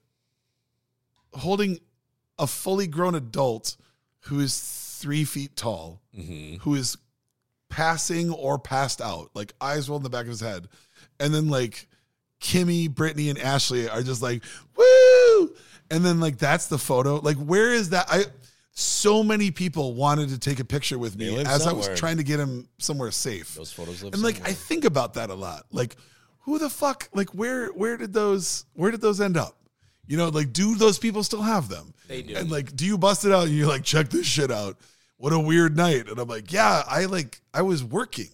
[1.35, 1.79] holding
[2.39, 3.77] a fully grown adult
[4.23, 4.59] who is
[5.01, 6.01] three feet tall,
[6.61, 6.97] who is
[7.69, 10.69] passing or passed out, like eyes rolled in the back of his head,
[11.21, 11.87] and then like
[12.41, 14.43] Kimmy, Brittany, and Ashley are just like
[14.77, 15.55] woo,
[15.91, 17.17] and then like that's the photo.
[17.17, 18.07] Like where is that?
[18.09, 18.25] I
[18.73, 22.23] so many people wanted to take a picture with me as I was trying to
[22.23, 23.55] get him somewhere safe.
[23.55, 25.67] those photos live and like I think about that a lot.
[25.73, 25.97] Like
[26.41, 27.09] who the fuck?
[27.13, 29.57] Like where where did those where did those end up?
[30.07, 31.93] You know, like do those people still have them?
[32.09, 32.35] They do.
[32.35, 34.79] And like, do you bust it out and you're like, check this shit out?
[35.19, 36.09] What a weird night.
[36.09, 38.31] And I'm like, yeah, I like I was working,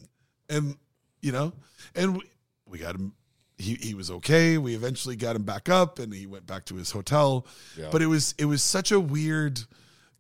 [0.48, 0.76] and
[1.20, 1.52] you know,
[1.94, 2.22] and we,
[2.66, 3.12] we got him.
[3.56, 4.59] He he was okay.
[4.59, 7.47] We eventually got him back up, and he went back to his hotel.
[7.78, 7.89] Yeah.
[7.93, 9.60] But it was it was such a weird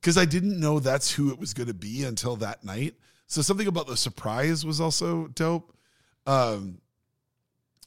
[0.00, 2.94] because I didn't know that's who it was going to be until that night.
[3.26, 5.74] So something about the surprise was also dope.
[6.26, 6.78] Um,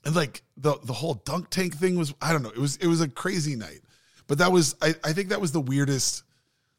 [0.03, 2.87] and like the the whole dunk tank thing was I don't know it was it
[2.87, 3.81] was a crazy night,
[4.27, 6.23] but that was I I think that was the weirdest.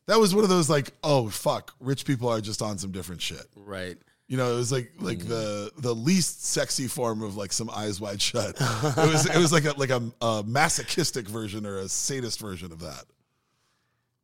[0.07, 3.23] That was one of those like oh fuck rich people are just on some different
[3.23, 3.47] shit.
[3.55, 3.99] Right.
[4.29, 5.29] You know, it was like like mm.
[5.29, 8.57] the the least sexy form of like some eyes wide shut.
[8.61, 12.71] it was it was like a like a, a masochistic version or a sadist version
[12.71, 13.05] of that.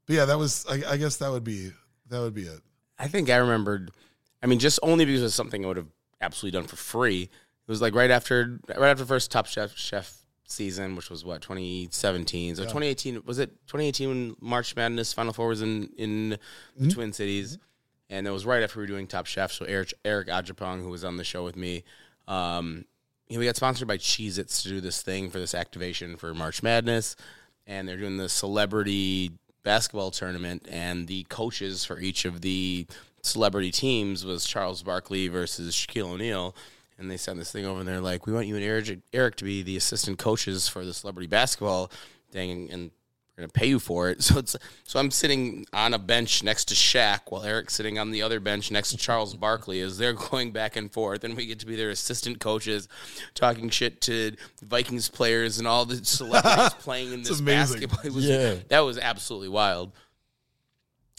[0.06, 1.72] But yeah, that was I, I guess that would be
[2.10, 2.60] that would be it.
[2.98, 3.90] I think I remembered.
[4.42, 5.88] I mean, just only because it was something I would have
[6.20, 7.22] absolutely done for free.
[7.22, 11.40] It was like right after right after first Top Chef Chef season, which was what
[11.42, 12.56] 2017.
[12.56, 16.36] So 2018 was it 2018 when March Madness Final Four was in in the
[16.78, 16.88] mm-hmm.
[16.88, 17.64] Twin Cities, mm-hmm.
[18.10, 19.52] And it was right after we were doing Top Chef.
[19.52, 21.84] So Eric Eric Adjepong, who was on the show with me,
[22.28, 22.84] um,
[23.30, 27.16] we got sponsored by Cheez-Its to do this thing for this activation for March Madness,
[27.66, 29.32] and they're doing the celebrity
[29.62, 32.86] basketball tournament, and the coaches for each of the
[33.22, 36.54] celebrity teams was Charles Barkley versus Shaquille O'Neal.
[36.98, 39.36] And they sent this thing over, and they're like, "We want you and Eric, Eric
[39.36, 41.90] to be the assistant coaches for the celebrity basketball
[42.30, 42.92] thing, and
[43.36, 46.66] we're gonna pay you for it." So it's so I'm sitting on a bench next
[46.66, 50.12] to Shaq, while Eric's sitting on the other bench next to Charles Barkley, as they're
[50.30, 52.88] going back and forth, and we get to be their assistant coaches,
[53.34, 57.80] talking shit to Vikings players and all the celebrities playing in this amazing.
[57.80, 58.00] basketball.
[58.06, 58.54] It was, Yeah.
[58.68, 59.92] that was absolutely wild.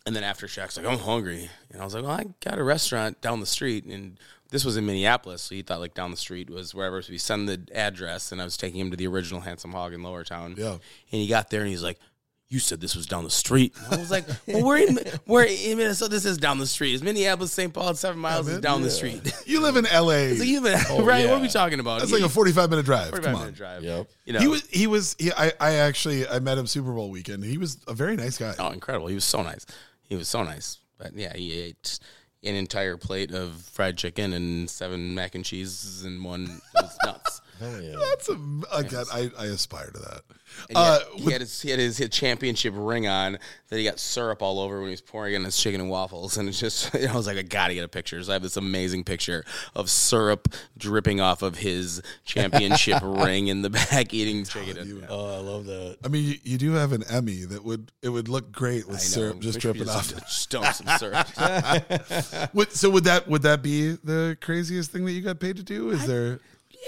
[0.08, 1.50] And then after Shaq's like, I'm hungry.
[1.72, 3.86] And I was like, well, I got a restaurant down the street.
[3.86, 4.20] And
[4.56, 5.42] this was in Minneapolis.
[5.42, 7.02] So he thought like down the street was wherever.
[7.02, 8.32] So we send the address.
[8.32, 10.56] And I was taking him to the original Handsome Hog in Lower Town.
[10.58, 10.72] Yeah.
[10.72, 12.00] And he got there and he's like,
[12.48, 13.74] you said this was down the street.
[13.84, 16.10] And I was like, well, we're in, we're in Minnesota.
[16.12, 16.94] This is down the street.
[16.94, 17.74] It's Minneapolis, St.
[17.74, 17.90] Paul.
[17.90, 18.46] It's seven miles.
[18.46, 18.56] man.
[18.56, 19.30] is down the street.
[19.46, 20.36] You live in L.A.
[20.38, 21.26] so you even, oh, right?
[21.26, 21.32] yeah.
[21.32, 22.00] What are we talking about?
[22.00, 23.10] That's like a forty-five minute drive.
[23.10, 23.42] 45 Come on.
[23.42, 23.84] minute drive.
[23.84, 24.08] Yep.
[24.26, 27.10] You know, He was he was he, I I actually I met him Super Bowl
[27.10, 27.44] weekend.
[27.44, 28.54] He was a very nice guy.
[28.58, 29.08] Oh, incredible!
[29.08, 29.66] He was so nice.
[30.04, 30.78] He was so nice.
[30.98, 32.00] But yeah, he ate
[32.46, 36.62] an entire plate of fried chicken and seven mac and cheeses and one.
[36.76, 37.42] Was nuts.
[37.60, 37.96] Hell yeah.
[38.10, 38.34] That's a
[38.74, 39.06] again.
[39.14, 40.22] I, I aspire to that.
[40.70, 43.38] And Uh, he, had, he, had his, he had his championship ring on
[43.68, 46.38] that he got syrup all over when he was pouring in his chicken and waffles.
[46.38, 48.24] And it's just, you I was like, I gotta get a picture.
[48.24, 49.44] So I have this amazing picture
[49.76, 54.78] of syrup dripping off of his championship ring in the back eating chicken.
[54.78, 55.98] And, Oh, I love that.
[56.06, 58.96] I mean, you, you do have an Emmy that would it would look great with
[58.98, 59.00] know.
[59.02, 60.14] syrup just Wish we dripping off.
[60.14, 61.28] Just dump some syrup.
[62.54, 65.64] Would- so would that would that be the craziest thing that you got paid to
[65.64, 65.90] do?
[65.92, 66.40] Is there?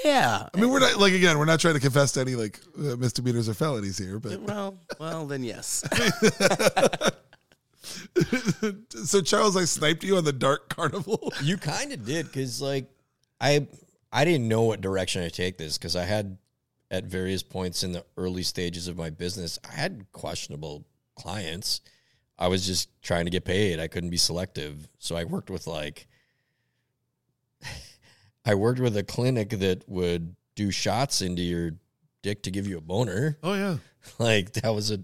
[0.04, 0.48] Yeah.
[0.54, 2.96] I mean, we're not like again, we're not trying to confess to any like uh,
[2.96, 5.84] misdemeanors or felonies here, but Well, well, then yes.
[9.04, 11.34] so Charles, I sniped you on the Dark Carnival.
[11.44, 12.90] You kind of did because like
[13.40, 13.68] I
[14.12, 16.38] I didn't know what direction to take this because I had
[16.90, 21.82] at various points in the early stages of my business I had questionable clients.
[22.40, 23.80] I was just trying to get paid.
[23.80, 26.08] I couldn't be selective, so I worked with like
[28.48, 31.72] I worked with a clinic that would do shots into your
[32.24, 33.38] dick to give you a boner.
[33.44, 33.78] Oh yeah,
[34.20, 35.00] Like that was a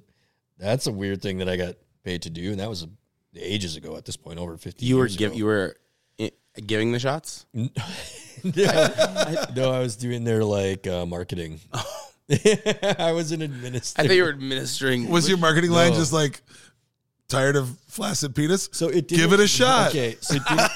[0.58, 2.88] that's a weird thing that I got paid to do, and that was a,
[3.36, 3.96] ages ago.
[3.98, 4.86] At this point, over fifty.
[4.86, 5.38] You were years give, ago.
[5.38, 5.76] you were
[6.66, 7.46] giving the shots.
[7.54, 7.72] no,
[9.72, 11.60] I was doing their like uh, marketing.
[13.00, 13.44] I was an administrator.
[13.44, 14.08] I administrator.
[14.08, 15.10] thought you were administering.
[15.10, 15.98] was your marketing line No.
[16.00, 16.42] just like
[17.28, 18.70] tired of flaccid penis?
[18.72, 19.90] so it Give didn't- it a shot.
[19.90, 20.72] Okay, so it didn't-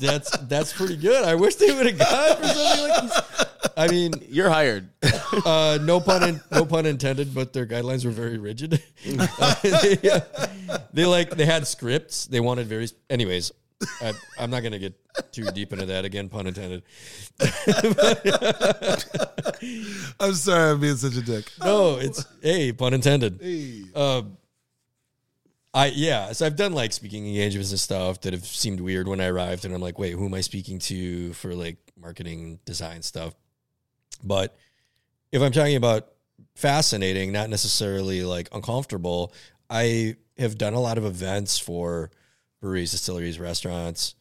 [0.00, 1.24] that's that's pretty good.
[1.24, 3.20] I wish they would have gone for something like this.
[3.76, 4.88] I mean, You're hired.
[5.44, 8.82] uh, no pun in, no pun intended, but their guidelines were very rigid.
[9.04, 9.96] they,
[10.92, 12.26] they like they had scripts.
[12.26, 12.88] They wanted very.
[13.08, 13.52] Anyways,
[14.02, 14.94] I, I'm not gonna get
[15.32, 16.28] too deep into that again.
[16.28, 16.82] Pun intended.
[20.20, 21.50] I'm sorry, I'm being such a dick.
[21.62, 23.40] No, it's hey, pun intended.
[23.42, 23.84] Hey.
[23.94, 24.36] Um,
[25.72, 29.20] I yeah, so I've done like speaking engagements and stuff that have seemed weird when
[29.20, 33.02] I arrived, and I'm like, wait, who am I speaking to for like marketing design
[33.02, 33.34] stuff?
[34.22, 34.56] But
[35.30, 36.08] if I'm talking about
[36.56, 39.32] fascinating, not necessarily like uncomfortable,
[39.68, 42.10] I have done a lot of events for
[42.60, 44.16] breweries, distilleries, restaurants.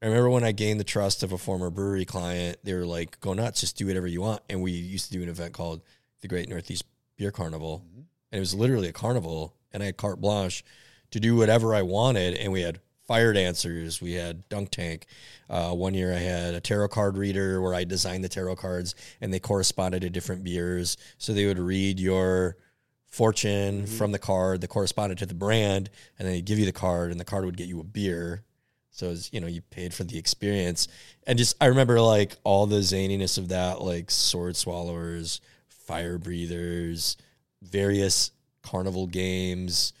[0.00, 3.18] I remember when I gained the trust of a former brewery client, they were like,
[3.20, 4.42] go nuts, just do whatever you want.
[4.48, 5.82] And we used to do an event called
[6.20, 6.84] the Great Northeast
[7.16, 7.84] Beer Carnival.
[7.84, 8.00] Mm-hmm.
[8.32, 10.62] And it was literally a carnival, and I had carte blanche
[11.14, 12.34] to do whatever I wanted.
[12.34, 15.06] And we had fire dancers, we had dunk tank.
[15.48, 18.96] Uh, one year I had a tarot card reader where I designed the tarot cards,
[19.20, 20.96] and they corresponded to different beers.
[21.18, 22.56] So they would read your
[23.06, 25.88] fortune from the card that corresponded to the brand,
[26.18, 28.42] and then they give you the card, and the card would get you a beer.
[28.90, 30.88] So was, you know, you paid for the experience.
[31.28, 37.16] And just I remember like all the zaniness of that, like sword swallowers, fire breathers,
[37.62, 38.32] various
[38.64, 39.92] carnival games,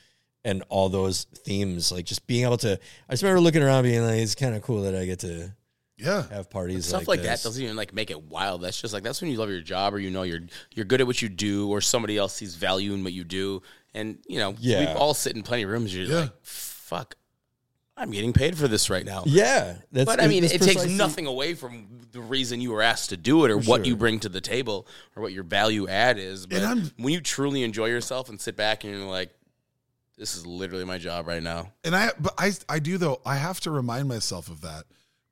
[0.44, 1.90] and all those themes.
[1.90, 4.62] Like just being able to I just remember looking around being like, it's kind of
[4.62, 5.52] cool that I get to
[5.96, 6.28] Yeah.
[6.28, 7.42] have parties Stuff like, like, this.
[7.42, 8.62] that doesn't even like make it wild.
[8.62, 10.40] That's just like that's when you love your job or you know you're
[10.74, 13.62] you're good at what you do or somebody else sees value in what you do.
[13.94, 14.80] And you know, Yeah.
[14.80, 15.94] we've all sit in plenty of rooms.
[15.94, 16.20] You're Yeah.
[16.22, 17.14] like, fuck,
[17.96, 19.22] I'm getting paid for this right now.
[19.24, 23.10] Yeah, that's, But I mean, it takes nothing away from the reason you were asked
[23.10, 26.18] to do it or what you bring to the table or what your value add
[26.18, 26.46] is.
[26.46, 29.30] But I'm- when you truly enjoy yourself and sit back and you're like,
[30.16, 31.72] this is literally my job right now.
[31.82, 33.20] And I, but I, I do though.
[33.26, 34.84] I have to remind myself of that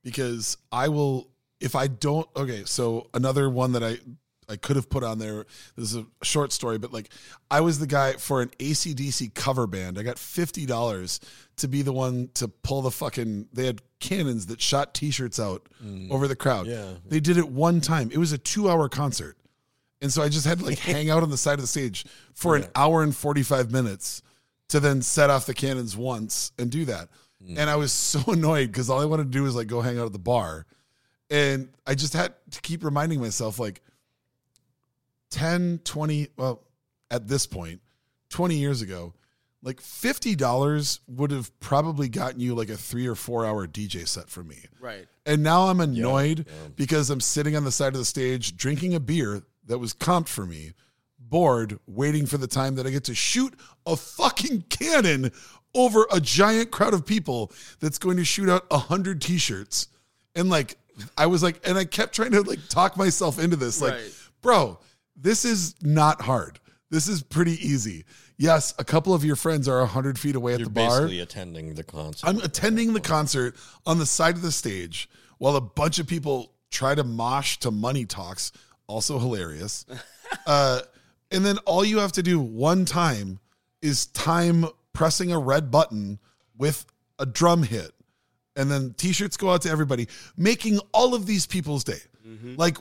[0.02, 1.28] because I will,
[1.60, 2.28] if I don't.
[2.36, 3.98] Okay, so another one that I,
[4.48, 5.46] I could have put on there.
[5.76, 7.10] This is a short story, but like,
[7.50, 9.98] I was the guy for an ACDC cover band.
[9.98, 11.20] I got fifty dollars
[11.56, 13.48] to be the one to pull the fucking.
[13.52, 16.10] They had cannons that shot T-shirts out mm.
[16.10, 16.66] over the crowd.
[16.66, 16.94] Yeah.
[17.06, 18.10] they did it one time.
[18.12, 19.36] It was a two-hour concert.
[20.00, 22.04] And so I just had to like hang out on the side of the stage
[22.34, 24.20] for an hour and 45 minutes
[24.72, 27.10] to then set off the cannons once and do that.
[27.46, 27.58] Hmm.
[27.58, 29.98] And I was so annoyed because all I wanted to do was like go hang
[29.98, 30.64] out at the bar.
[31.28, 33.82] And I just had to keep reminding myself like
[35.30, 36.62] 10, 20, well,
[37.10, 37.82] at this point,
[38.30, 39.12] 20 years ago,
[39.62, 44.30] like $50 would have probably gotten you like a three or four hour DJ set
[44.30, 44.56] for me.
[44.80, 45.06] Right.
[45.26, 46.46] And now I'm annoyed
[46.76, 50.28] because I'm sitting on the side of the stage drinking a beer that was comped
[50.28, 50.72] for me,
[51.32, 53.54] bored, waiting for the time that I get to shoot
[53.86, 55.32] a fucking cannon
[55.74, 57.50] over a giant crowd of people
[57.80, 59.88] that's going to shoot out a hundred t-shirts.
[60.36, 60.76] And like
[61.16, 63.80] I was like, and I kept trying to like talk myself into this.
[63.80, 64.14] Like, Right.
[64.42, 64.78] bro,
[65.16, 66.60] this is not hard.
[66.90, 68.04] This is pretty easy.
[68.36, 70.88] Yes, a couple of your friends are a hundred feet away at You're the bar.
[71.00, 72.28] basically attending the concert.
[72.28, 73.56] I'm attending the concert
[73.86, 77.70] on the side of the stage while a bunch of people try to mosh to
[77.70, 78.52] money talks,
[78.86, 79.86] also hilarious.
[80.46, 80.80] uh,
[81.32, 83.38] and then all you have to do one time
[83.80, 86.18] is time pressing a red button
[86.56, 86.86] with
[87.18, 87.92] a drum hit.
[88.54, 92.00] And then t shirts go out to everybody, making all of these people's day.
[92.26, 92.56] Mm-hmm.
[92.56, 92.76] Like,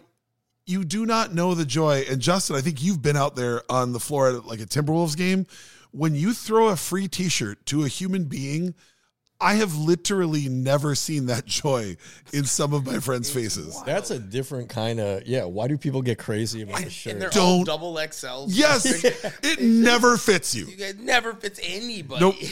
[0.66, 2.04] you do not know the joy.
[2.10, 5.18] And Justin, I think you've been out there on the floor at like a Timberwolves
[5.18, 5.48] game.
[5.92, 8.76] When you throw a free t shirt to a human being,
[9.42, 11.98] I have literally never seen that joy
[12.32, 13.82] in some of my friends' faces.
[13.86, 15.46] That's a different kind of yeah.
[15.46, 17.14] Why do people get crazy about the shirt?
[17.14, 18.46] And they're all Don't- double XL.
[18.50, 19.04] Yes,
[19.44, 20.68] it never fits you.
[20.70, 22.22] It never fits anybody.
[22.22, 22.36] Nope.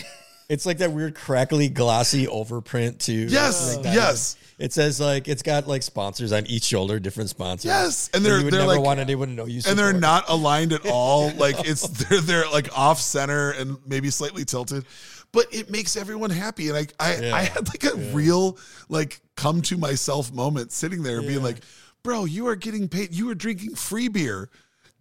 [0.49, 3.27] It's like that weird crackly glossy overprint too.
[3.29, 4.35] Yes, Like yes.
[4.57, 7.65] It says like it's got like sponsors on each shoulder, different sponsors.
[7.65, 9.61] Yes, and they're- you would they're never like- want anyone to know you.
[9.67, 11.29] and they're not aligned at all.
[11.37, 14.85] Like it's they're they're like off center and maybe slightly tilted,
[15.31, 16.69] but it makes everyone happy.
[16.69, 17.35] And I I, Yeah.
[17.35, 18.57] I had like a real
[18.89, 21.59] like come to myself moment sitting there being like,
[22.03, 23.13] bro, you are getting paid.
[23.13, 24.49] You are drinking free beer.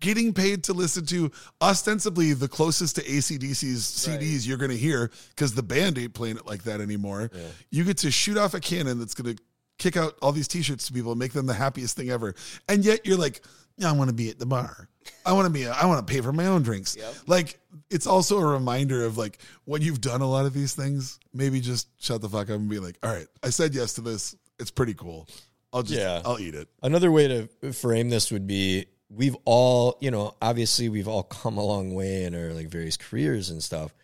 [0.00, 5.10] Getting paid to listen to ostensibly the closest to ACDC's CDs you're going to hear
[5.30, 7.32] because the band ain't playing it like that anymore.
[7.70, 9.42] You get to shoot off a cannon that's going to
[9.76, 12.36] kick out all these t-shirts to people and make them the happiest thing ever.
[12.68, 13.42] And yet you're like,
[13.84, 14.88] I want to be at the bar.
[15.24, 16.96] I want to be, I want to pay for my own drinks.
[17.26, 17.58] Like
[17.90, 21.60] it's also a reminder of like when you've done a lot of these things, maybe
[21.60, 24.36] just shut the fuck up and be like, all right, I said yes to this.
[24.58, 25.28] It's pretty cool.
[25.72, 26.22] I'll just, Yeah.
[26.24, 26.68] I'll eat it.
[26.82, 27.28] Another way
[27.62, 31.94] to frame this would be we've all, you know, obviously we've all come a long
[31.94, 33.94] way in our like various careers and stuff,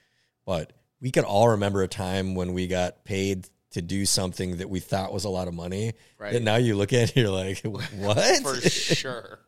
[0.47, 4.71] but we can all remember a time when we got paid to do something that
[4.71, 5.93] we thought was a lot of money.
[6.19, 6.35] Right.
[6.35, 7.59] And now you look at it, you're like,
[7.95, 8.43] what?
[8.43, 9.41] For sure.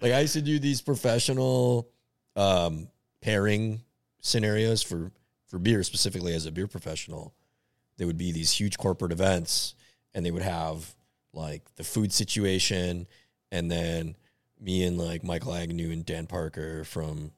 [0.00, 1.88] Like I used to do these professional
[2.36, 2.88] um,
[3.20, 3.82] pairing
[4.20, 5.12] scenarios for
[5.46, 7.34] for beer specifically as a beer professional.
[7.96, 9.74] There would be these huge corporate events,
[10.14, 10.94] and they would have
[11.32, 13.06] like the food situation,
[13.50, 14.16] and then
[14.60, 17.32] me and like Michael Agnew and Dan Parker from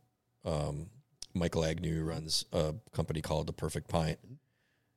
[0.45, 0.87] um,
[1.35, 4.19] Michael Agnew runs a company called The Perfect Pint.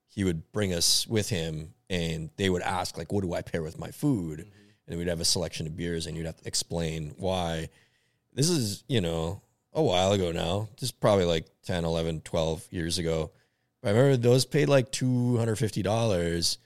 [0.07, 3.63] He would bring us with him, and they would ask like, "What do I pair
[3.63, 4.51] with my food?"
[4.87, 7.69] And we'd have a selection of beers, and you'd have to explain why.
[8.33, 9.41] This is you know
[9.73, 10.69] a while ago now.
[10.77, 13.31] just probably like 10, 11, 12 years ago.
[13.81, 16.57] But I remember those paid like two hundred fifty dollars,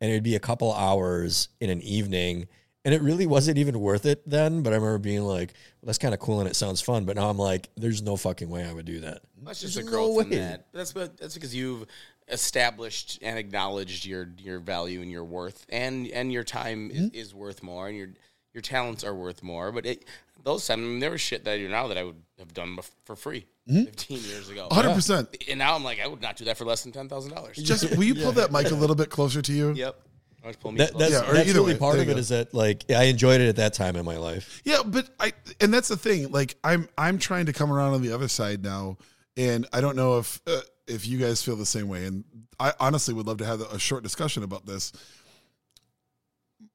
[0.00, 2.48] and it'd be a couple hours in an evening.
[2.84, 5.48] And it really wasn't even worth it then, but I remember being like,
[5.82, 8.16] well, "That's kind of cool and it sounds fun." But now I'm like, "There's no
[8.16, 10.36] fucking way I would do that." That's just a There's growth no in way.
[10.36, 10.66] that.
[10.72, 11.86] That's what that's because you've
[12.30, 17.14] established and acknowledged your your value and your worth, and and your time Mm-hmm.
[17.14, 18.08] is, is worth more, and your
[18.54, 19.72] your talents are worth more.
[19.72, 20.04] But it
[20.44, 22.54] those times, I mean, there was shit that I do now that I would have
[22.54, 23.84] done for free Mm-hmm.
[23.84, 24.66] fifteen years ago.
[24.70, 25.50] 100%.
[25.50, 27.56] And now I'm like, I would not do that for less than ten thousand dollars.
[27.62, 29.72] Just, will you pull that mic a little bit closer to you?
[29.74, 29.94] Yep.
[30.42, 32.14] Always pull me That, that's Yeah, or that's either really way, part of you it
[32.14, 32.18] go.
[32.20, 34.62] is that like I enjoyed it at that time in my life.
[34.64, 36.30] Yeah, but I and that's the thing.
[36.30, 38.96] Like I'm I'm trying to come around on the other side now,
[39.36, 42.06] and I don't know if uh, if you guys feel the same way.
[42.06, 42.24] And
[42.58, 44.92] I honestly would love to have a short discussion about this.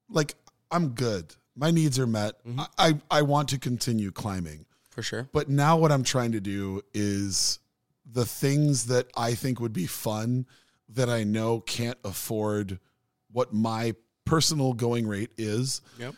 [0.08, 0.34] like
[0.70, 1.34] I'm good.
[1.56, 2.44] My needs are met.
[2.44, 2.60] Mm-hmm.
[2.60, 4.66] I, I I want to continue climbing.
[4.90, 5.28] For sure.
[5.32, 7.58] But now what I'm trying to do is
[8.06, 10.46] the things that I think would be fun
[10.90, 12.78] that I know can't afford
[13.32, 15.80] what my personal going rate is.
[15.98, 16.14] Yep.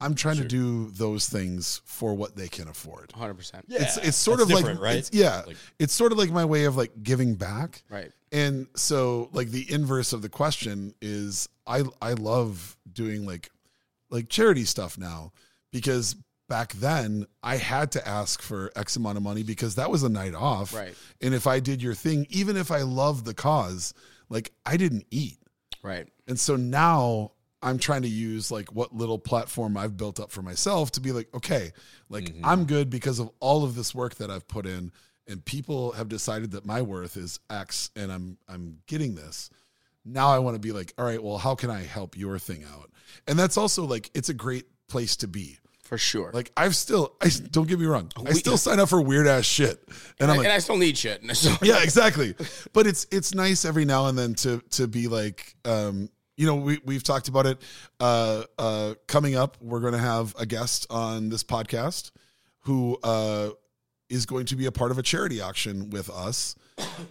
[0.00, 3.10] I'm trying to do those things for what they can afford.
[3.10, 3.62] 100%.
[3.68, 4.96] it's it's sort that's of like right?
[4.96, 7.82] it's- yeah, Like- it's sort of like my way of like giving back.
[7.90, 8.12] Right.
[8.30, 13.50] And so like the inverse of the question is I I love doing like
[14.10, 15.32] like charity stuff now
[15.72, 16.14] because
[16.48, 20.08] back then I had to ask for X amount of money because that was a
[20.08, 20.72] night off.
[20.74, 20.94] Right.
[21.20, 23.94] And if I did your thing, even if I loved the cause,
[24.28, 25.38] like I didn't eat.
[25.82, 26.06] Right.
[26.26, 30.42] And so now I'm trying to use like what little platform I've built up for
[30.42, 31.72] myself to be like, okay,
[32.08, 34.92] like I'm good because of all of this work that I've put in
[35.26, 39.50] and people have decided that my worth is X and I'm I'm getting this.
[40.04, 42.64] Now I want to be like, all right, well, how can I help your thing
[42.64, 42.90] out?
[43.26, 45.58] And that's also like it's a great place to be.
[45.82, 46.30] For sure.
[46.34, 48.12] Like I've still I don't get me wrong.
[48.26, 49.82] I still sign up for weird ass shit.
[50.20, 51.24] And I'm and like, I still need shit.
[51.34, 52.34] So- yeah, exactly.
[52.72, 56.54] But it's it's nice every now and then to to be like, um, you know,
[56.54, 57.58] we we've talked about it.
[58.00, 62.12] Uh, uh, coming up, we're going to have a guest on this podcast
[62.60, 63.50] who uh,
[64.08, 66.54] is going to be a part of a charity auction with us,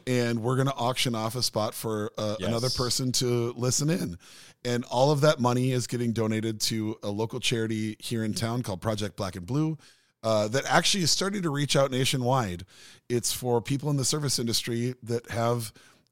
[0.07, 2.47] and we're going to auction off a spot for uh, Yes.
[2.47, 4.17] another person to listen in.
[4.63, 8.63] And all of that money is getting donated to a local charity here in town
[8.63, 9.77] called Project Black and Blue
[10.23, 12.65] uh, that actually is starting to reach out nationwide.
[13.09, 15.71] It's for people in the service industry that have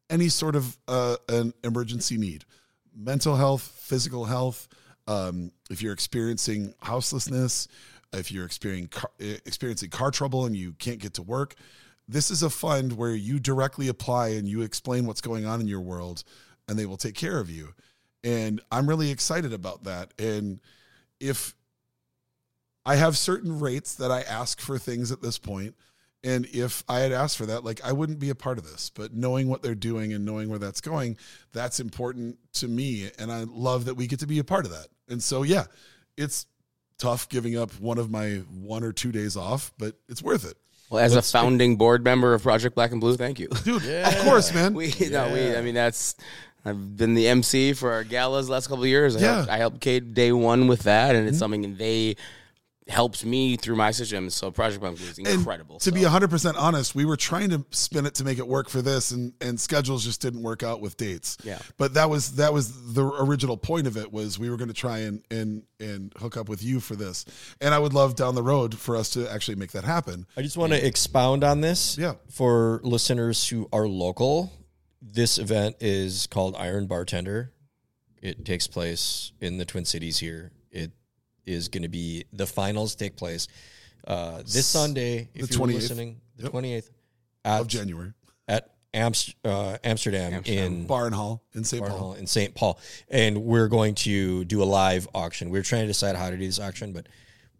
[0.09, 2.45] any sort of uh, an emergency need
[2.95, 4.67] mental health, physical health.
[5.07, 7.67] Um, if you're experiencing houselessness,
[8.13, 11.55] if you're experiencing car, experiencing car trouble and you can't get to work,
[12.07, 15.67] this is a fund where you directly apply and you explain what's going on in
[15.67, 16.23] your world,
[16.67, 17.73] and they will take care of you.
[18.23, 20.13] And I'm really excited about that.
[20.17, 20.59] And
[21.19, 21.55] if
[22.85, 25.75] I have certain rates that I ask for things at this point.
[26.25, 28.89] And if I had asked for that, like I wouldn't be a part of this.
[28.89, 31.17] But knowing what they're doing and knowing where that's going,
[31.53, 33.11] that's important to me.
[33.19, 34.87] And I love that we get to be a part of that.
[35.07, 35.65] And so, yeah,
[36.17, 36.47] it's
[36.97, 40.57] tough giving up one of my one or two days off, but it's worth it.
[40.89, 43.47] Well, as a founding board member of Project Black and Blue, thank you.
[43.63, 44.73] Dude, of course, man.
[44.73, 45.55] We, no, we.
[45.55, 46.15] I mean, that's.
[46.63, 49.15] I've been the MC for our galas the last couple of years.
[49.15, 49.35] I Yeah.
[49.35, 51.39] helped, I helped Kate day one with that, and it's mm-hmm.
[51.39, 52.15] something they
[52.87, 54.29] helped me through my system.
[54.29, 55.79] So Project Black and Blue is And incredible.
[55.79, 55.91] To so.
[55.91, 59.11] be 100% honest, we were trying to spin it to make it work for this
[59.11, 61.37] and and schedules just didn't work out with dates.
[61.43, 61.59] Yeah.
[61.77, 64.73] But that was that was the original point of it was we were going to
[64.73, 67.25] try and and and hook up with you for this.
[67.59, 70.27] And I would love down the road for us to actually make that happen.
[70.37, 71.97] I just want to expound on this.
[71.97, 72.13] Yeah.
[72.29, 74.53] For listeners who are local,
[75.01, 77.51] this event is called Iron Bartender.
[78.21, 80.51] It takes place in the Twin Cities here.
[81.45, 83.47] It is going to be the finals take place
[84.07, 85.29] uh, this Sunday.
[85.33, 85.73] If The you're 28th.
[85.73, 86.51] listening, the Yep.
[86.51, 86.89] twenty eighth
[87.43, 88.13] Of January.
[88.47, 90.73] at Amst- uh, Amsterdam, Amsterdam.
[90.73, 91.81] in Bar and Hall in St.
[91.81, 91.99] Barn Paul.
[91.99, 92.53] Hall in St.
[92.55, 95.49] Paul, and we're going to do a live auction.
[95.49, 97.07] We're trying to decide how to do this auction, but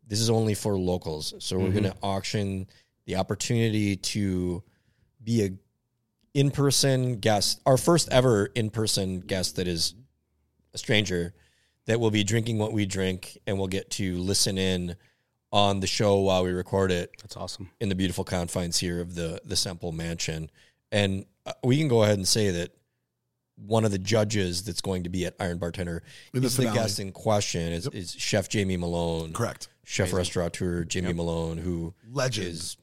[0.07, 1.34] this is only for locals.
[1.40, 2.68] So we're going to auction
[3.06, 4.64] the opportunity to
[5.24, 5.49] be a
[6.34, 9.94] in-person guest, our first ever in-person guest that is
[10.74, 11.34] a stranger
[11.86, 14.95] that will be drinking what we drink, and we'll get to listen in
[15.52, 17.70] on the show while we record it That's awesome.
[17.80, 20.49] in the beautiful confines here of the the Semple Mansion,
[20.91, 22.72] and uh, we can go ahead and say that
[23.56, 26.03] one of the judges that's going to be at Iron Bartender
[26.34, 29.70] In the is the guest in question is, is Chef Jamie Malone, Correct.
[29.86, 32.48] chef restaurateur Jamie Malone, who Legend.
[32.48, 32.76] is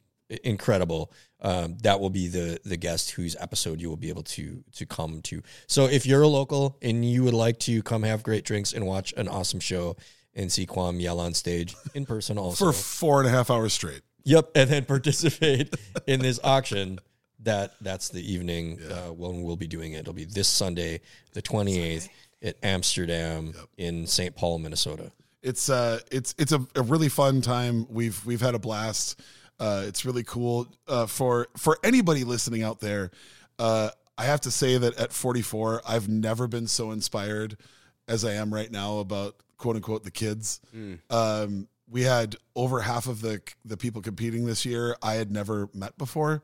[0.45, 1.12] incredible.
[1.44, 4.86] Um, that will be the the guest whose episode you will be able to to
[4.86, 5.43] come to.
[5.66, 8.86] So if you're a local and you would like to come have great drinks and
[8.86, 9.97] watch an awesome show
[10.35, 13.73] and see Quam yell on stage in person also For four and a half hours
[13.73, 14.02] straight.
[14.24, 15.74] Yep, and then participate
[16.06, 17.01] in this auction.
[17.40, 20.01] That that's the evening uh, when we'll be doing it.
[20.01, 21.01] It'll be this Sunday,
[21.32, 22.09] the twenty eighth,
[22.40, 24.35] at Amsterdam in St.
[24.36, 25.10] Paul, Minnesota.
[25.43, 29.20] it's uh it's it's a, a really fun time we've we've had a blast
[29.63, 30.67] uh it's really cool.
[30.89, 33.11] Uh for for anybody listening out there
[33.59, 37.57] uh i have to say that at 44 i've never been so inspired
[38.09, 40.61] as i am right now about quote unquote the kids.
[41.11, 45.69] Um we had over half of the the people competing this year i had never
[45.75, 46.43] met before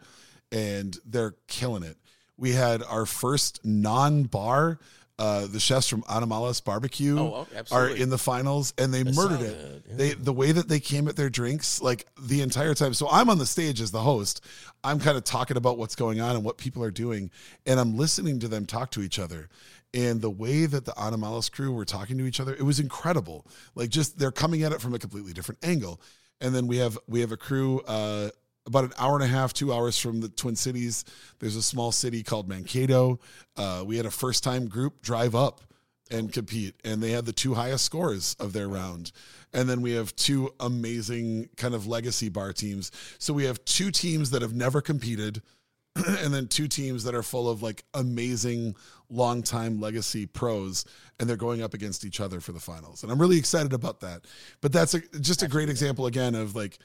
[0.53, 1.97] and they're killing it.
[2.39, 4.79] We had our first non-bar
[5.19, 9.41] uh, the chefs from Animales Barbecue Oh, oh, are in the finals, and they murdered
[9.41, 9.83] it.
[9.89, 9.95] yeah.
[9.97, 12.95] They the way that they came at their drinks, like the entire time.
[12.95, 14.45] So I'm on the stage as the host.
[14.85, 17.31] I'm kind of talking about what's going on and what people are doing,
[17.67, 19.49] and I'm listening to them talk to each other.
[19.95, 23.47] And the way that the Animales crew were talking to each other, it was incredible.
[23.75, 26.01] Like just they're coming at it from a completely different angle.
[26.41, 28.29] And then we have we have a crew uh,
[28.69, 31.05] about an hour and a half, two hours from the Twin Cities.
[31.41, 33.19] There's a small city called Mankato.
[33.57, 35.63] Uh, we had a first time group drive up
[36.11, 39.13] and compete, and they had the two highest scores of their round.
[39.53, 42.91] And then we have two amazing kind of legacy bar teams.
[43.19, 45.43] So we have two teams that have never competed,
[45.97, 48.77] and then two teams that are full of like amazing
[49.11, 50.85] longtime legacy pros,
[51.19, 53.03] and they're going up against each other for the finals.
[53.03, 54.23] And I'm really excited about that.
[54.61, 56.79] But that's a, just a great example again of like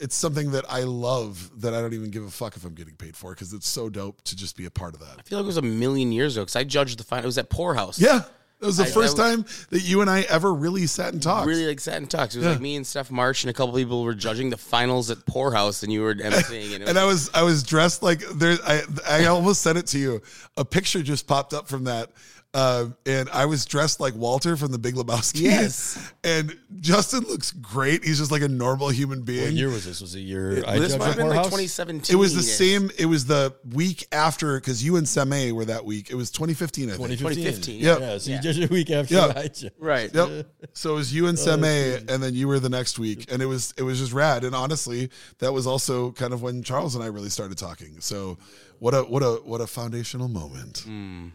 [0.00, 2.94] it's something that I love that I don't even give a fuck if I'm getting
[2.94, 5.16] paid for because it's so dope to just be a part of that.
[5.18, 7.24] I feel like it was a million years ago because I judged the final.
[7.24, 7.98] It was at Poorhouse.
[8.00, 8.20] Yeah.
[8.60, 11.22] That was the I- first I time that you and I ever really sat and
[11.22, 11.46] talked.
[11.46, 12.34] Really like sat and talked.
[12.34, 12.52] It was Yeah.
[12.52, 15.84] like me and Steph March and a couple people were judging the finals at Poorhouse,
[15.84, 16.74] and you were emceeing.
[16.74, 18.56] And, it was, and I was I was dressed like there.
[18.66, 20.22] I I almost sent it to you.
[20.56, 22.10] A picture just popped up from that,
[22.54, 25.42] uh, and I was dressed like Walter from The Big Lebowski.
[25.42, 26.12] Yes.
[26.24, 28.02] and Justin looks great.
[28.04, 29.40] He's just like a normal human being.
[29.40, 29.58] What being.
[29.58, 30.00] year was this?
[30.00, 32.14] Was it year I this might have been like 2017.
[32.14, 32.90] It was the same.
[32.98, 36.10] It was the week after because you and Seme were that week.
[36.10, 37.18] It was 2015, I think.
[37.18, 37.44] 2015.
[37.44, 37.80] 2015.
[37.80, 38.00] Yep.
[38.00, 38.36] Yeah, so Yeah.
[38.36, 39.32] you judged a week after Yeah.
[39.36, 39.50] I.
[39.78, 40.14] Right.
[40.14, 40.46] Yep.
[40.72, 43.42] So it was you Oh, and Seme, and then you were the next week, and
[43.42, 44.44] it was it was just rad.
[44.44, 47.96] And honestly, that was also kind of when Charles and I really started talking.
[48.00, 48.38] So
[48.78, 50.84] what a what a what a foundational moment.
[50.88, 51.32] Mm.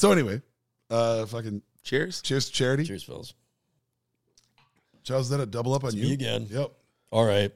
[0.00, 0.40] So anyway,
[0.88, 2.22] uh, fucking Cheers.
[2.22, 2.84] cheers to charity.
[2.84, 3.34] Cheers, Phils.
[5.02, 6.46] Charles, is that a double up on you me again.
[6.48, 6.72] Yep.
[7.10, 7.52] All right.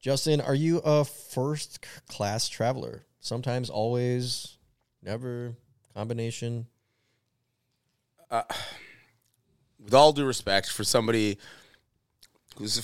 [0.00, 3.04] Justin, are you a first c- class traveler?
[3.20, 4.56] Sometimes, always,
[5.02, 5.52] never,
[5.92, 6.66] combination?
[8.30, 8.44] Uh
[9.78, 11.36] with all due respect for somebody
[12.56, 12.80] who's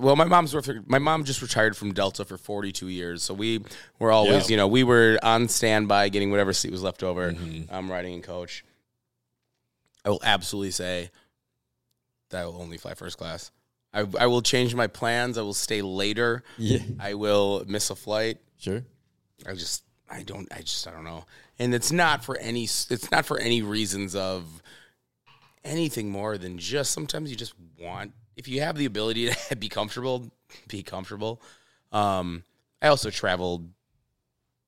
[0.00, 3.64] well my mom's worth my mom just retired from delta for 42 years so we
[3.98, 4.52] were always Yeah.
[4.52, 7.34] you know we were on standby getting whatever seat was left over
[7.70, 8.64] um, riding and coach
[10.04, 11.10] i will absolutely say
[12.30, 13.50] that i will only fly first class
[13.94, 16.78] I, I will change my plans i will stay later Yeah.
[17.00, 18.84] i will miss a flight Sure.
[19.44, 21.24] I just I don't I just I don't know.
[21.58, 24.44] And it's not for any it's not for any reasons of
[25.64, 29.68] anything more than just sometimes you just want if you have the ability to be
[29.68, 30.30] comfortable,
[30.68, 31.42] be comfortable.
[31.90, 32.44] Um
[32.80, 33.68] I also traveled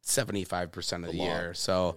[0.04, 1.54] 75% of the year.
[1.54, 1.96] So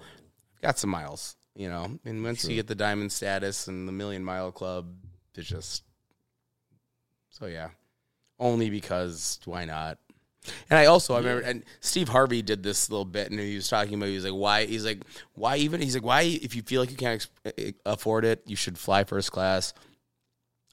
[0.55, 1.99] I've got some miles, you know.
[2.05, 4.87] And once you get the diamond status and the million mile club,
[5.35, 5.83] it's just
[7.29, 7.69] so yeah.
[8.39, 9.99] Only because why not?
[10.69, 13.67] And I also I remember and Steve Harvey did this little bit and he was
[13.67, 15.01] talking about he was like why he's like
[15.33, 18.55] why even he's like why if you feel like you can't ex- afford it you
[18.55, 19.73] should fly first class.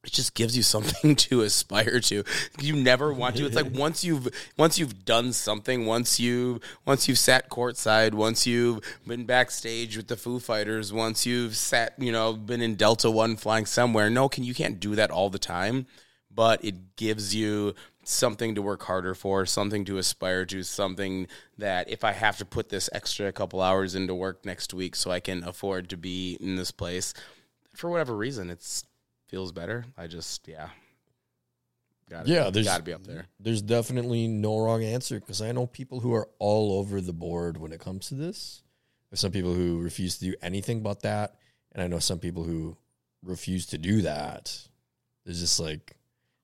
[0.05, 2.25] It just gives you something to aspire to.
[2.61, 3.47] You never want to.
[3.47, 8.47] It's like once you've once you've done something, once you've once you've sat courtside, once
[8.47, 13.11] you've been backstage with the Foo Fighters, once you've sat, you know, been in Delta
[13.11, 14.11] One flying somewhere.
[14.11, 15.87] No, can you can't do that all the time,
[16.31, 17.75] but it gives you
[18.07, 21.27] something to work harder for, something to aspire to, something
[21.59, 25.11] that if I have to put this extra couple hours into work next week so
[25.11, 27.15] I can afford to be in this place,
[27.75, 28.85] for whatever reason, it's
[29.29, 29.85] feels better.
[29.97, 30.69] I just yeah.
[32.11, 33.27] Gotta Yeah, be, there's gotta be up there.
[33.41, 37.57] There's definitely no wrong answer because I know people who are all over the board
[37.57, 38.63] when it comes to this.
[39.11, 41.37] There's some people who refuse to do anything but that,
[41.73, 42.77] and I know some people who
[43.23, 44.57] refuse to do that.
[45.25, 45.97] There's just like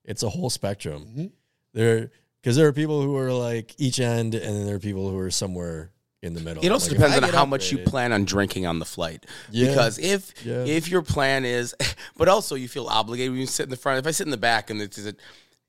[0.04, 1.04] it's a whole spectrum.
[1.04, 1.26] Mm-hmm.
[1.74, 5.10] There because there are people who are like each end, and then there are people
[5.10, 6.64] who are somewhere in the middle.
[6.64, 9.24] It also Like, depends on how much you plan on drinking on the flight.
[9.50, 9.68] Yeah.
[9.68, 10.64] Because if Yeah.
[10.64, 11.74] if your plan is,
[12.16, 13.98] but also you feel obligated when you sit in the front.
[13.98, 15.14] If I sit in the back and it's a,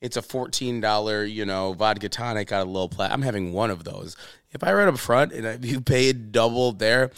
[0.01, 3.69] it's a fourteen dollar you know vodka tonic out of low plat, I'm having one
[3.71, 4.15] of those.
[4.51, 7.11] If I ride up front and I, you paid double there.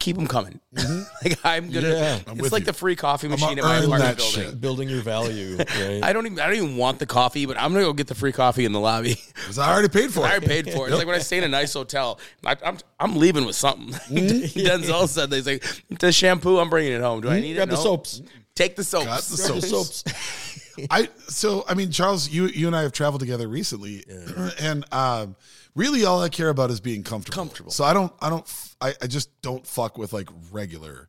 [0.00, 0.58] Keep them coming.
[0.74, 1.02] Mm-hmm.
[1.28, 1.88] like I'm gonna.
[1.88, 2.18] Yeah.
[2.26, 2.66] I'm it's like you.
[2.66, 4.42] the free coffee machine in my apartment building.
[4.44, 4.60] shit.
[4.60, 5.56] building your value.
[5.78, 6.00] Right?
[6.02, 6.40] I don't even.
[6.40, 8.72] I don't even want the coffee, but I'm gonna go get the free coffee in
[8.72, 9.14] the lobby.
[9.46, 10.44] 'Cause I already paid for I it.
[10.44, 10.90] paid for it.
[10.90, 13.88] It's like when I stay in a nice hotel, I, I'm I'm leaving with something.
[13.90, 14.58] Mm-hmm.
[14.60, 15.64] Denzel said, "He's like
[16.00, 16.58] the shampoo.
[16.58, 17.20] I'm bringing it home.
[17.20, 17.40] Do I mm-hmm.
[17.42, 17.70] need Grab it?
[17.70, 17.82] the No.
[17.82, 18.22] soaps.
[18.56, 19.06] Take the soaps.
[19.06, 19.96] Got the Grab soaps.
[20.04, 20.86] soaps.
[20.90, 24.04] I so I mean Charles, you you and I have traveled together recently,
[24.60, 25.36] and um,
[25.78, 27.34] really all I care about is being comfortable.
[27.36, 27.70] Comfortable.
[27.70, 28.46] So I don't I don't
[28.80, 31.08] I just don't fuck with like regular.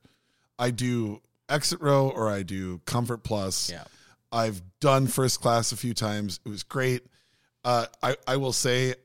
[0.58, 3.70] I do exit row or I do comfort plus.
[3.72, 3.84] Yeah.
[4.32, 6.40] I've done first class a few times.
[6.46, 7.06] It was great.
[7.66, 8.96] Uh, I I will say,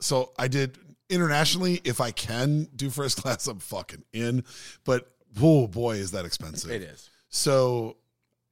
[0.00, 0.78] so I did
[1.10, 4.44] internationally, if I can do first class, I'm fucking in.
[4.84, 5.10] But
[5.42, 6.70] oh boy, is that expensive.
[6.70, 7.10] It is.
[7.28, 7.96] So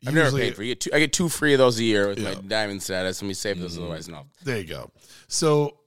[0.06, 0.81] I've never paid for it.
[0.81, 3.23] Two- I get two free of those a year with my diamond status.
[3.23, 3.82] Let me save Mm-hmm.
[3.82, 4.27] otherwise no.
[4.43, 4.90] There you go.
[5.28, 5.78] So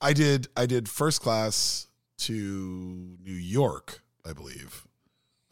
[0.00, 1.86] I did I did first class
[2.20, 4.86] to New York, I believe.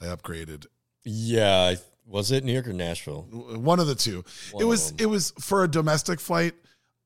[0.01, 0.67] I upgraded
[1.05, 1.75] Yeah,
[2.07, 3.23] was it New York or Nashville?
[3.23, 4.25] one of the two.
[4.53, 6.55] One it was it was for a domestic flight.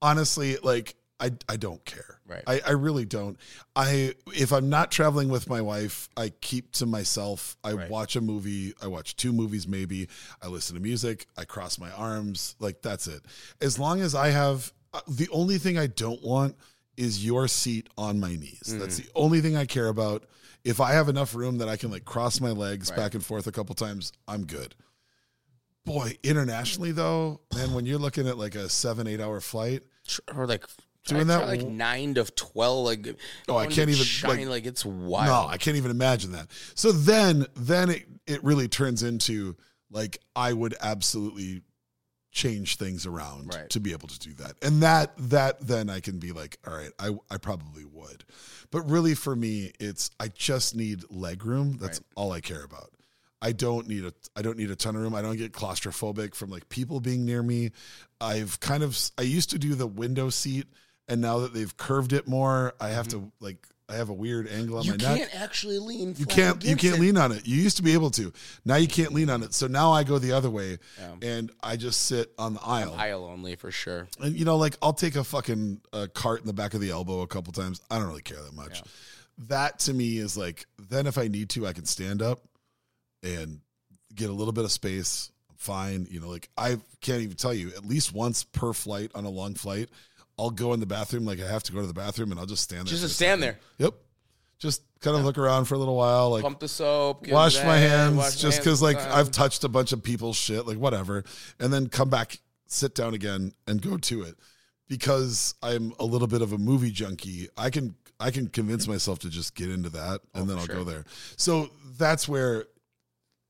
[0.00, 2.18] Honestly, like I I don't care.
[2.26, 2.42] Right.
[2.46, 3.38] I, I really don't.
[3.76, 7.56] I if I'm not traveling with my wife, I keep to myself.
[7.62, 7.90] I Right.
[7.90, 8.72] watch a movie.
[8.82, 10.08] I watch two movies maybe.
[10.40, 11.26] I listen to music.
[11.36, 12.56] I cross my arms.
[12.58, 13.22] Like that's it.
[13.60, 16.56] As long as I have uh, the only thing I don't want
[16.96, 18.62] is your seat on my knees.
[18.78, 19.04] That's Mm.
[19.04, 20.24] the only thing I care about.
[20.64, 22.96] If I have enough room that I can like cross my legs Right.
[22.96, 24.74] back and forth a couple times, I'm good.
[25.84, 29.82] Boy, internationally though, man, when you're looking at like a seven, eight hour flight,
[30.34, 30.64] Or like
[31.06, 32.84] Doing that like nine to twelve.
[32.86, 33.16] Like
[33.48, 35.26] Oh, I can't even, China, like- like, it's wild.
[35.26, 36.48] no, I can't even imagine that.
[36.76, 39.56] So then, then it it really turns into
[39.90, 41.62] like I would absolutely
[42.32, 43.70] change things around Right.
[43.70, 46.74] to be able to do that, and that that then I can be like, all
[46.74, 48.24] right, I I probably would,
[48.70, 51.78] but really for me, it's I just need leg room.
[51.80, 52.06] That's Right.
[52.16, 52.90] all I care about.
[53.42, 55.14] I don't need a I don't need a ton of room.
[55.14, 57.72] I don't get claustrophobic from like people being near me.
[58.20, 60.66] I've kind of I used to do the window seat
[61.08, 63.26] and now that they've curved it more, I have mm-hmm.
[63.26, 65.18] to like I have a weird angle on you my neck.
[65.18, 66.14] You can't actually lean.
[66.18, 67.00] You can't you can't it.
[67.00, 67.46] lean on it.
[67.46, 68.32] You used to be able to.
[68.64, 69.52] Now you can't lean on it.
[69.54, 71.14] So now I go the other way Yeah.
[71.36, 72.94] and I just sit on the aisle.
[72.98, 74.08] Aisle only for sure.
[74.20, 76.90] And you know, like I'll take a fucking uh, cart in the back of the
[76.90, 77.80] elbow a couple times.
[77.90, 78.82] I don't really care that much.
[79.48, 82.40] That to me is like then if I need to, I can stand up
[83.22, 83.60] and
[84.14, 85.30] get a little bit of space.
[85.50, 86.06] I'm fine.
[86.10, 89.30] You know, like I can't even tell you at least once per flight on a
[89.30, 89.88] long flight,
[90.38, 92.46] I'll go in the bathroom like I have to go to the bathroom and I'll
[92.46, 92.96] just stand there.
[92.98, 93.94] Just stand there, Yep.
[94.58, 97.56] Just kind of look around for a little while, like pump the soap, get wash
[97.64, 98.96] my hands wash my just hands because like.
[98.96, 101.24] I've touched a bunch of people's shit, like whatever,
[101.58, 104.36] and then come back, sit down again, and go to it.
[104.88, 109.18] Because I'm a little bit of a movie junkie, I can I can convince myself
[109.20, 110.76] to just get into that, oh, and Oh, then I'll sure.
[110.76, 111.04] go there.
[111.36, 112.66] So that's where,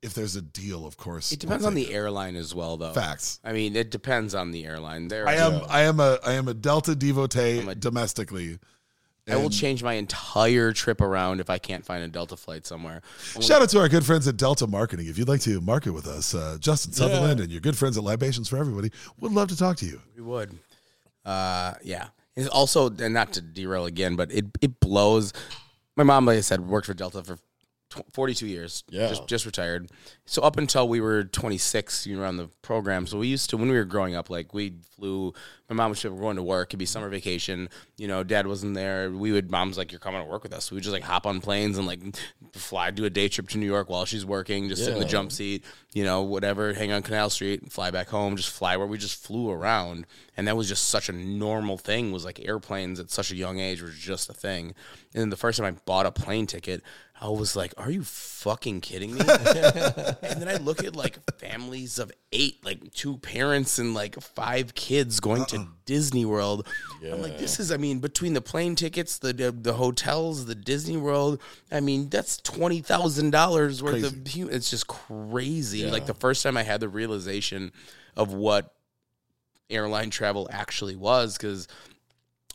[0.03, 2.77] if there's a deal, of course, It depends we'll on take the airline as well,
[2.77, 2.93] though.
[2.93, 3.39] facts.
[3.43, 5.07] I mean, it depends on the airline.
[5.07, 8.59] There, I am I am a I am a Delta devotee a- domestically.
[9.25, 13.01] I will change my entire trip around if I can't find a Delta flight somewhere.
[13.39, 15.07] Shout out to our good friends at Delta Marketing.
[15.07, 18.03] If you'd like to market with us, uh, Justin Sutherland and your good friends at
[18.03, 20.01] Libations for Everybody would love to talk to you.
[20.17, 20.59] We would.
[21.25, 22.07] Uh, yeah.
[22.35, 25.31] It's also, and not to derail again, but it it blows.
[25.95, 27.41] My mom, like I said, worked for Delta for tw-
[28.11, 28.83] 42 years.
[28.89, 29.07] Yeah.
[29.07, 29.89] Just, just retired.
[30.25, 33.07] So up until we were 26, you know, on the program.
[33.07, 35.33] So we used to, when we were growing up, like we flew,
[35.69, 36.69] my mom would we were going to work.
[36.69, 37.69] It'd be summer vacation.
[37.97, 39.09] You know, dad wasn't there.
[39.11, 40.71] We would, mom's like, you're coming to work with us.
[40.71, 42.01] We would just like hop on planes and like
[42.53, 45.05] fly, do a day trip to New York while she's working, just sit in the
[45.05, 45.11] Yeah.
[45.11, 45.63] jump seat,
[45.93, 49.21] you know, whatever, hang on Canal Street, fly back home, just fly where we just
[49.23, 50.05] flew around.
[50.37, 53.59] And that was just such a normal thing, was like airplanes at such a young
[53.59, 54.73] age was just a thing.
[55.13, 56.81] And then the first time I bought a plane ticket,
[57.23, 59.21] I was like, are you fucking kidding me?
[59.21, 64.75] and then I look at like families of eight, like two parents and like five
[64.75, 65.65] kids going to uh-uh.
[65.85, 66.67] Disney World.
[67.01, 70.55] I'm like, this is, I mean, between the plane tickets, the the, the hotels, the
[70.55, 71.39] Disney World,
[71.71, 74.15] I mean, that's twenty thousand dollars worth of.
[74.51, 75.89] It's just crazy.
[75.89, 77.71] Like the first time I had the realization
[78.17, 78.75] of what
[79.69, 81.69] airline travel actually was, because.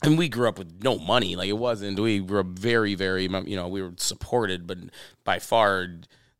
[0.03, 1.35] And we grew up with no money.
[1.37, 1.99] Like it wasn't.
[1.99, 3.25] We were very, very.
[3.25, 4.79] You know, we were supported, but
[5.25, 5.89] by far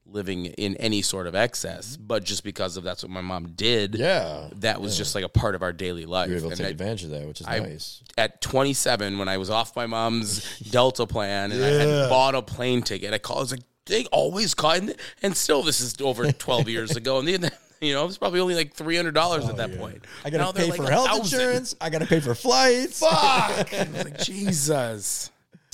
[0.06, 1.97] living in any sort of excess.
[1.97, 2.06] Mm-hmm.
[2.06, 3.94] But just because of that's what my mom did.
[3.97, 4.48] Yeah.
[4.56, 6.28] that was just like a part of our daily life.
[6.28, 8.02] You were able to And take I- advantage of that, which is I- nice.
[8.16, 12.40] at 27 when I was off my mom's Delta plan and I had bought a
[12.43, 13.12] plane ticket.
[13.12, 13.39] I called.
[13.39, 17.18] I was like, they always call, and, and still this is over 12 years ago,
[17.18, 20.00] and the, you know it was probably only like 300 dollars at that point.
[20.05, 21.40] Oh, I gotta they're pay like for a health thousand.
[21.40, 21.74] insurance.
[21.80, 23.00] I gotta pay for flights.
[23.00, 23.72] Fuck!
[23.94, 25.30] Like, Jesus.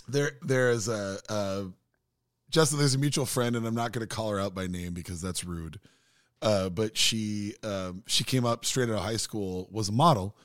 [0.07, 1.65] There, there is a uh,
[2.51, 2.79] Justin.
[2.79, 5.21] There's a mutual friend, and I'm not going to call her out by name because
[5.23, 5.81] that's rude.
[6.43, 10.37] Uh, but she, um, she came up straight out of high school, was a model,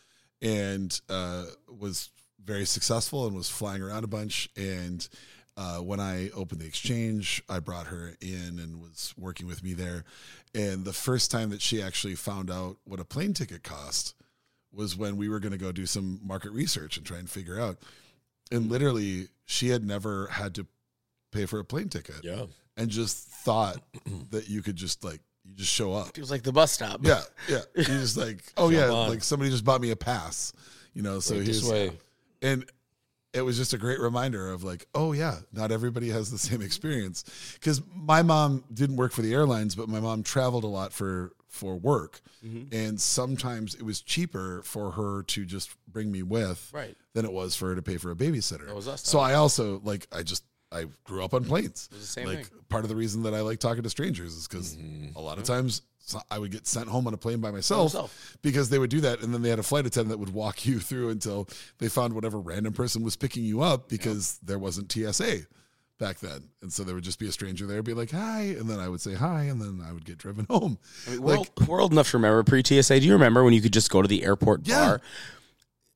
[0.42, 2.10] and uh, was
[2.44, 4.50] very successful and was flying around a bunch.
[4.56, 5.08] And
[5.58, 9.74] uh, when I opened the exchange, I brought her in and was working with me
[9.74, 10.06] there.
[10.56, 14.16] And the first time that she actually found out what a plane ticket cost
[14.72, 17.60] was when we were going to go do some market research and try and figure
[17.60, 17.78] out.
[18.52, 20.66] And literally, she had never had to
[21.32, 22.46] pay for a plane ticket Yeah.
[22.78, 23.78] and just thought
[24.32, 26.10] that you could just like, you just show up.
[26.10, 27.00] It was like the bus stop.
[27.04, 27.22] Yeah.
[27.48, 27.62] Yeah.
[27.76, 28.90] You just like, oh, yeah.
[28.90, 29.10] on.
[29.10, 30.54] Like somebody just bought me a pass,
[30.94, 31.20] you know?
[31.20, 31.98] So Right this here's, way.
[32.42, 32.66] and
[33.34, 36.62] it was just a great reminder of like, oh yeah, not everybody has the same
[36.62, 37.24] experience.
[37.54, 41.32] Because my mom didn't work for the airlines, but my mom traveled a lot for
[41.48, 42.74] for work, Mm-hmm.
[42.74, 46.96] and sometimes it was cheaper for her to just bring me with Right.
[47.14, 48.70] than it was for her to pay for a babysitter.
[48.88, 51.90] Us, So I also like I just I grew up on planes.
[51.92, 52.60] was the same like thing.
[52.70, 54.78] part of the reason that I like talking to strangers is because
[55.16, 57.94] a lot of times so- I would get sent home on a plane by myself
[57.94, 58.38] yourself.
[58.42, 60.66] because they would do that, and then they had a flight attendant that would walk
[60.66, 64.92] you through until they found whatever random person was picking you up because there wasn't
[64.92, 65.42] TSA
[66.00, 68.70] back then, and so there would just be a stranger there, be like hi, and
[68.70, 70.78] then I would say hi, and then I would get driven home.
[71.08, 73.00] I mean, we're, old, we're old enough to remember pre TSA.
[73.02, 74.80] Do you remember when you could just go to the airport Yeah.
[74.86, 75.02] bar?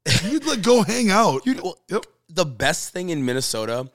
[0.29, 1.43] You'd like go hang out.
[1.45, 2.05] Well, Yep.
[2.27, 3.89] the best thing in Minnesota,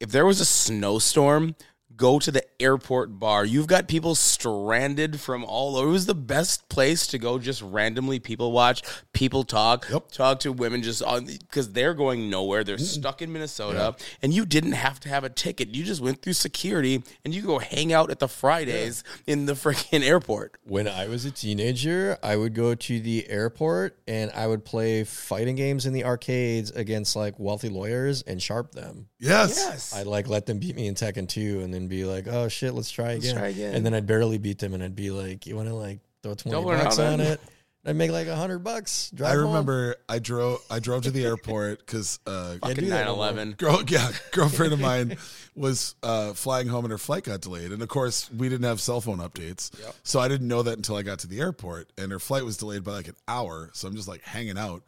[0.00, 1.54] if there was a snowstorm,
[1.96, 3.44] go to the airport bar.
[3.44, 5.88] You've got people stranded from all over.
[5.88, 10.10] It was the best place to go just randomly people watch, people talk, Yep.
[10.10, 12.64] talk to women just on because they're going nowhere.
[12.64, 15.68] They're stuck in Minnesota and you didn't have to have a ticket.
[15.74, 19.52] You just went through security and you go hang out at the Fridays in the
[19.54, 20.56] freaking airport.
[20.64, 25.04] When I was a teenager, I would go to the airport and I would play
[25.04, 29.08] fighting games in the arcades against like wealthy lawyers and sharp them.
[29.18, 29.94] Yes.
[29.94, 32.74] I'd like let them beat me in Tekken 2 and then be like, oh shit,
[32.74, 33.36] let's try again.
[33.36, 33.74] try again.
[33.74, 36.34] And then I'd barely beat them and I'd be like, you want to like throw
[36.34, 37.20] 20 Double or bucks nothing.
[37.20, 37.40] on it?
[37.86, 39.10] I'd make like a hundred bucks.
[39.14, 39.48] Drive I home.
[39.48, 43.04] remember I drove I drove to the airport because uh, Yeah, do Fucking that 9
[43.04, 43.24] no more.
[43.26, 43.52] 11.
[43.58, 45.18] girl yeah girlfriend of mine
[45.54, 48.80] was uh, flying home and her flight got delayed and of course we didn't have
[48.80, 49.94] cell phone updates Yep.
[50.02, 52.56] so i didn't know that until i got to the airport and her flight was
[52.56, 54.82] delayed by like an hour so i'm just like hanging out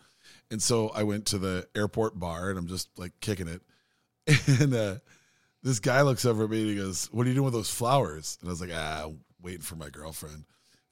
[0.51, 3.61] and so i went to the airport bar and i'm just like kicking it
[4.61, 4.95] and uh,
[5.67, 7.71] this guy looks over at me and he goes what are you doing with those
[7.71, 9.11] flowers and i was like ah
[9.43, 10.45] waiting for my girlfriend and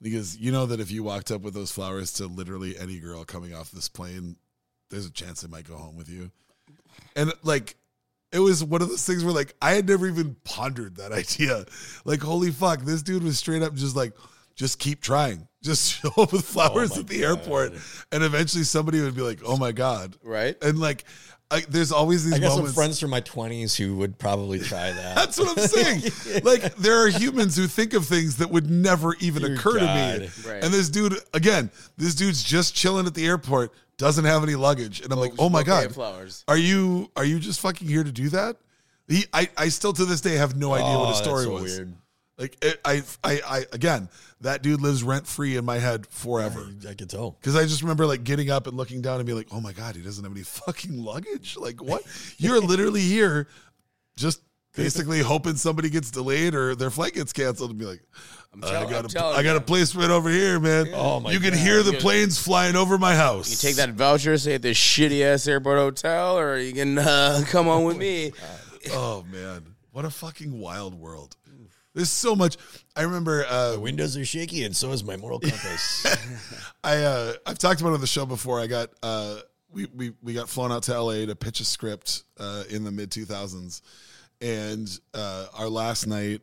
[0.07, 2.99] he goes you know that if you walked up with those flowers to literally any
[2.99, 4.37] girl coming off this plane
[4.91, 6.31] there's a chance they might go home with you
[7.17, 7.77] and like
[8.35, 11.65] it was one of those things where like I had never even pondered that idea.
[12.05, 14.13] Like, holy fuck, this dude was straight up just like,
[14.57, 15.49] just keep trying.
[15.63, 17.27] Just show up with flowers my at the God.
[17.27, 17.73] airport.
[18.13, 20.17] And eventually somebody would be like, oh my God.
[20.23, 20.61] Right?
[20.63, 21.05] And like
[21.55, 24.91] I, there's always these I got some friends from my 20s who would probably try
[24.93, 25.15] that.
[25.17, 26.03] That's what I'm saying.
[26.45, 29.87] like there are humans who think of things that would never even Dear occur to
[29.87, 30.29] me.
[30.47, 30.63] Right.
[30.65, 35.01] And this dude, again, this dude's just chilling at the airport, doesn't have any luggage,
[35.01, 36.45] and I'm like, oh my god, flowers.
[36.49, 38.57] are you are you just fucking here to do that?
[39.07, 41.45] He, I, I still to this day have no idea what Oh, his that's story
[41.45, 41.63] so was.
[41.63, 41.95] weird.
[42.37, 44.09] Like it, I, I, I, again,
[44.41, 46.67] that dude lives rent free in my head forever.
[46.85, 47.33] I, I could tell.
[47.33, 49.73] Because I just remember like getting up and looking down and being like, "Oh my
[49.73, 52.03] god, he doesn't have any fucking luggage." Like, what?
[52.39, 53.47] You're literally here,
[54.17, 54.41] just
[54.75, 58.03] basically hoping somebody gets delayed or their flight gets canceled, and be like,
[58.63, 59.59] tell- "I I'm got a, telling I got you.
[59.59, 60.89] a placement over here, man.
[60.93, 61.59] Oh my you can God.
[61.61, 63.49] hear the planes flying over my house.
[63.49, 67.45] You take that voucher, stay at this shitty ass airport hotel, or you can uh,
[67.47, 68.33] come on with me.
[68.91, 71.37] Oh man, what a fucking wild world.
[71.95, 72.57] There's so much.
[72.97, 73.45] I remember.
[73.49, 76.05] Uh, The windows are shaky, and so is my moral compass.
[76.85, 78.61] I uh, I've talked about it on the show before.
[78.61, 79.39] I got uh,
[79.71, 82.91] we we we got flown out to LA to pitch a script uh, in the
[82.91, 83.81] mid 2000s,
[84.41, 86.41] and uh, our last night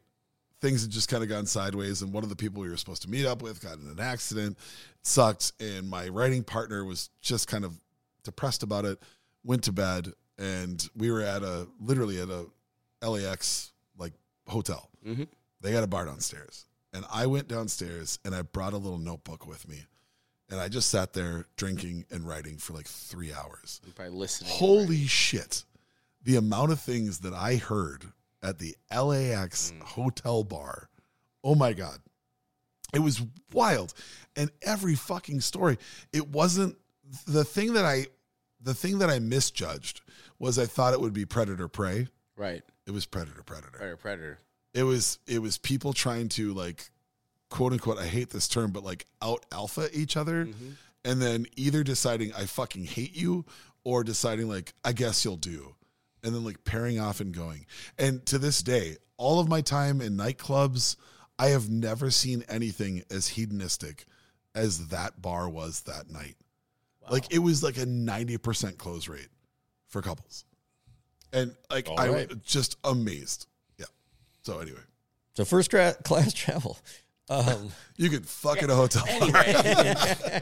[0.62, 2.02] things had just kind of gone sideways.
[2.02, 4.00] And one of the people we were supposed to meet up with got in an
[4.00, 7.78] accident, it sucked, and my writing partner was just kind of
[8.24, 9.00] depressed about it.
[9.44, 12.46] Went to bed, and we were at a literally at a
[13.06, 14.14] LAX like
[14.48, 14.90] hotel.
[15.06, 15.28] Mhm.
[15.62, 19.46] They got a bar downstairs, and I went downstairs and I brought a little notebook
[19.48, 19.86] with me,
[20.50, 23.80] and I just sat there drinking and writing for like three hours.
[23.96, 24.52] By listening.
[24.52, 25.64] Holy shit!
[26.24, 28.06] The amount of things that I heard
[28.44, 29.82] at the LAX Mm.
[29.84, 30.90] hotel bar.
[31.44, 32.00] Oh my god.
[32.94, 33.22] It was
[33.54, 33.94] wild.
[34.36, 35.78] And every fucking story,
[36.12, 36.78] it wasn't
[37.28, 38.08] the thing that I
[38.60, 40.02] the thing that I misjudged
[40.40, 42.08] was I thought it would be predator prey.
[42.36, 42.64] Right.
[42.88, 43.78] It was predator predator.
[43.78, 44.40] Predator, predator.
[44.74, 46.90] It was it was people trying to like
[47.50, 50.70] quote unquote I hate this term but like out alpha each other Mm-hmm.
[51.06, 53.46] and then either deciding I fucking hate you
[53.84, 55.76] or deciding like I guess you'll do
[56.24, 57.66] and then like pairing off and going.
[57.98, 60.96] And to this day, all of my time in nightclubs,
[61.40, 64.06] I have never seen anything as hedonistic
[64.54, 66.36] as that bar was that night.
[67.10, 69.30] Like it was like a 90% close rate
[69.88, 70.46] for couples.
[71.34, 72.44] And like All I was right.
[72.44, 73.48] just amazed.
[74.46, 74.54] Yeah.
[74.54, 74.80] So anyway,
[75.36, 76.78] so first cra- class travel.
[77.30, 79.44] Um, you could fuck in a hotel bar.
[79.46, 79.94] Anyway.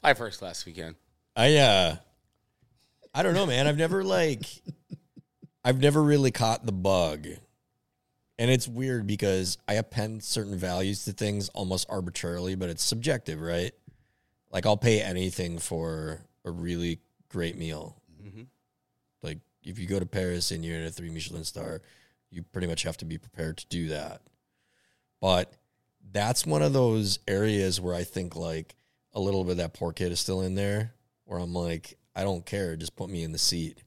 [0.00, 0.94] Fly first class weekend.
[1.36, 1.96] I uh,
[3.14, 3.66] I don't know, man.
[3.66, 4.46] I've never like,
[5.64, 7.26] I've never really caught the bug,
[8.38, 13.40] and it's weird because I append certain values to things almost arbitrarily, but it's subjective,
[13.40, 13.72] right?
[14.50, 18.00] Like I'll pay anything for a really great meal,
[19.22, 21.82] Like if you go to Paris and you're in a three Michelin star,
[22.30, 24.22] you pretty much have to be prepared to do that.
[25.20, 25.52] But
[26.12, 28.76] that's one of those areas where I think like
[29.12, 30.94] a little bit of that poor kid is still in there,
[31.24, 33.82] where I'm like, I don't care, just put me in the seat.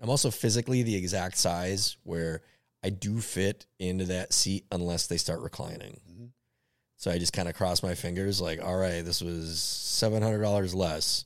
[0.00, 2.42] I'm also physically the exact size where
[2.82, 6.00] I do fit into that seat unless they start reclining.
[6.10, 6.24] Mm-hmm.
[6.96, 10.42] So I just kind of cross my fingers, like, all right, this was seven hundred
[10.42, 11.24] dollars less.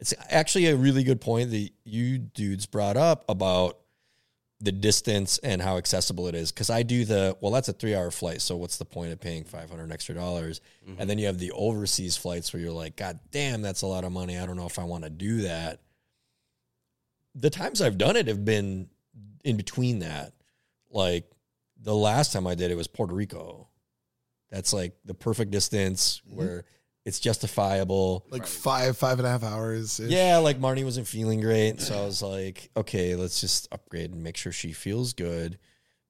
[0.00, 3.78] It's actually a really good point that you dudes brought up about
[4.60, 6.50] the distance and how accessible it is.
[6.50, 9.44] Because I do the well, that's a three-hour flight, so what's the point of paying
[9.44, 10.60] five hundred extra dollars?
[10.86, 11.08] And mm-hmm.
[11.08, 14.12] then you have the overseas flights where you're like, God damn, that's a lot of
[14.12, 14.38] money.
[14.38, 15.80] I don't know if I want to do that.
[17.34, 18.88] The times I've done it have been
[19.44, 20.32] in between that.
[20.90, 21.30] Like
[21.80, 23.68] the last time I did it was Puerto Rico.
[24.50, 26.36] That's like the perfect distance mm-hmm.
[26.36, 26.64] where
[27.04, 28.26] it's justifiable.
[28.30, 29.98] Like five, five and a half hours.
[29.98, 31.80] Yeah, like Marnie wasn't feeling great.
[31.80, 35.58] So I was like, okay, let's just upgrade and make sure she feels good.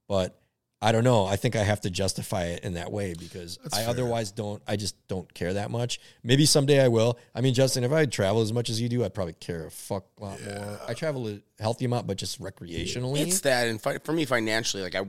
[0.08, 0.40] But
[0.80, 1.26] I don't know.
[1.26, 3.88] I think I have to justify it in that way because I fair.
[3.88, 6.00] otherwise don't, I just don't care that much.
[6.22, 7.18] Maybe someday I will.
[7.34, 9.70] I mean, Justin, if I travel as much as you do, I'd probably care a
[9.70, 10.80] fuck lot more.
[10.86, 13.18] I travel a healthy amount, but just recreationally.
[13.18, 15.04] It's that, and fi- for me financially, like I,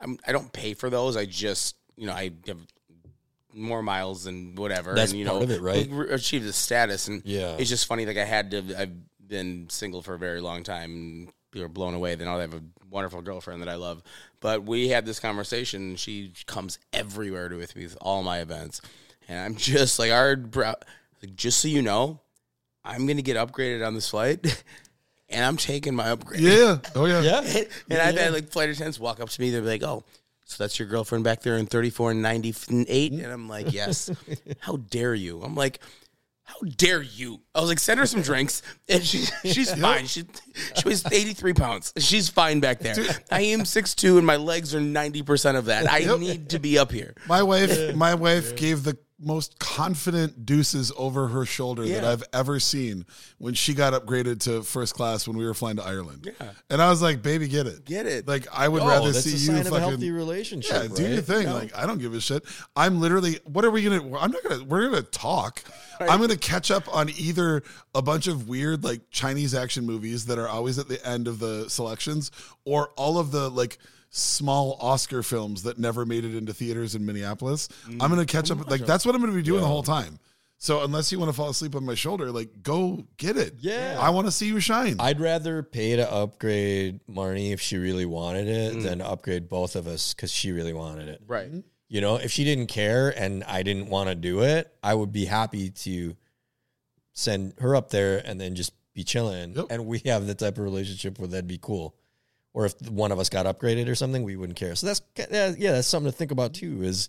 [0.00, 1.14] I'm, I don't pay for those.
[1.16, 2.66] I just, you know, I have
[3.54, 4.94] more miles and whatever.
[4.94, 5.88] That's and, you part know, of it, right?
[5.90, 7.56] re- Achieve the status, and Yeah.
[7.58, 8.06] it's just funny.
[8.06, 8.58] Like I had to.
[8.78, 8.92] I've
[9.26, 12.14] been single for a very long time, and people are blown away.
[12.14, 14.02] Then I have a wonderful girlfriend that I love.
[14.40, 15.82] But we had this conversation.
[15.90, 18.80] and She comes everywhere to with me with all my events,
[19.28, 20.74] and I'm just like, our bro-
[21.22, 22.20] like, just so you know,
[22.84, 24.62] I'm gonna get upgraded on this flight.
[25.34, 26.42] And I'm taking my upgrade.
[26.42, 26.76] Yeah.
[26.94, 27.22] Oh yeah.
[27.22, 27.62] yeah.
[27.88, 29.48] And I've had like flight attendants walk up to me.
[29.48, 30.04] They're like, "Oh,
[30.44, 32.54] so that's your girlfriend back there in thirty four and ninety
[32.88, 33.12] eight?
[33.12, 34.10] And I'm like, "Yes."
[34.60, 35.42] How dare you?
[35.42, 35.80] I'm like,
[36.42, 40.06] "How dare you?" I was like, "Send her some drinks, and she she's fine.
[40.06, 40.24] She
[40.76, 41.92] she weighs eighty three pounds.
[41.98, 42.96] She's fine back there.
[43.30, 45.90] I am six two, and my legs are ninety percent of that.
[45.90, 50.92] I need to be up here." My wife, my wife gave the most confident deuces
[50.96, 53.06] over her shoulder that I've ever seen
[53.38, 56.28] when she got upgraded to first class when we were flying to Ireland.
[56.40, 56.50] Yeah.
[56.70, 58.26] And I was like, "Baby, get it, Get it.
[58.26, 60.72] Like I would Oh, rather that's see a you sign of a fucking healthy relationship.
[60.72, 61.24] Yeah, do your right?
[61.24, 61.50] thing.
[61.50, 62.44] Like I don't give a shit.
[62.76, 63.38] I'm literally.
[63.44, 64.02] What are we gonna?
[64.18, 64.64] I'm not gonna.
[64.64, 65.62] We're gonna talk.
[66.00, 67.62] I'm gonna catch up on either
[67.94, 71.38] a bunch of weird like Chinese action movies that are always at the end of
[71.38, 72.30] the selections,
[72.64, 73.78] or all of the like
[74.14, 77.68] small Oscar films that never made it into theaters in Minneapolis.
[77.88, 78.70] I'm gonna catch up.
[78.70, 80.18] Like that's what I'm gonna be doing the whole time.
[80.58, 83.54] So unless you want to fall asleep on my shoulder, like go get it.
[83.60, 83.96] Yeah.
[83.98, 84.96] I want to see you shine.
[85.00, 88.82] I'd rather pay to upgrade Marnie if she really wanted it Mm.
[88.84, 91.20] than upgrade both of us because she really wanted it.
[91.26, 91.50] Right.
[91.88, 95.10] You know, if she didn't care and I didn't want to do it, I would
[95.10, 96.14] be happy to
[97.12, 99.54] send her up there and then just be chilling.
[99.54, 99.66] Yep.
[99.70, 101.96] And we have the type of relationship where that'd be cool.
[102.54, 104.74] Or if one of us got upgraded or something, we wouldn't care.
[104.74, 106.82] So that's yeah, yeah, that's something to think about too.
[106.82, 107.08] Is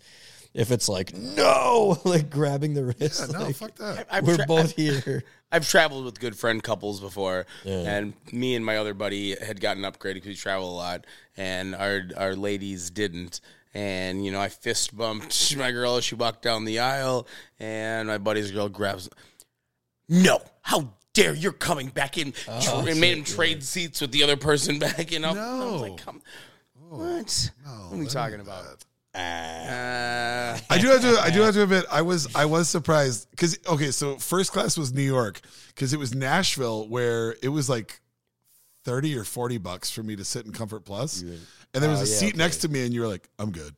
[0.53, 4.07] if it's like no, like grabbing the wrist, Yeah, no, like, fuck that.
[4.09, 5.23] I've we're tra- both here.
[5.51, 7.81] I've traveled with good friend couples before, Yeah.
[7.97, 11.05] and me and my other buddy had gotten upgraded because we travel a lot,
[11.37, 13.41] and our our ladies didn't.
[13.75, 17.27] And you know, I fist bumped my girl as she walked down the aisle,
[17.59, 19.09] and my buddy's girl grabs.
[20.07, 22.33] No, how dare you're coming back in?
[22.47, 25.23] Oh, and made him trade seats with the other person back in.
[25.25, 25.75] I was No.
[25.77, 26.21] like, come,
[26.89, 27.51] what?
[27.89, 28.83] what are we talking about?
[29.15, 31.19] Uh, I do have to.
[31.21, 34.75] I do have to admit, I was I was surprised because okay, so first class
[34.77, 38.01] was New York because it was Nashville where it was like
[38.85, 41.39] thirty or forty bucks for me to sit in Comfort Plus, and
[41.83, 42.37] there was Oh, a yeah, seat okay.
[42.37, 43.75] next to me, and you were like, "I'm good."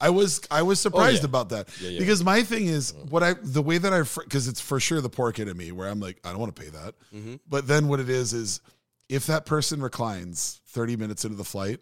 [0.00, 1.26] I was I was surprised yeah.
[1.28, 1.98] about that Yeah, yeah.
[2.00, 5.08] because my thing is what I the way that I because it's for sure the
[5.08, 7.34] poor kid in me where I'm like I don't want to pay that, Mm-hmm.
[7.48, 8.60] but then what it is is
[9.08, 11.80] if that person reclines thirty minutes into the flight.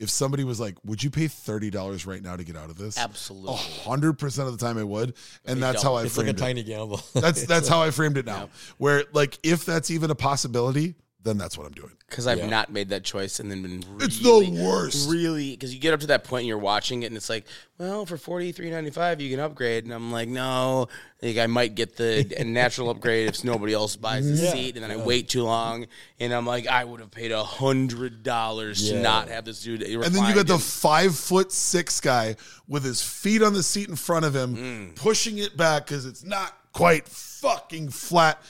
[0.00, 2.78] If somebody was like, "Would you pay thirty dollars right now to get out of
[2.78, 3.56] this?" absolutely.
[3.56, 5.14] Hundred percent of the time I would,
[5.44, 6.38] and that's how I It's like a it.
[6.38, 7.00] tiny gamble.
[7.14, 8.48] That's that's how I framed it now.
[8.76, 11.92] Where like if that's even a possibility, then that's what I'm doing.
[12.08, 12.46] because I've Yeah.
[12.48, 15.10] not made that choice and then been really, It's the worst.
[15.10, 17.44] Really, because you get up to that point and you're watching it and it's like,
[17.76, 20.88] well, for forty three ninety five you can upgrade, and I'm like, no,
[21.20, 24.52] like I might get the natural upgrade if nobody else buys the Yeah.
[24.52, 25.86] seat, and then I wait too long,
[26.20, 29.02] and I'm like, I would have paid a hundred dollars to Yeah.
[29.02, 29.82] not have this dude.
[29.82, 32.36] And then you got the five foot six guy
[32.68, 34.94] with his feet on the seat in front of him, Mm.
[34.96, 38.40] pushing it back because it's not quite fucking flat.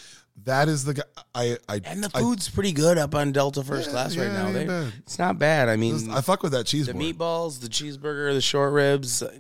[0.45, 1.03] That is the guy.
[1.35, 4.25] I I and the I- food's pretty good up on Delta First Yeah, Class right
[4.27, 4.45] yeah, now.
[4.47, 4.93] ain't They- bad.
[4.99, 5.69] it's not bad.
[5.69, 7.05] I mean, I fuck with that cheese the board.
[7.05, 9.33] meatballs, the cheeseburger, the short ribs, uh,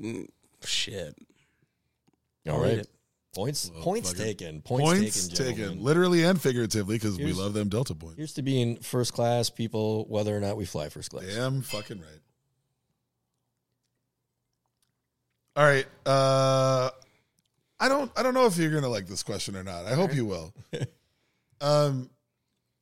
[0.64, 1.16] shit.
[2.48, 2.60] All right.
[2.60, 2.78] I'll eat right.
[2.80, 2.90] it.
[3.34, 4.62] Points, points taken.
[4.62, 8.18] Points, Points taken, taken, literally and figuratively, because we love them Delta points.
[8.18, 11.24] Used to being first class people, whether or not we fly first class.
[11.26, 12.20] Damn fucking right.
[15.56, 15.86] All right.
[16.06, 16.90] Uh
[17.80, 19.86] I don't I don't know if you're gonna like this question or not.
[19.86, 20.54] I hope you will.
[21.60, 22.10] um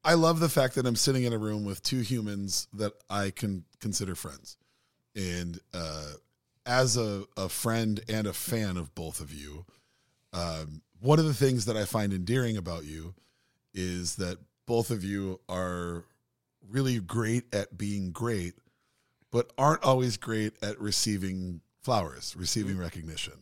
[0.04, 3.30] I love the fact that I'm sitting in a room with two humans that I
[3.30, 4.56] can consider friends.
[5.14, 6.12] And uh
[6.66, 9.64] as a, a friend and a fan of both of you,
[10.32, 13.14] um, one of the things that I find endearing about you
[13.72, 16.04] is that both of you are
[16.68, 18.54] really great at being great,
[19.30, 23.34] but aren't always great at receiving flowers, receiving recognition.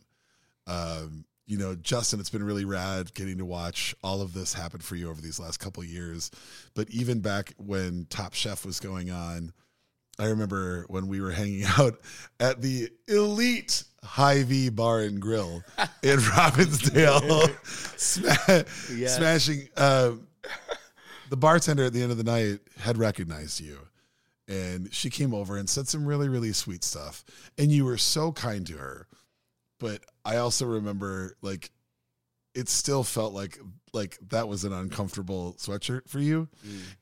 [0.67, 4.79] Um, you know, Justin, it's been really rad getting to watch all of this happen
[4.79, 6.31] for you over these last couple of years.
[6.73, 9.53] But even back when Top Chef was going on,
[10.17, 11.99] I remember when we were hanging out
[12.39, 15.63] at the elite High V Bar and Grill
[16.03, 17.49] in Robbinsdale,
[17.99, 19.69] sma- smashing.
[19.75, 20.13] Uh,
[21.29, 23.79] the bartender at the end of the night had recognized you
[24.47, 27.25] and she came over and said some really really sweet stuff
[27.57, 29.07] and you were so kind to her
[29.79, 31.71] but i also remember like
[32.53, 33.59] it still felt like
[33.93, 36.47] like that was an uncomfortable sweatshirt for you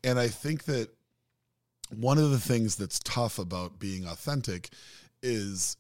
[0.04, 0.90] and i think that
[1.96, 4.70] one of the things that's tough about being authentic
[5.22, 5.78] is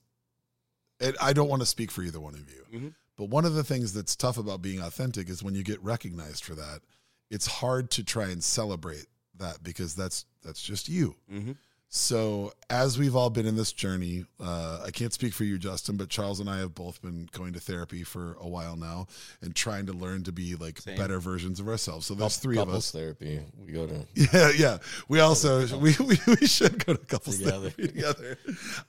[0.99, 2.95] and i don't want to speak for either one of you Mhm.
[3.17, 6.43] but one of the things that's tough about being authentic is when you get recognized
[6.43, 6.81] for that
[7.29, 11.57] it's hard to try and celebrate that because that's that's just you Mhm.
[11.95, 15.95] So as we've all been in this journey uh, i can't speak for you justin
[15.95, 19.05] but charles and i have both been going to therapy for a while now
[19.41, 20.97] and trying to learn to be like Same.
[20.97, 23.39] better versions of ourselves so there's three of us therapy.
[23.57, 24.77] We go to yeah, yeah.
[25.07, 27.69] We also we, we, we should go to couples Together.
[27.69, 28.37] therapy together.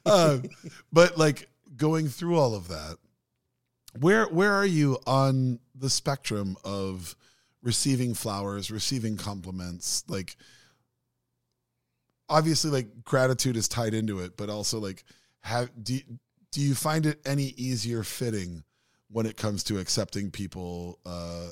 [0.06, 0.42] um,
[0.92, 2.96] but like going through all of that,
[3.98, 7.16] where where are you on the spectrum of
[7.62, 10.04] receiving flowers, receiving compliments?
[10.08, 10.36] Like
[12.28, 15.04] obviously like gratitude is tied into it, but also like
[15.40, 15.98] have do
[16.50, 18.64] do you find it any easier fitting
[19.10, 21.48] when it comes to accepting people uh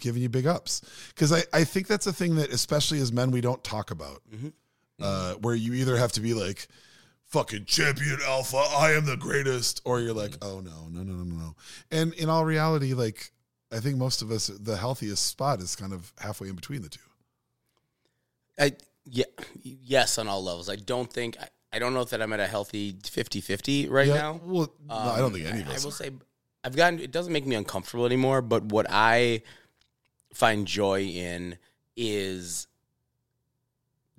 [0.00, 0.82] giving you big ups?
[1.08, 4.22] Because I, I think that's a thing that especially as men we don't talk about.
[4.34, 4.52] Mhm.
[5.00, 6.68] uh, where you either have to be like
[7.26, 11.24] fucking champion alpha i am the greatest or you're like oh no no no no
[11.24, 11.54] no no.
[11.90, 13.32] And in all reality like
[13.72, 16.88] i think most of us the healthiest spot is kind of halfway in between the
[16.88, 17.00] two.
[18.58, 18.72] I
[19.06, 19.24] yeah
[19.62, 20.68] yes on all levels.
[20.68, 24.14] I don't think I, I don't know that I'm at a healthy 50-50 right yeah
[24.14, 24.40] now.
[24.44, 25.72] well no, i don't think Um, any of us.
[25.72, 26.10] I, us will say
[26.64, 29.42] I've gotten it doesn't make me uncomfortable anymore, but what I
[30.34, 31.58] find joy in
[31.96, 32.66] is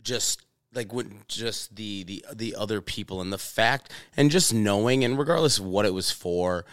[0.01, 0.41] just
[0.73, 5.17] like when just the the the other people and the fact and just knowing and
[5.19, 6.65] regardless of what it was for,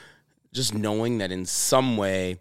[0.52, 2.38] just knowing that in some way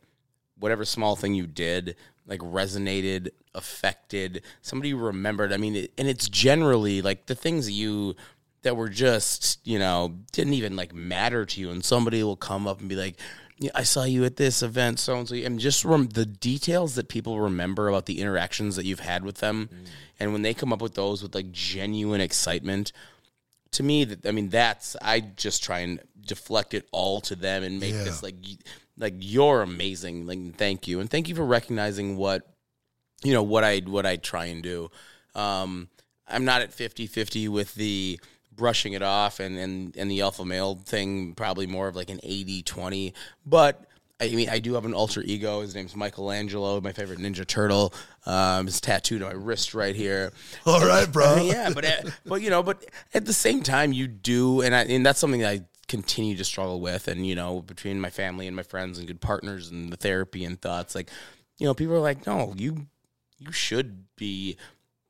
[0.60, 1.96] whatever small thing you did
[2.28, 5.54] like resonated affected somebody remembered.
[5.54, 8.16] I mean it, and it's generally like the things that you
[8.64, 11.70] that were just you know didn't even like matter to you.
[11.70, 13.18] And somebody will come up and be like
[13.60, 16.96] yeah, I saw you at this event, so and so, and just rem- the details
[16.96, 19.88] that people remember about the interactions that you've had with them, mm.
[20.20, 22.92] and when they come up with those with like genuine excitement,
[23.72, 27.64] to me that I mean that's I just try and deflect it all to them
[27.64, 28.04] and make Yeah.
[28.04, 28.36] this like
[28.98, 32.48] like you're amazing like thank you and thank you for recognizing what
[33.24, 34.90] you know what I what I try and do
[35.36, 35.90] um
[36.28, 38.20] I'm not at 50-50 with the
[38.56, 42.20] brushing it off and and and the alpha male thing probably more of like an
[42.20, 43.14] 80-20
[43.46, 43.88] but
[44.22, 45.62] I mean, I do have an alter ego.
[45.62, 47.94] His name's Michelangelo, my favorite Ninja Turtle.
[48.26, 50.32] Um, it's tattooed on my wrist right here.
[50.66, 54.08] all right bro yeah, but at, but you know, but at the same time, you
[54.08, 57.62] do, and I, and that's something that I continue to struggle with, and you know,
[57.62, 61.10] between my family and my friends and good partners and the therapy and thoughts, like,
[61.58, 62.88] you know, people are like, no, you
[63.38, 64.58] you should be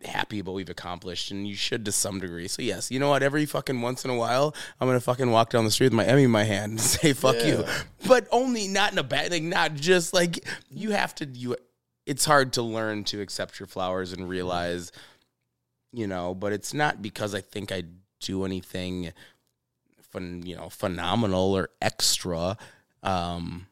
[0.06, 2.48] happy about what we've accomplished, and you should to some degree.
[2.48, 3.24] So yes, you know what?
[3.24, 6.06] Every fucking once in a while, I'm gonna fucking walk down the street with my
[6.06, 7.66] Emmy in my hand and say "fuck you,"
[8.08, 11.56] but only not in a bad, like not just like you have to you.
[12.06, 14.92] It's hard to learn to accept your flowers and realize
[15.94, 17.84] you know, but it's not because I think I
[18.20, 19.14] do anything
[20.20, 22.58] you know, phenomenal or extra.
[23.02, 23.68] Um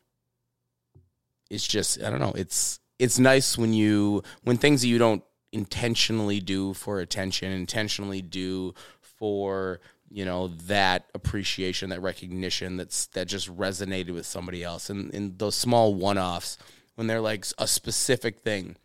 [1.50, 5.24] it's just I don't know, it's it's nice when you when things that you don't
[5.52, 13.28] intentionally do for attention, intentionally do for you know that appreciation, that recognition that's that
[13.28, 16.58] just resonated with somebody else, and and those small one-offs
[16.96, 18.76] when they're like a specific thing.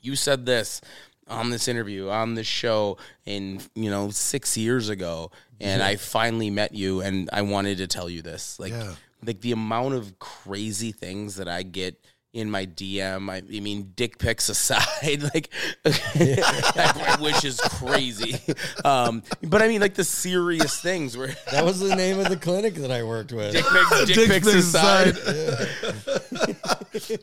[0.00, 0.80] You said this
[1.28, 5.30] on this interview on this show in you know six years ago,
[5.60, 8.58] and I finally met you, and I wanted to tell you this.
[8.60, 8.94] Like Yeah.
[9.24, 11.98] like the amount of crazy things that I get
[12.32, 13.30] in my DM.
[13.30, 15.48] I, I mean, dick pics aside, like
[15.86, 18.38] I wish is crazy.
[18.84, 22.36] Um, but I mean, like the serious things where That was the name of the
[22.36, 23.52] clinic that I worked with.
[23.52, 25.16] dick pics, dick Dick pics pics aside.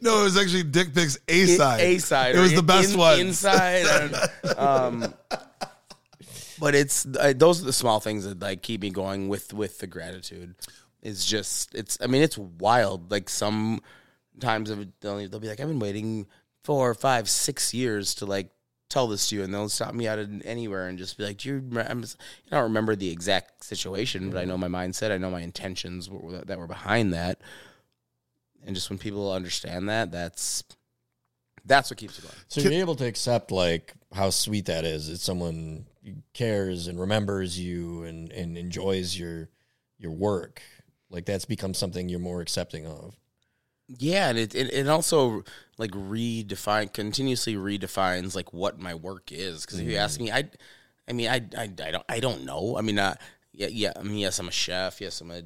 [0.02, 1.80] No, it was actually Dick Pics A side.
[1.82, 2.36] A side.
[2.36, 3.20] It was the best one.
[3.20, 3.86] Inside.
[4.44, 5.14] Don't- um,
[6.60, 9.80] but it's uh, those are the small things that like keep me going with with
[9.80, 10.56] the gratitude.
[11.02, 11.98] It's just it's.
[12.02, 13.12] I mean, it's wild.
[13.12, 13.82] Like some
[14.40, 16.28] times of they'll, they'll be like, I've been waiting
[16.64, 18.50] four, five, six years to like
[18.90, 21.38] tell this to you, and they'll stop me out of anywhere and just be like,
[21.40, 21.86] "Do you?" Remember?
[21.90, 22.18] I'm just,
[22.52, 25.12] I don't remember the exact situation, but I know my mindset.
[25.12, 27.42] I know my intentions were, that were behind that.
[28.66, 30.64] And just when people understand that, that's
[31.66, 32.36] that's what keeps you going.
[32.48, 35.10] So you're able to accept like how sweet that is.
[35.10, 35.86] It's someone
[36.34, 39.50] cares and remembers you and, and enjoys your
[39.98, 40.62] your work.
[41.10, 43.16] Like that's become something you're more accepting of.
[43.88, 45.44] Yeah, and it, it it also
[45.78, 49.66] like redefine continuously redefines like what my work is.
[49.66, 50.50] Because if you ask me, I,
[51.08, 52.78] I mean, I, I, I don't I don't know.
[52.78, 53.16] I mean, uh,
[53.52, 53.92] yeah, yeah.
[53.96, 55.02] I mean, yes, I'm a chef.
[55.02, 55.44] Yes, I'm a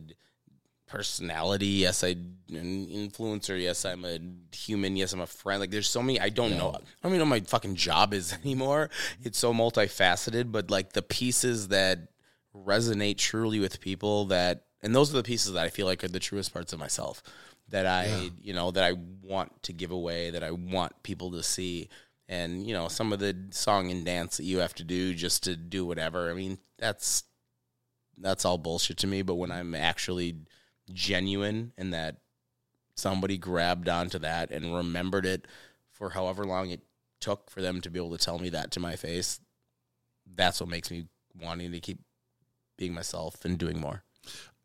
[0.88, 1.68] personality.
[1.68, 3.61] Yes, I'm an influencer.
[3.61, 4.19] Yes, I'm a
[4.55, 4.95] human.
[4.95, 5.59] Yes, I'm a friend.
[5.59, 6.19] Like, there's so many.
[6.19, 6.69] I don't know.
[6.69, 8.89] I don't even know what my fucking job is anymore.
[9.22, 10.51] It's so multifaceted.
[10.51, 12.09] But like the pieces that
[12.55, 16.07] resonate truly with people that, and those are the pieces that I feel like are
[16.07, 17.22] the truest parts of myself.
[17.69, 20.30] That I, you know, that I want to give away.
[20.30, 21.89] That I want people to see.
[22.30, 25.43] And you know, some of the song and dance that you have to do just
[25.43, 26.30] to do whatever.
[26.30, 27.23] I mean, that's
[28.18, 29.22] that's all bullshit to me.
[29.22, 30.38] But when I'm actually
[30.93, 32.18] genuine and that
[32.95, 35.45] somebody grabbed onto that and remembered it
[35.91, 36.81] for however long it
[37.19, 39.39] took for them to be able to tell me that to my face,
[40.35, 41.07] that's what makes me
[41.41, 41.99] wanting to keep
[42.77, 44.03] being myself and doing more.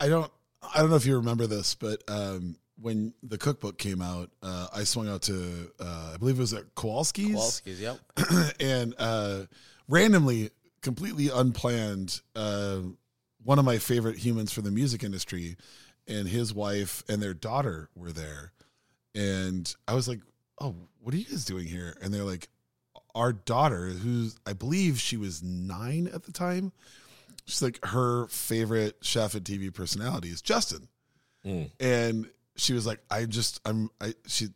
[0.00, 0.30] I don't
[0.74, 4.68] I don't know if you remember this, but um, when the cookbook came out, uh,
[4.74, 7.98] I swung out to uh, I believe it was at Kowalski's, Kowalski's, yep.
[8.60, 9.42] and uh,
[9.88, 10.50] randomly,
[10.82, 12.80] completely unplanned, uh,
[13.44, 15.56] one of my favorite humans for the music industry,
[16.06, 18.52] and his wife and their daughter were there,
[19.14, 20.20] and I was like,
[20.60, 22.48] "Oh, what are you guys doing here?" And they're like,
[23.14, 26.72] "Our daughter, who's I believe she was nine at the time."
[27.46, 30.88] She's like her favorite chef and TV personality is Justin,
[31.80, 34.48] and she was like, "I just I'm I she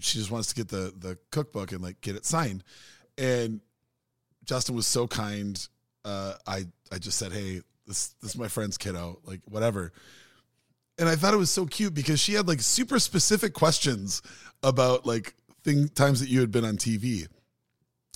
[0.00, 2.62] she just wants to get the the cookbook and like get it signed,"
[3.16, 3.60] and
[4.44, 5.66] Justin was so kind.
[6.04, 9.92] Uh, I I just said, "Hey, this this is my friend's kiddo, like whatever."
[10.98, 14.22] And I thought it was so cute because she had like super specific questions
[14.62, 17.26] about like thing times that you had been on TV,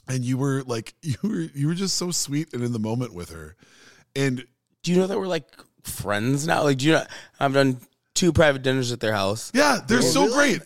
[0.09, 3.12] and you were like you were you were just so sweet and in the moment
[3.15, 3.57] with her,
[4.16, 4.44] and
[4.82, 5.47] Do you know that we're like
[5.82, 6.62] friends now?
[6.62, 7.05] Like, do you know
[7.39, 7.81] I've done
[8.15, 10.62] two private dinners at their house yeah, they're so great.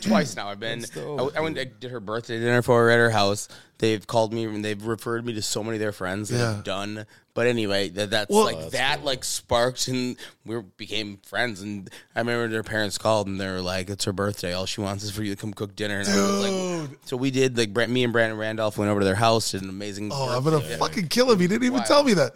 [0.00, 0.48] Twice now.
[0.48, 0.84] I've been.
[0.96, 1.58] I, I went.
[1.58, 3.48] I did her birthday dinner for her at her house.
[3.78, 6.54] They've called me and they've referred me to so many of their friends that Yeah.
[6.54, 7.06] have done.
[7.34, 11.60] But anyway, that, that's Well- like that like sparked and we became friends.
[11.60, 14.52] And I remember their parents called and they were like, "It's her birthday.
[14.52, 16.98] All she wants is for you to come cook dinner." And I was like, Dude.
[17.08, 19.68] so we did like me and Brandon Randolph went over to their house, did an
[19.68, 20.10] amazing.
[20.12, 21.40] Oh, I'm gonna fucking kill him.
[21.40, 22.34] He didn't even tell me that.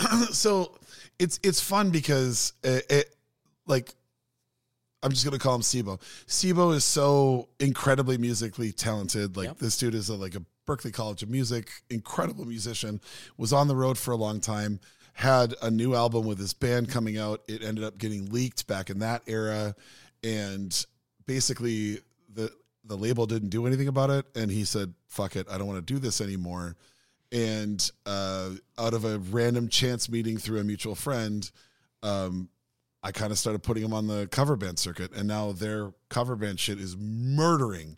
[0.32, 0.76] so
[1.20, 3.16] it's it's fun because it, it
[3.66, 3.94] like
[5.02, 6.00] I'm just gonna call him Sibo.
[6.26, 9.36] Sibo is so incredibly musically talented.
[9.36, 9.58] Like Yep.
[9.58, 13.00] this dude is a, like a Berklee College of Music, incredible musician.
[13.36, 14.78] Was on the road for a long time.
[15.14, 17.42] Had a new album with his band coming out.
[17.48, 19.74] It ended up getting leaked back in that era,
[20.22, 20.86] and
[21.26, 22.00] basically
[22.32, 22.52] the
[22.84, 24.26] the label didn't do anything about it.
[24.34, 26.76] And he said, "Fuck it, I don't want to do this anymore."
[27.32, 31.48] and uh, out of a random chance meeting through a mutual friend,
[32.02, 32.48] um,
[33.02, 36.36] I kind of started putting them on the cover band circuit, and now their cover
[36.36, 37.96] band shit is murdering.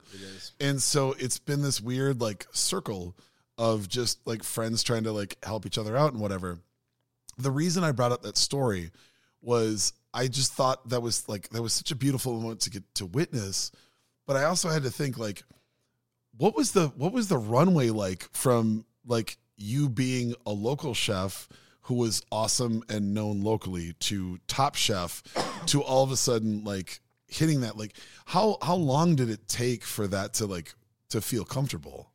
[0.60, 3.16] And so it's been this weird like circle
[3.58, 6.58] of just like friends trying to like help each other out and whatever.
[7.36, 8.90] The reason I brought up that story
[9.40, 12.82] was I just thought that was like that was such a beautiful moment to get
[12.96, 13.72] to witness,
[14.26, 15.42] but I also had to think like
[16.36, 21.48] what was the what was the runway like from like you being a local chef
[21.82, 25.22] who was awesome and known locally to top chef
[25.66, 27.96] to all of a sudden like hitting that like
[28.26, 30.74] how how long did it take for that to like
[31.09, 32.09] to feel comfortable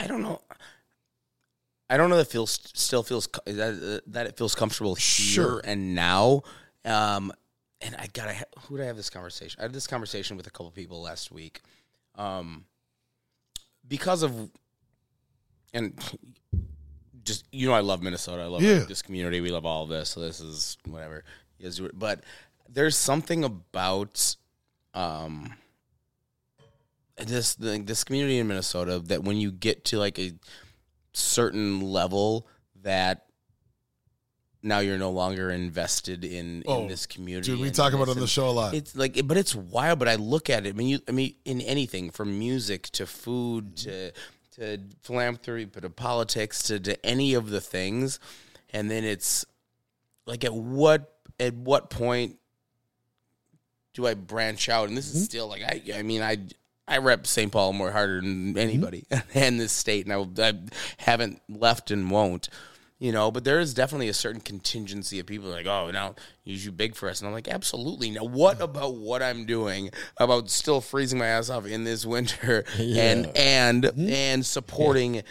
[0.00, 0.40] I don't know.
[1.90, 5.60] I don't know that feels still feels that that it feels comfortable here Sure.
[5.64, 6.42] and now.
[6.84, 7.32] Um,
[7.80, 9.58] and I gotta who did I have this conversation?
[9.58, 11.62] I had this conversation with a couple people last week,
[12.16, 12.64] um,
[13.88, 14.50] because of
[15.72, 15.94] and
[17.24, 18.42] just you know I love Minnesota.
[18.42, 18.84] I love Yeah.
[18.88, 19.40] this community.
[19.40, 20.10] We love all of this.
[20.10, 21.24] So this is whatever.
[21.94, 22.22] But
[22.68, 24.36] there's something about
[24.94, 25.54] um
[27.16, 30.32] this this community in Minnesota that when you get to like a
[31.12, 32.46] certain level
[32.82, 33.24] that
[34.62, 37.52] now you're no longer invested in, Oh, in this community.
[37.52, 38.74] Dude, we talk about it on the show a lot.
[38.74, 40.00] It's like, but it's wild.
[40.00, 40.70] But I look at it.
[40.70, 44.10] I mean, you, I mean, in anything from music to food to
[44.58, 48.18] to philanthropy, but to politics to to any of the things,
[48.70, 49.44] and then it's
[50.26, 52.36] like, at what at what point
[53.94, 54.88] do I branch out?
[54.88, 55.24] And this is mm-hmm.
[55.24, 56.38] still like, I I mean, I.
[56.90, 57.52] I rep St.
[57.52, 58.58] Paul more harder than mm-hmm.
[58.58, 59.04] anybody
[59.34, 60.54] in this state, and I, I
[60.96, 62.48] haven't left and won't
[62.98, 66.14] you know but there is definitely a certain contingency of people like oh now
[66.44, 68.10] use you big for us and i'm like absolutely.
[68.10, 72.64] Now what about what i'm doing about still freezing my ass off in this winter
[72.78, 74.08] and and mm-hmm.
[74.08, 75.22] and supporting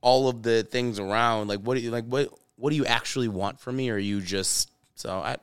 [0.00, 1.48] all of the things around?
[1.48, 3.98] Like what do you like what what do you actually want from me or are
[3.98, 5.36] you just so i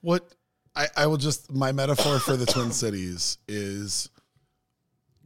[0.00, 0.32] What
[0.74, 4.08] I, I will just my metaphor for the Twin Cities is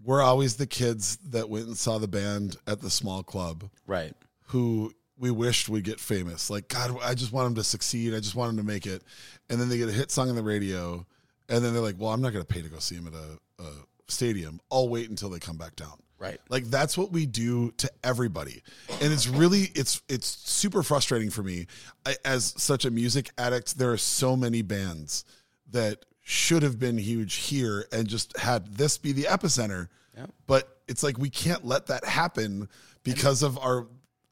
[0.02, 4.14] we're always the kids that went and saw the band at the small club right.
[4.46, 6.50] who we wished would get famous.
[6.50, 8.14] Like, God, I just want them to succeed.
[8.14, 9.02] I just want them to make it.
[9.48, 11.06] And then they get a hit song on the radio.
[11.48, 13.14] And then they're like, well, I'm not going to pay to go see them at
[13.14, 13.72] a, a
[14.08, 14.60] stadium.
[14.70, 15.98] I'll wait until they come back down.
[16.18, 18.62] right Like that's what we do to everybody.
[19.00, 21.66] And it's really it's it's super frustrating for me.
[22.04, 25.24] I, as such a music addict, there are so many bands
[25.70, 29.88] that should have been huge here and just had this be the epicenter.
[30.16, 30.26] Yeah.
[30.46, 32.68] But it's like we can't let that happen
[33.04, 33.86] because of our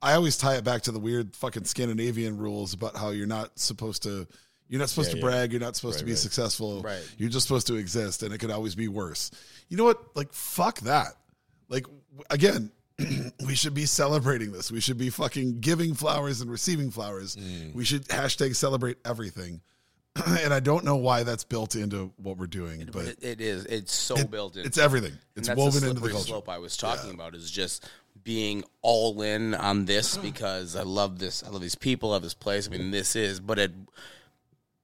[0.04, 3.58] I always tie it back to the weird fucking Scandinavian rules about how you're not
[3.58, 4.26] supposed to
[4.68, 5.24] you're not supposed Yeah, to yeah.
[5.24, 6.18] brag, you're not supposed to be right.
[6.18, 6.80] successful.
[6.82, 7.02] Right.
[7.18, 9.30] You're just supposed to exist and it could always be worse.
[9.68, 10.14] You know what?
[10.16, 11.14] Like fuck that.
[11.68, 11.86] Like
[12.30, 12.70] again,
[13.46, 14.70] we should be celebrating this.
[14.70, 17.36] We should be fucking giving flowers and receiving flowers.
[17.36, 17.74] Mm.
[17.74, 19.60] We should hashtag celebrate everything.
[20.26, 23.64] and I don't know why that's built into what we're doing, but it, it is
[23.64, 25.12] it's so it- built in it's everything.
[25.34, 26.26] It's woven into the culture.
[26.28, 27.88] slope I was talking about is just
[28.22, 31.42] being all in on this because I love this.
[31.42, 32.10] I love these people.
[32.10, 32.68] I love this place.
[32.68, 33.72] I mean, this is, but it.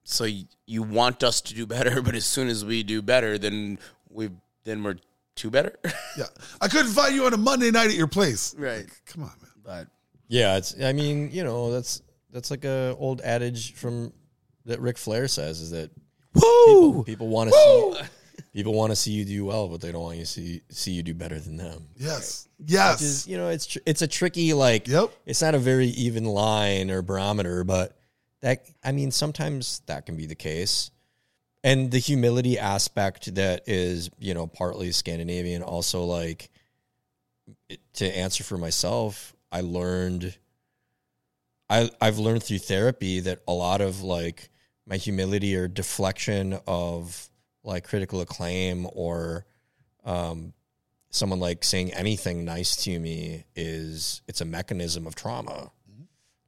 [0.04, 3.38] So you, you want us to do better, but as soon as we do better,
[3.38, 3.78] then
[4.08, 4.30] we
[4.64, 4.96] then we're
[5.34, 5.78] too better.
[6.18, 6.26] Yeah.
[6.60, 8.52] I couldn't find you on a Monday night at your place.
[8.58, 8.78] Right.
[8.78, 9.50] Like, come on, man.
[9.64, 9.88] but
[10.26, 10.74] Yeah, it's.
[10.82, 12.02] I mean, you know, that's
[12.32, 14.12] that's like a old adage from
[14.66, 15.90] that Ric Flair says is that
[16.34, 18.08] woo, people want to see
[18.52, 20.92] people want to see you do well, but they don't want you to see see
[20.92, 21.88] you do better than them.
[21.96, 22.48] Yes.
[22.64, 23.00] Yes.
[23.00, 24.86] Which is, you know, it's tr- it's a tricky like.
[24.88, 25.10] Yep.
[25.26, 27.96] It's not a very even line or barometer, but
[28.42, 30.90] that I mean, sometimes that can be the case.
[31.62, 36.50] And the humility aspect that is, you know, partly Scandinavian, also like
[37.68, 40.36] it- to answer for myself, I learned
[41.68, 44.48] I I've learned through therapy that a lot of like
[44.86, 47.29] my humility or deflection of
[47.62, 49.44] like critical acclaim or
[50.04, 50.52] um
[51.10, 55.70] someone like saying anything nice to me is it's a mechanism of trauma.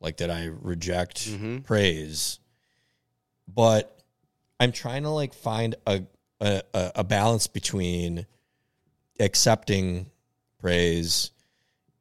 [0.01, 1.29] Like that i reject
[1.65, 2.39] praise.
[3.47, 3.97] But
[4.59, 6.03] i'm trying to like find a,
[6.41, 8.27] a a balance between
[9.21, 10.07] accepting
[10.61, 11.31] praise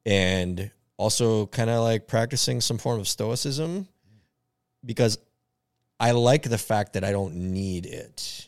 [0.06, 3.88] and also kind of like practicing some form of stoicism
[4.86, 5.18] because
[6.00, 8.48] i like the fact that i don't need it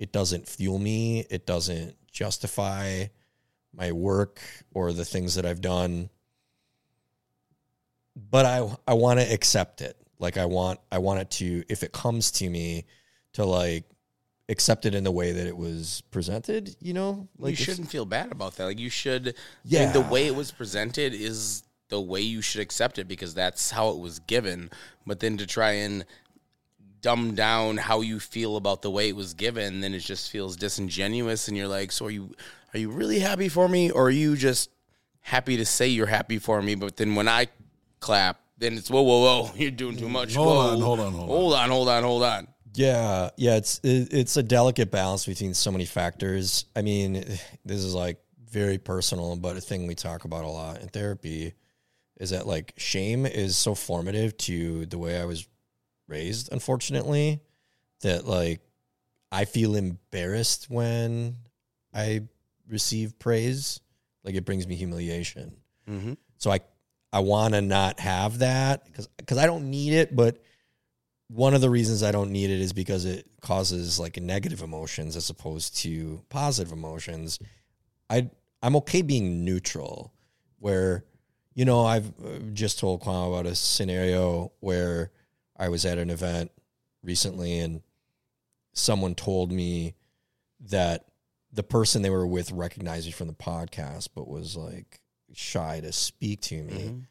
[0.00, 3.04] it doesn't fuel me it doesn't justify
[3.72, 4.40] my work
[4.72, 6.10] or the things that I've done.
[8.16, 9.96] But I I want to accept it.
[10.18, 12.86] Like I want I want it to if it comes to me
[13.34, 13.84] to like
[14.48, 17.28] accept it in the way that it was presented, you know?
[17.38, 18.64] Like you shouldn't feel bad about that.
[18.64, 19.34] Like you should.
[19.64, 19.82] Yeah.
[19.82, 23.70] Yeah, the way it was presented is the way you should accept it because that's
[23.70, 24.70] how it was given.
[25.06, 26.04] But then to try and
[27.00, 30.56] dumb down how you feel about the way it was given, then it just feels
[30.56, 31.48] disingenuous.
[31.48, 32.34] And you're like, so are you?
[32.72, 34.70] Are you really happy for me, or are you just
[35.20, 36.76] happy to say you're happy for me?
[36.76, 37.48] But then when I
[37.98, 40.34] clap, then it's whoa, whoa, whoa, you're doing too much.
[40.34, 40.70] Hold Whoa.
[40.70, 41.28] on, hold on, hold on.
[41.28, 42.48] hold on, hold on, hold on.
[42.74, 46.66] Yeah, yeah, it's it, it's a delicate balance between so many factors.
[46.76, 47.14] I mean,
[47.64, 48.18] this is like
[48.48, 51.54] very personal, but a thing we talk about a lot in therapy
[52.18, 55.46] is that like shame is so formative to the way I was
[56.10, 57.40] raised, unfortunately,
[58.02, 58.60] that like
[59.32, 61.36] I feel embarrassed when
[61.94, 62.22] I
[62.68, 63.80] receive praise.
[64.24, 65.56] Like it brings me humiliation.
[65.88, 66.14] Mm-hmm.
[66.38, 66.60] So I
[67.12, 70.42] I want to not have that because because I don't need it, but
[71.28, 75.16] one of the reasons I don't need it is because it causes like negative emotions
[75.16, 77.38] as opposed to positive emotions.
[78.08, 78.30] I
[78.62, 80.12] I'm okay being neutral,
[80.58, 81.04] where
[81.54, 85.10] you know I've uh, just told Quam about a scenario where
[85.60, 86.50] I was at an event
[87.04, 87.82] recently and
[88.72, 89.94] someone told me
[90.60, 91.04] that
[91.52, 95.00] the person they were with recognized me from the podcast, but was like
[95.32, 96.72] shy to speak to me.
[96.84, 97.06] Mhm.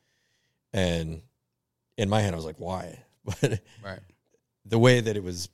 [0.74, 1.22] And
[1.98, 3.04] in my head, I was like, why?
[3.26, 4.00] But Right.
[4.66, 5.50] the way that it was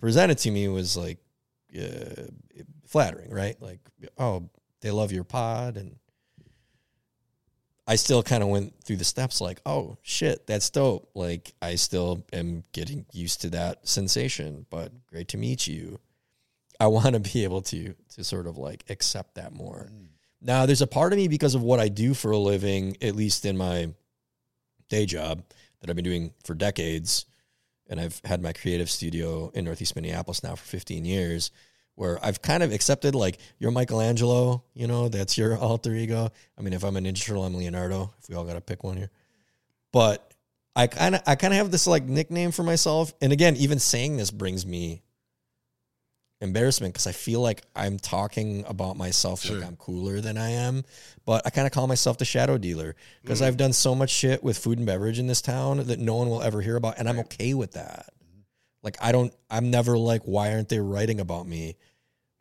[0.00, 1.18] presented to me was like
[1.78, 2.24] uh,
[2.86, 3.60] flattering, right?
[3.62, 3.78] Like,
[4.18, 4.48] oh,
[4.80, 5.76] they love your pod.
[5.76, 5.99] And
[7.90, 11.10] I still kind of went through the steps like, oh, shit, that's dope.
[11.12, 15.98] Like, I still am getting used to that sensation, but great to meet you.
[16.78, 19.90] I want to be able to to sort of like accept that more.
[19.92, 20.06] Mm.
[20.40, 23.16] Now, there's a part of me because of what I do for a living, at
[23.16, 23.88] least in my
[24.88, 25.42] day job
[25.80, 27.26] that I've been doing for decades,
[27.88, 31.50] and I've had my creative studio in Northeast Minneapolis now for 15 years,
[32.00, 36.30] where I've kind of accepted like you're Michelangelo, you know, that's your alter ego.
[36.56, 38.14] I mean, if I'm a Ninja Turtle, I'm Leonardo.
[38.22, 39.10] If we all got to pick one here,
[39.92, 40.32] but
[40.74, 43.78] I kind of I kind of have this like nickname for myself, and again, even
[43.78, 45.02] saying this brings me
[46.40, 49.58] embarrassment because I feel like I'm talking about myself Sure.
[49.58, 50.84] like I'm cooler than I am.
[51.26, 53.44] But I kind of call myself the shadow dealer because mm.
[53.44, 56.30] I've done so much shit with food and beverage in this town that no one
[56.30, 58.08] will ever hear about, and I'm okay with that.
[58.82, 61.76] Like I don't, I'm never like, why aren't they writing about me?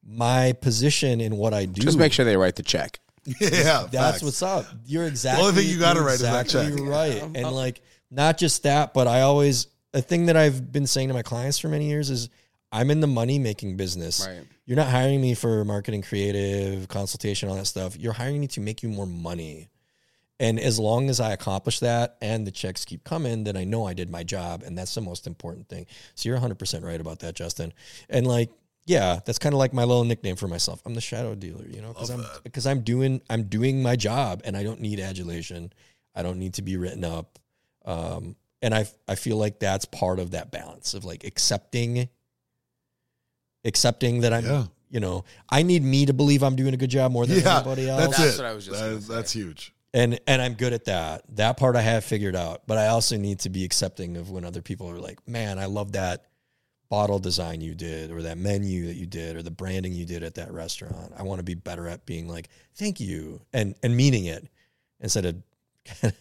[0.05, 2.99] My position in what I do, Just make sure they write the check.
[3.25, 4.23] yeah, that's facts.
[4.23, 4.65] what's up.
[4.85, 6.87] You're exactly only thing you gotta you're write is that exactly check.
[6.87, 11.09] Right, and like not just that, but I always a thing that I've been saying
[11.09, 12.29] to my clients for many years is
[12.71, 14.25] I'm in the money making business.
[14.27, 14.45] Right.
[14.65, 17.97] You're not hiring me for marketing, creative, consultation, all that stuff.
[17.97, 19.69] You're hiring me to make you more money.
[20.39, 23.85] And as long as I accomplish that and the checks keep coming, then I know
[23.85, 24.63] I did my job.
[24.63, 25.87] And that's the most important thing.
[26.15, 27.73] So you're 100% right about that, Justin.
[28.09, 28.49] And like,
[28.85, 30.81] yeah, that's kind of like my little nickname for myself.
[30.85, 34.41] I'm the shadow dealer, you know, because I'm because I'm doing I'm doing my job
[34.45, 35.71] and I don't need adulation.
[36.15, 37.37] I don't need to be written up.
[37.85, 42.09] Um, and I I feel like that's part of that balance of like accepting
[43.65, 44.65] accepting that I'm Yeah.
[44.89, 47.57] you know, I need me to believe I'm doing a good job more than yeah,
[47.57, 48.41] anybody else that's, That's it.
[48.41, 49.13] what I was just That say.
[49.13, 49.73] that's huge.
[49.93, 51.23] and and I'm good at that.
[51.35, 54.43] That part I have figured out, but I also need to be accepting of when
[54.45, 56.25] other people are like, "Man, I love that
[56.89, 60.23] bottle design you did or that menu that you did or the branding you did
[60.23, 63.95] at that restaurant." I want to be better at being like, "Thank you." and and
[63.95, 64.47] meaning it
[64.99, 65.35] instead of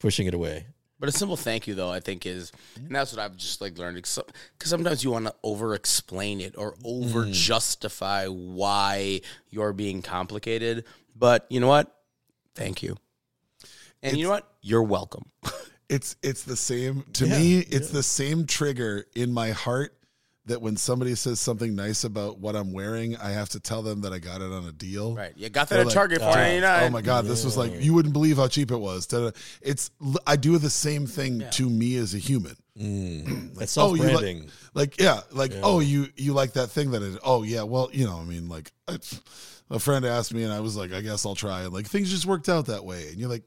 [0.00, 0.66] pushing it away.
[1.00, 3.78] But a simple thank you, though, I think is, and that's what I've just like
[3.78, 3.96] learned.
[3.96, 4.24] Because
[4.64, 7.32] sometimes you want to over explain it or over mm.
[7.32, 10.84] justify why you're being complicated.
[11.14, 11.94] But you know what?
[12.56, 12.96] Thank you.
[14.02, 14.52] And you know what?
[14.60, 15.26] You're welcome.
[15.88, 17.58] It's it's the same to Yeah, me.
[17.60, 19.97] It's the same trigger in my heart
[20.48, 24.02] that when somebody says something nice about what I'm wearing, I have to tell them
[24.02, 25.14] that I got it on a deal.
[25.14, 25.32] right.
[25.36, 26.84] You got that They're at like, Target for ninety nine.
[26.84, 29.06] Oh my god, this was like you wouldn't believe how cheap it was.
[29.06, 29.30] Da-da.
[29.62, 29.90] It's
[30.26, 32.56] I do the same thing to me as a human.
[32.78, 33.54] Mm.
[33.58, 34.50] That's oh, self you like- branding.
[34.74, 37.18] Like yeah, like oh you you like that thing that it.
[37.24, 38.98] Oh yeah, well you know I mean like I,
[39.70, 42.10] a friend asked me and I was like I guess I'll try and like things
[42.10, 43.44] just worked out that way and you're like.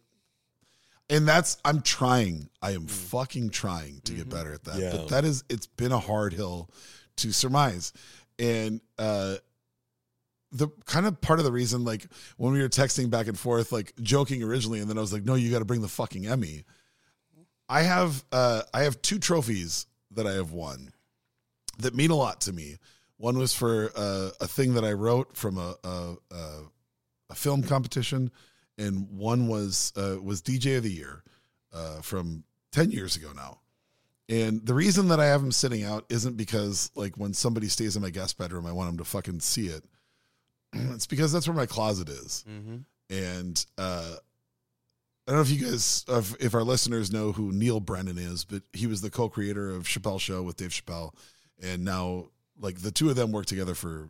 [1.11, 2.49] And that's I'm trying.
[2.61, 4.79] I am fucking trying to get better at that.
[4.79, 4.91] Yeah.
[4.91, 6.69] But that is it's been a hard hill
[7.17, 7.93] to surmise.
[8.39, 9.35] And uh
[10.51, 12.07] the kind of part of the reason, like
[12.37, 15.23] when we were texting back and forth, like joking originally, and then I was like,
[15.23, 16.63] "No, you got to bring the fucking Emmy."
[17.69, 20.91] I have, uh, I have two trophies that I have won
[21.79, 22.77] that mean a lot to me.
[23.15, 26.59] One was for uh, a thing that I wrote from a a, a,
[27.29, 28.31] a film competition,
[28.81, 31.23] and one was uh, was DJ of the Year
[31.73, 33.59] uh, from ten years ago now.
[34.29, 37.95] And the reason that I have him sitting out isn't because like when somebody stays
[37.95, 39.83] in my guest bedroom, I want them to fucking see it.
[40.93, 42.45] It's because that's where my closet is.
[43.09, 44.15] And uh,
[45.27, 48.45] I don't know if you guys, if, if our listeners know who Neal Brennan is,
[48.45, 51.13] but he was the co-creator of Chappelle Show with Dave Chappelle,
[51.61, 52.27] and now
[52.57, 54.09] like the two of them work together for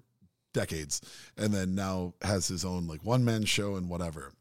[0.53, 1.01] decades,
[1.35, 4.33] and then now has his own like one man show and whatever.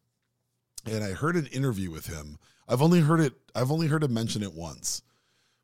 [0.86, 2.38] And I heard an interview with him.
[2.68, 3.32] I've only heard it.
[3.54, 5.02] I've only heard him mention it once,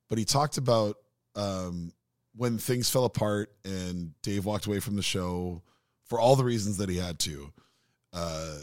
[0.08, 0.96] but he talked about
[1.34, 1.92] um,
[2.34, 5.62] when things fell apart and Dave walked away from the show
[6.04, 7.52] for all the reasons that he had to.
[8.12, 8.56] Uh,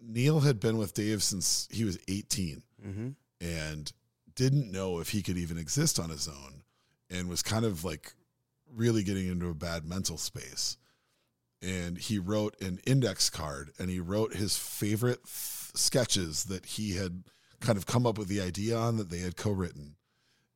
[0.00, 3.08] Neal had been with Dave since he was 18 Mm-hmm.
[3.40, 3.92] and
[4.36, 6.62] didn't know if he could even exist on his own
[7.10, 8.12] and was kind of like
[8.72, 10.76] really getting into a bad mental space.
[11.60, 16.96] And he wrote an index card and he wrote his favorite th- sketches that he
[16.96, 17.24] had
[17.60, 19.96] kind of come up with the idea on that they had co written.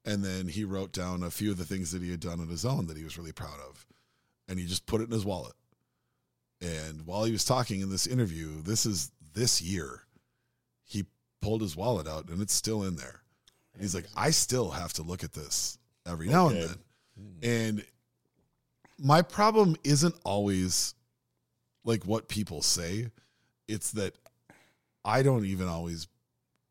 [0.04, 2.48] And then he wrote down a few of the things that he had done on
[2.48, 3.86] his own that he was really proud of.
[4.48, 5.54] And he just put it in his wallet.
[6.60, 10.02] And while he was talking in this interview, this is this year,
[10.84, 11.04] he
[11.40, 13.22] pulled his wallet out and it's still in there.
[13.74, 16.76] And he's like, I still have to look at this every now and then.
[17.42, 17.84] And
[19.04, 20.94] my problem isn't always
[21.84, 23.08] like what people say.
[23.66, 24.14] It's that
[25.04, 26.06] I don't even always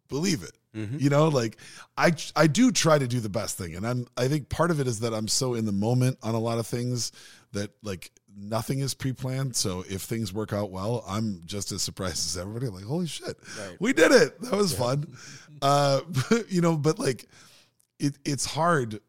[0.08, 0.58] believe it.
[0.76, 1.02] Mhm.
[1.02, 1.58] You know, like
[1.98, 4.80] I I do try to do the best thing, and I'm I think part of
[4.80, 7.12] it is that I'm so in the moment on a lot of things
[7.52, 9.54] that like nothing is pre-planned.
[9.58, 12.68] So if things work out well, I'm just as surprised as everybody.
[12.68, 13.76] Like, holy shit, Right.
[13.82, 14.40] we did it!
[14.44, 15.14] That was fun.
[15.62, 16.02] Uh,
[16.50, 17.28] you know, but like
[18.00, 19.02] it it's hard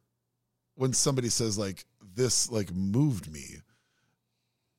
[0.74, 1.84] when somebody says like
[2.14, 3.56] this like moved me,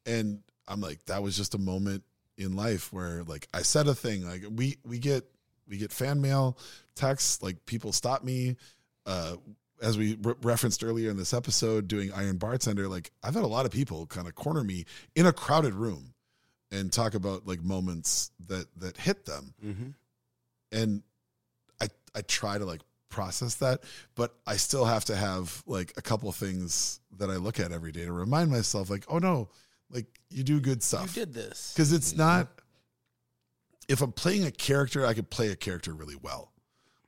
[0.05, 2.03] and I'm like that was just a moment
[2.37, 4.25] in life where like I said a thing.
[4.27, 5.23] Like we we get
[5.67, 6.57] we get fan mail,
[6.95, 8.57] texts, like people stop me.
[9.05, 9.35] Uh,
[9.81, 13.47] as we re- referenced earlier in this episode, doing Iron Bartender, like I've had a
[13.47, 14.85] lot of people kind of corner me
[15.15, 16.13] in a crowded room
[16.71, 19.93] and talk about like moments that that hit them, Mhm.
[20.71, 21.03] and
[21.81, 22.81] I I try to like
[23.13, 23.81] process that,
[24.15, 27.91] but I still have to have like a couple things that I look at every
[27.91, 29.47] day to remind myself, like, oh no,
[29.89, 31.71] like you do good You stuff did this.
[31.73, 32.21] because it's mm-hmm.
[32.21, 32.47] not
[33.87, 36.51] if i'm playing a character i could play a character really well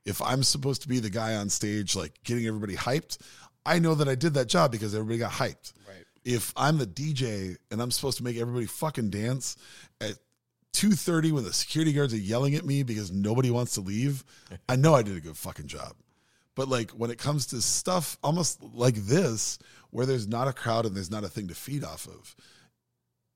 [0.04, 3.18] if i'm supposed to be the guy on stage like getting everybody hyped
[3.64, 6.04] i know that i did that job because everybody got hyped Right.
[6.24, 9.56] if i'm the dj and i'm supposed to make everybody fucking dance
[10.00, 10.16] at
[10.76, 14.24] 2.30 when the security guards are yelling at me because nobody wants to leave
[14.68, 15.94] i know i did a good fucking job.
[16.54, 19.58] But like when it comes to stuff almost like this
[19.90, 22.34] where there's not a crowd and there's not a thing to feed off of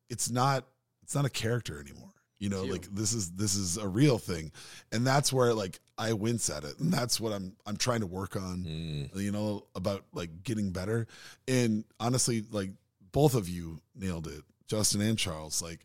[0.09, 0.65] it's not
[1.03, 2.12] it's not a character anymore.
[2.39, 2.73] You know you.
[2.73, 4.53] like this is this is a real thing.
[4.93, 6.79] And that's where like i wince at it.
[6.79, 9.17] And that's what i'm i'm trying to work on Mm.
[9.23, 11.07] you know about like getting better.
[11.47, 12.71] And honestly like
[13.12, 15.61] both of you nailed it justin and charles.
[15.61, 15.81] Like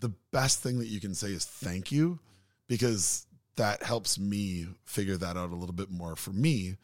[0.00, 2.18] the best thing that you can say is thank you
[2.68, 3.26] because
[3.56, 6.76] that helps me figure that out a little bit more for me.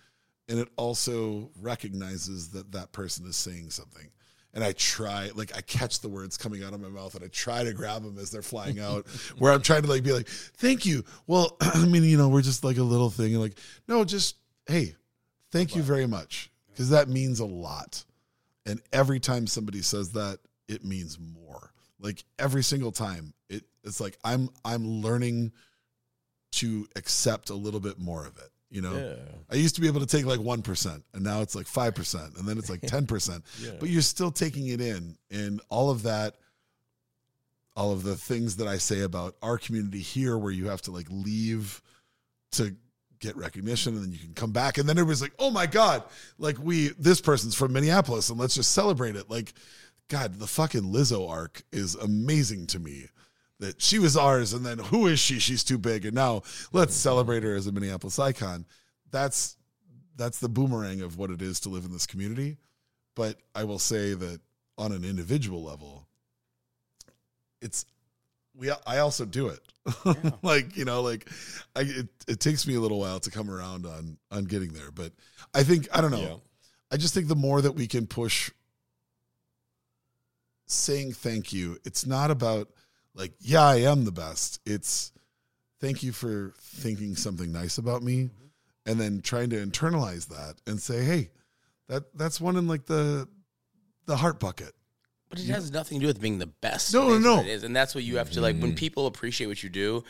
[0.49, 4.11] And it also recognizes that that person is saying something.
[4.53, 7.27] And i try like i catch the words coming out of my mouth and i
[7.27, 9.05] try to grab them as they're flying out
[9.39, 11.03] where i'm trying to like be like thank you.
[11.27, 13.59] Well i mean you know we're just like a little thing and like
[13.89, 14.37] no just
[14.67, 14.95] hey
[15.51, 16.53] thank you very much.
[16.71, 18.05] Because that means a lot.
[18.65, 20.39] And every time somebody says that
[20.69, 25.53] it means more like every single time it it's like i'm i'm learning
[26.53, 29.15] to accept a little bit more of it you know Yeah.
[29.51, 32.49] I used to be able to take like 1%, and now it's like 5%, and
[32.49, 33.43] then it's like 10%.
[33.61, 33.71] Yeah.
[33.79, 35.17] But you're still taking it in.
[35.31, 36.35] And all of that,
[37.77, 40.91] all of the things that I say about our community here, where you have to
[40.91, 41.83] like leave
[42.53, 42.75] to
[43.21, 44.79] get recognition and then you can come back.
[44.79, 46.03] And then everybody's like, oh my God,
[46.39, 49.31] like we, this person's from Minneapolis, and let's just celebrate it.
[49.31, 49.53] Like,
[50.09, 53.09] God, the fucking Lizzo arc is amazing to me.
[53.61, 55.39] That she was ours, and then who is she?
[55.39, 58.67] She's too big, and now let's celebrate her as a Minneapolis icon.
[59.11, 59.57] That's
[60.17, 62.59] that's the boomerang of what it is to live in this community.
[63.15, 64.41] But I will say that
[64.77, 66.09] on an individual level,
[67.63, 67.87] it's
[68.57, 68.73] we.
[68.87, 69.61] I also do it.
[70.43, 71.29] like you know, like
[71.77, 74.91] I, it, it takes me a little while to come around on on getting there.
[74.91, 75.13] But
[75.55, 76.21] I think I don't know.
[76.21, 76.37] Yeah.
[76.91, 78.51] I just think the more that we can push
[80.67, 82.69] saying thank you, it's not about
[83.15, 84.61] like, yeah, I am the best.
[84.67, 85.13] It's
[85.81, 88.91] thank you for thinking something nice about me mm-hmm.
[88.91, 91.31] and then trying to internalize that and say, hey,
[91.89, 93.29] that that's one in like the
[94.07, 94.73] the heart bucket.
[95.31, 96.95] But it has nothing to do with being the best.
[96.95, 97.41] No, no, no.
[97.41, 98.57] It is, and that's what you have to like.
[98.57, 98.77] When mm-hmm.
[98.77, 100.05] people appreciate what you do,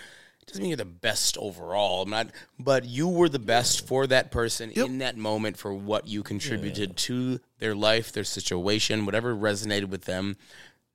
[0.47, 2.03] it doesn't mean you're the best overall.
[2.03, 4.87] I'm not, but you were the best for that person Yep.
[4.87, 10.05] in that moment for what you contributed to their life, their situation, whatever resonated with
[10.05, 10.37] them.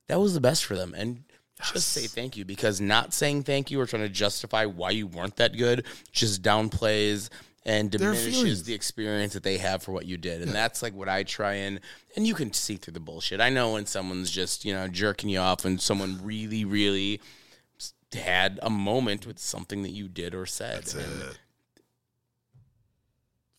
[0.06, 1.24] That was the best for them, and
[1.72, 5.08] just say thank you because not saying thank you or trying to justify why you
[5.08, 7.28] weren't that good just downplays
[7.66, 10.42] and diminishes the experience that they have for what you did.
[10.42, 11.80] And that's like what I try and
[12.16, 13.40] and you can see through the bullshit.
[13.40, 17.20] I know when someone's just, you know, jerking you off and someone really, really
[18.12, 20.78] had a moment with something that you did or said.
[20.78, 21.38] That's And it.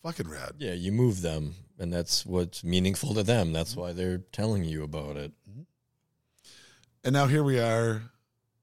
[0.04, 0.54] Fucking rad.
[0.58, 3.54] Yeah, you move them, and that's what's meaningful to them.
[3.54, 5.32] That's why they're telling you about it.
[7.04, 8.04] And now here we are,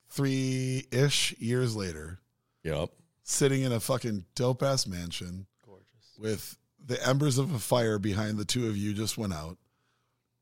[0.08, 2.18] three ish years later,
[2.64, 2.90] Yep.
[3.22, 5.86] sitting in a fucking dope ass mansion Gorgeous.
[6.18, 9.58] with the embers of a fire behind the two of you just went out.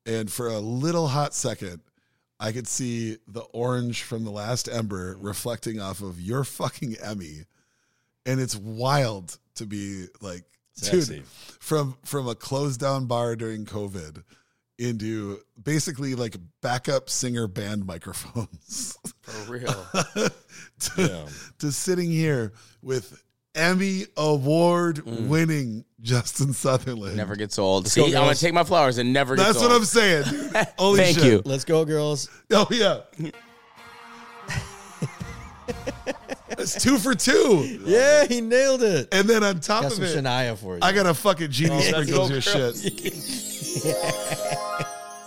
[0.06, 1.80] And for a little hot second,
[2.38, 7.44] I could see the orange from the last ember reflecting off of your fucking Emmy.
[8.26, 11.16] And it's wild to be like, Sexy.
[11.16, 11.26] dude,
[11.60, 14.22] from from a closed down bar during COVID
[14.78, 19.86] into basically like backup singer band microphones For real.
[20.80, 21.26] to, Yeah.
[21.60, 23.22] to sitting here with
[23.56, 25.26] Emmy award mm.
[25.26, 27.16] winning Justin Sutherland.
[27.16, 27.84] Never gets old.
[27.84, 29.72] go, See, I'm gonna take my flowers and never gets That's old.
[29.72, 30.24] what I'm saying.
[30.30, 30.52] dude.
[30.78, 31.26] Holy Thank shit.
[31.26, 31.42] you.
[31.44, 32.30] Let's go, girls.
[32.52, 33.00] Oh yeah.
[36.48, 37.80] That's two for two.
[37.84, 39.08] Yeah, he nailed it.
[39.12, 40.80] And then on top Got of some it, Shania for you.
[40.82, 42.82] I got a fucking oh, genie let's sprinkles go, your girls.
[42.82, 42.92] shit.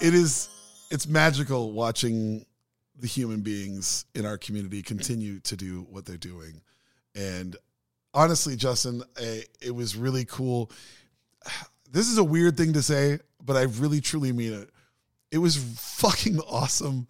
[0.01, 0.49] it is
[0.91, 2.45] it's magical watching
[2.97, 6.61] the human beings in our community continue to do what they're doing.
[7.15, 7.55] And
[8.13, 10.71] honestly, Justin, eh, it was really cool.
[11.91, 14.69] This is a weird thing to say, but I really truly mean it.
[15.31, 17.07] It was fucking awesome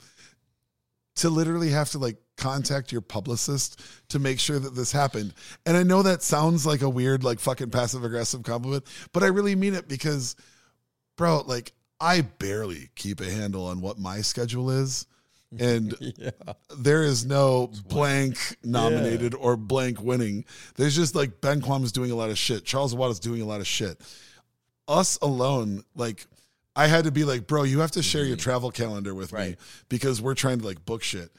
[1.15, 5.33] to literally have to like contact your publicist to make sure that this happened.
[5.65, 9.27] And I know that sounds like a weird, like fucking passive aggressive compliment, but I
[9.27, 10.35] really mean it because,
[11.17, 15.05] bro, like I barely keep a handle on what my schedule is.
[15.57, 16.31] And yeah.
[16.77, 20.45] there is no blank nominated or blank winning.
[20.75, 22.65] There's just like Ben is doing a lot of shit.
[22.65, 23.99] Charles Watt is doing a lot of shit.
[24.87, 26.25] Us alone, like
[26.75, 29.55] I had to be like, bro, you have to share your travel calendar with me
[29.89, 31.29] because we're trying to like book shit.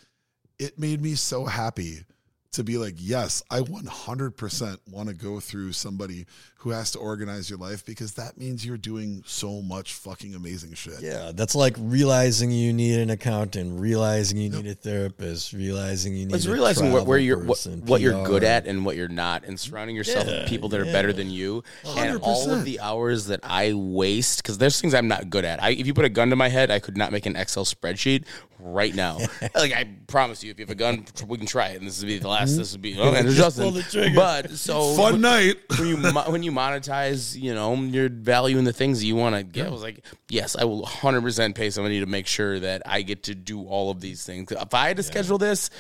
[0.59, 2.05] It made me so happy
[2.53, 6.27] to be like, yes, I 100% want to go through somebody
[6.61, 10.75] who has to organize your life because that means you're doing so much fucking amazing
[10.75, 11.01] shit.
[11.01, 16.27] Yeah, that's like realizing you need an accountant, realizing you need a therapist, realizing you
[16.27, 16.35] need.
[16.35, 19.09] It's a realizing where, where you're what, person, what you're good at and what you're
[19.09, 21.65] not, and surrounding yourself Yeah, with people that are better than you.
[21.97, 25.63] And all of the hours that I waste, because there's things I'm not good at.
[25.63, 27.65] I, if you put a gun to my head, I could not make an Excel
[27.65, 28.27] spreadsheet
[28.63, 29.19] right now.
[29.55, 31.79] like I promise you, if you have a gun, we can try it.
[31.79, 32.57] And this would be the last.
[32.57, 33.65] This would be oh, and Just Justin.
[33.65, 34.15] pull the trigger.
[34.15, 35.57] But so Fun night.
[35.79, 39.37] when you when you monetize, you know, your value in the things that you want
[39.37, 39.67] to get.
[39.67, 43.25] I was like, yes, I will 100% pay somebody to make sure that I get
[43.25, 44.51] to do all of these things.
[44.53, 45.71] If I had to schedule this,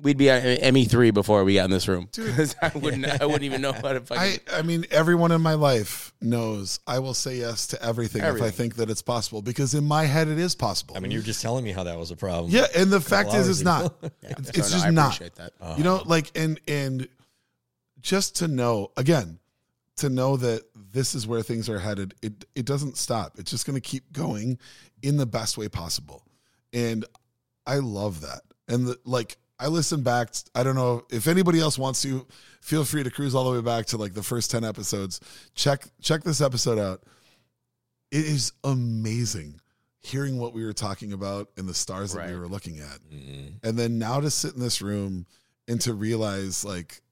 [0.00, 3.26] we'd be at ME three before we got in this room because I wouldn't I
[3.26, 4.40] wouldn't even know how to fucking.
[4.52, 8.40] I, I mean, everyone in my life knows I will say yes to everything, if
[8.42, 10.96] I think that it's possible because in my head it is possible.
[10.96, 12.52] I mean, you were just telling me how that was a problem.
[12.52, 13.86] yeah, and the fact is, it's not.
[14.02, 14.10] ago.
[14.22, 15.16] It's, So, it's no, just I not.
[15.16, 15.52] appreciate that.
[15.76, 17.08] You know, like and and
[18.00, 19.38] just to know again,
[19.98, 22.14] to know that this is where things are headed.
[22.22, 23.38] It it doesn't stop.
[23.38, 24.58] It's just going to keep going
[25.02, 26.24] in the best way possible,
[26.72, 27.04] and
[27.66, 28.40] I love that.
[28.68, 30.30] And the, like I listen back.
[30.54, 32.26] I don't know if anybody else wants to.
[32.60, 35.20] Feel free to cruise all the way back to like the first ten episodes.
[35.54, 37.02] Check check this episode out.
[38.10, 39.60] It is amazing
[40.00, 43.00] hearing what we were talking about and the stars that we were looking at.
[43.12, 43.54] Mhm.
[43.62, 45.26] And then now to sit in this room
[45.66, 47.02] and to realize like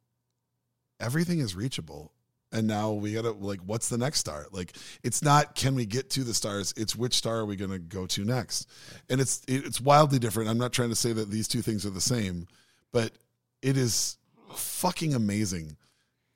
[1.00, 2.12] everything is reachable.
[2.56, 4.46] And now we gotta like, what's the next star?
[4.50, 6.72] Like, it's not can we get to the stars?
[6.74, 8.66] It's which star are we gonna go to next?
[9.10, 10.48] And it's it's wildly different.
[10.48, 12.48] I'm not trying to say that these two things are the same,
[12.92, 13.12] but
[13.60, 14.16] it is
[14.54, 15.76] fucking amazing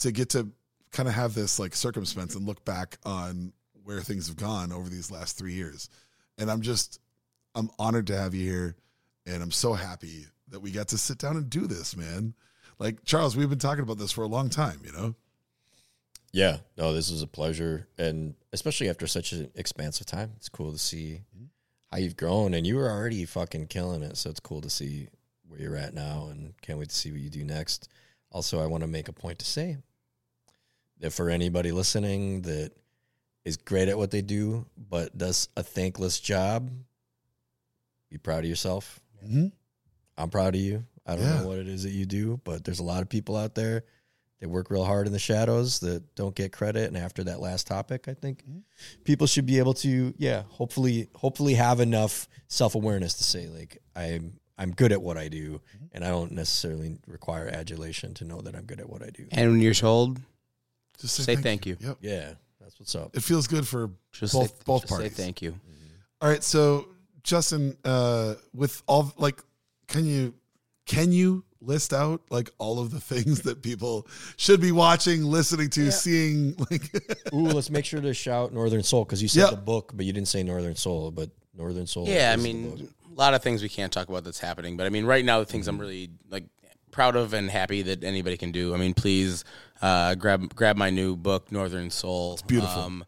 [0.01, 0.51] to get to
[0.93, 4.91] kind of have this like circumstance and look back on where things have gone over
[4.91, 5.89] these last three years.
[6.37, 7.01] And I'm just
[7.55, 8.77] I'm honored to have you here,
[9.25, 12.35] and I'm so happy that we got to sit down and do this, man.
[12.79, 15.15] Like Charles, we've been talking about this for a long time, you know.
[16.33, 20.71] Yeah, no, this was a pleasure, and especially after such an expansive time, it's cool
[20.73, 21.23] to see
[21.91, 24.17] how you've grown, and you were already fucking killing it.
[24.17, 25.09] So it's cool to see
[25.49, 27.89] where you're at now, and can't wait to see what you do next.
[28.31, 29.79] Also, I want to make a point to say
[31.01, 32.71] that for anybody listening that
[33.45, 36.71] is great at what they do but does a thankless job,
[38.09, 39.01] be proud of yourself.
[39.25, 39.47] Mm-hmm.
[40.17, 40.85] I'm proud of you.
[41.07, 41.41] I don't Yeah.
[41.41, 43.83] know what it is that you do, but there's a lot of people out there
[44.41, 46.89] that work real hard in the shadows that don't get credit.
[46.89, 48.61] And after that last topic, I think mm-hmm.
[49.05, 53.79] people should be able to, yeah, hopefully, hopefully have enough self awareness to say like
[53.95, 55.87] I'm I'm good at what I do, mm-hmm.
[55.93, 59.27] and I don't necessarily require adulation to know that I'm good at what I do.
[59.33, 60.21] And when you're told,
[60.99, 61.79] Just Say thank you.
[61.81, 61.99] Yep.
[62.03, 63.17] Yeah, that's what's up.
[63.17, 65.17] It feels good for just both say, both just say parties.
[65.17, 65.53] thank you.
[65.53, 65.87] Mm-hmm.
[66.21, 66.89] All right, so
[67.23, 69.43] Justin, uh, with all like,
[69.87, 70.35] can you
[70.91, 75.71] can you list out like all of the things that people should be watching, listening
[75.71, 76.57] to, seeing?
[76.69, 76.83] Like,
[77.33, 79.51] Ooh, let's make sure to shout Northern Soul because you said Yep.
[79.51, 81.13] the book, but you didn't say Northern Soul.
[81.13, 82.09] But Northern Soul.
[82.09, 84.77] Yeah, I is the mean, a lot of things we can't talk about that's happening,
[84.77, 86.45] but I mean, right now, the things I'm really like
[86.91, 88.75] proud of and happy that anybody can do.
[88.75, 89.45] I mean, please
[89.81, 92.33] uh, grab grab my new book, Northern Soul.
[92.33, 92.83] It's beautiful.
[92.83, 93.05] Um,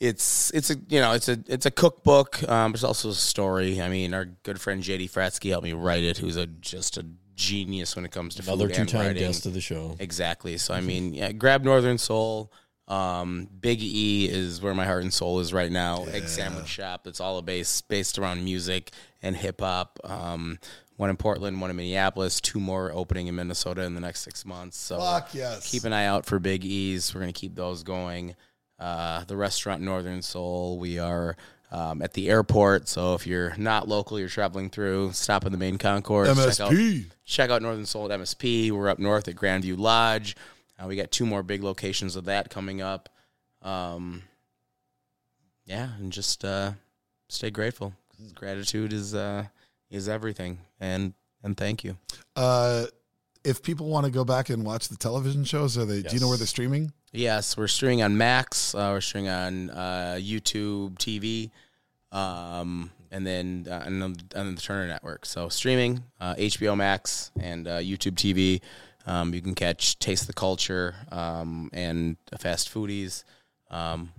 [0.00, 3.14] it's it's a you know it's a it's a cookbook, um, but it's also a
[3.14, 3.80] story.
[3.80, 7.06] I mean, our good friend JD Fratzke helped me write it, who's a just a
[7.34, 9.96] genius when it comes to another food two time guest of the show.
[9.98, 10.58] Exactly.
[10.58, 12.52] So I mean, yeah, grab Northern Soul.
[12.88, 16.04] Um, Big E is where my heart and soul is right now.
[16.04, 17.06] Egg Sandwich Shop.
[17.06, 18.92] It's all based based around music
[19.22, 19.98] and hip hop.
[20.04, 20.58] Um,
[20.96, 24.44] one in Portland, one in Minneapolis, two more opening in Minnesota in the next six
[24.46, 24.78] months.
[24.78, 25.68] So Fuck yes.
[25.70, 27.14] keep an eye out for Big E's.
[27.14, 28.34] We're going to keep those going.
[28.78, 31.36] Uh, the restaurant Northern Soul, we are
[31.70, 32.88] um, at the airport.
[32.88, 36.28] So if you're not local, you're traveling through, stop in the main concourse.
[36.28, 37.06] Check out, MSP.
[37.24, 38.70] check out Northern Soul at MSP.
[38.70, 40.36] We're up north at Grandview Lodge.
[40.78, 43.08] Uh, we got two more big locations of that coming up.
[43.62, 44.22] Um,
[45.64, 46.72] yeah, and just uh,
[47.28, 47.94] stay grateful.
[48.34, 49.46] Gratitude is uh,
[49.90, 51.96] is everything, and and thank you.
[52.34, 52.86] Uh,
[53.46, 56.02] if people want to go back and watch the television shows, are they?
[56.02, 56.92] Do you know where they're streaming?
[57.12, 58.74] Yes, we're streaming on Max.
[58.74, 61.50] Uh, we're streaming on uh, YouTube TV,
[62.10, 65.24] um, and then uh, and on, on the Turner Network.
[65.24, 68.60] So streaming uh, HBO Max and uh, YouTube TV.
[69.06, 73.22] Um, you can catch Taste the Culture um, and Fast Foodies.
[73.70, 74.12] Um,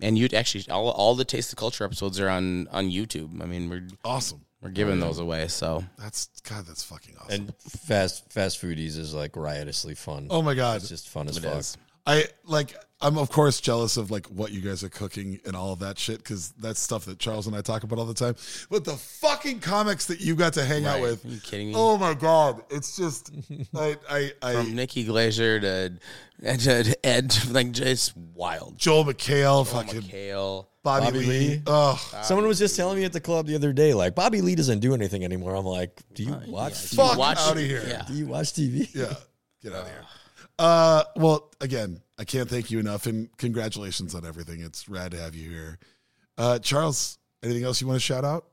[0.00, 3.42] and you actually all, all the Taste the Culture episodes are on on YouTube.
[3.42, 4.45] I mean, we're Awesome.
[4.62, 5.48] We're giving those away.
[5.48, 6.66] So That's God.
[6.66, 7.32] That's fucking awesome.
[7.46, 10.28] And fast fast foodies is like riotously fun.
[10.30, 10.76] oh my god.
[10.78, 11.58] it's just fun as it fuck.
[11.58, 11.76] is.
[12.06, 12.74] I like.
[12.98, 15.98] I'm of course jealous of like what you guys are cooking and all of that
[15.98, 18.36] shit because that's stuff that Charles and I talk about all the time.
[18.70, 21.02] But the fucking comics that you got to hang out Right.
[21.02, 21.24] with.
[21.26, 21.74] Are you kidding me?
[21.76, 22.62] Oh my god!
[22.70, 23.32] It's just
[23.76, 25.98] I I, I From Nikki Glazer to
[26.42, 28.78] Ed, Ed, Ed like just wild.
[28.78, 30.66] Joel McHale, Joel fucking McHale.
[30.86, 31.26] Bobby, Bobby Lee.
[31.48, 31.62] Lee.
[31.66, 34.54] Oh, Someone was just telling me at the club the other day, like Bobby Lee
[34.54, 35.56] doesn't do anything anymore.
[35.56, 36.90] I'm like, do you watch?
[36.90, 37.82] Do you Fuck watch- outta here.
[37.86, 38.04] Yeah.
[38.06, 38.88] Do you watch TV?
[38.94, 39.12] yeah.
[39.62, 40.04] Get out of here.
[40.60, 44.60] Uh, well, again, I can't thank you enough, and congratulations on everything.
[44.60, 45.78] It's rad to have you here,
[46.38, 47.18] uh, Charles.
[47.42, 48.46] Anything else you want to shout out?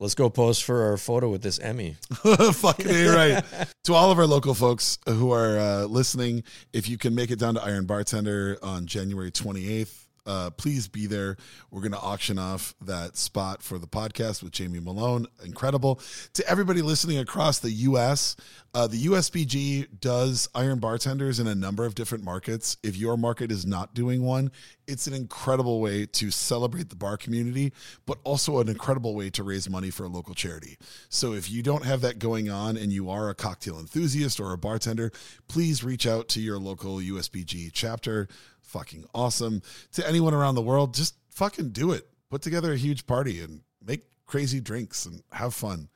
[0.00, 1.96] Let's go post for our photo with this Emmy.
[2.14, 3.44] Fucking A, right.
[3.84, 7.38] to all of our local folks who are uh, listening, if you can make it
[7.38, 11.36] down to Iron Bartender on January 28th, uh, please be there.
[11.70, 15.26] We're going to auction off that spot for the podcast with Jamie Malone.
[15.44, 16.00] Incredible.
[16.34, 18.36] To everybody listening across the U.S.,
[18.74, 22.76] uh, the USBG does Iron Bartenders in a number of different markets.
[22.82, 24.50] If your market is not doing one,
[24.86, 27.72] it's an incredible way to celebrate the bar community,
[28.04, 30.76] but also an incredible way to raise money for a local charity.
[31.08, 34.52] So if you don't have that going on and you are a cocktail enthusiast or
[34.52, 35.12] a bartender,
[35.46, 38.28] please reach out to your local USBG chapter.
[38.74, 39.62] Fucking awesome.
[39.92, 42.08] To anyone around the world, just fucking do it.
[42.28, 45.88] Put together a huge party and make crazy drinks and have fun.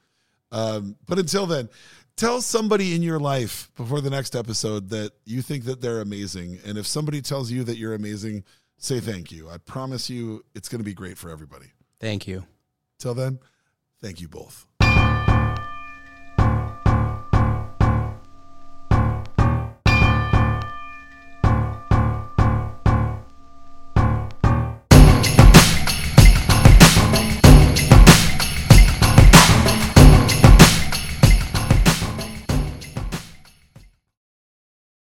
[0.53, 1.71] Um, but until then,
[2.15, 6.61] tell somebody in your life before the next episode that you think that they're amazing.
[6.65, 8.45] And if somebody tells you that you're amazing,
[8.77, 9.51] say thank you.
[9.51, 11.73] I promise you it's going to be great for everybody.
[11.99, 12.45] Thank you.
[13.01, 13.41] Till then,
[14.01, 14.68] thank you both.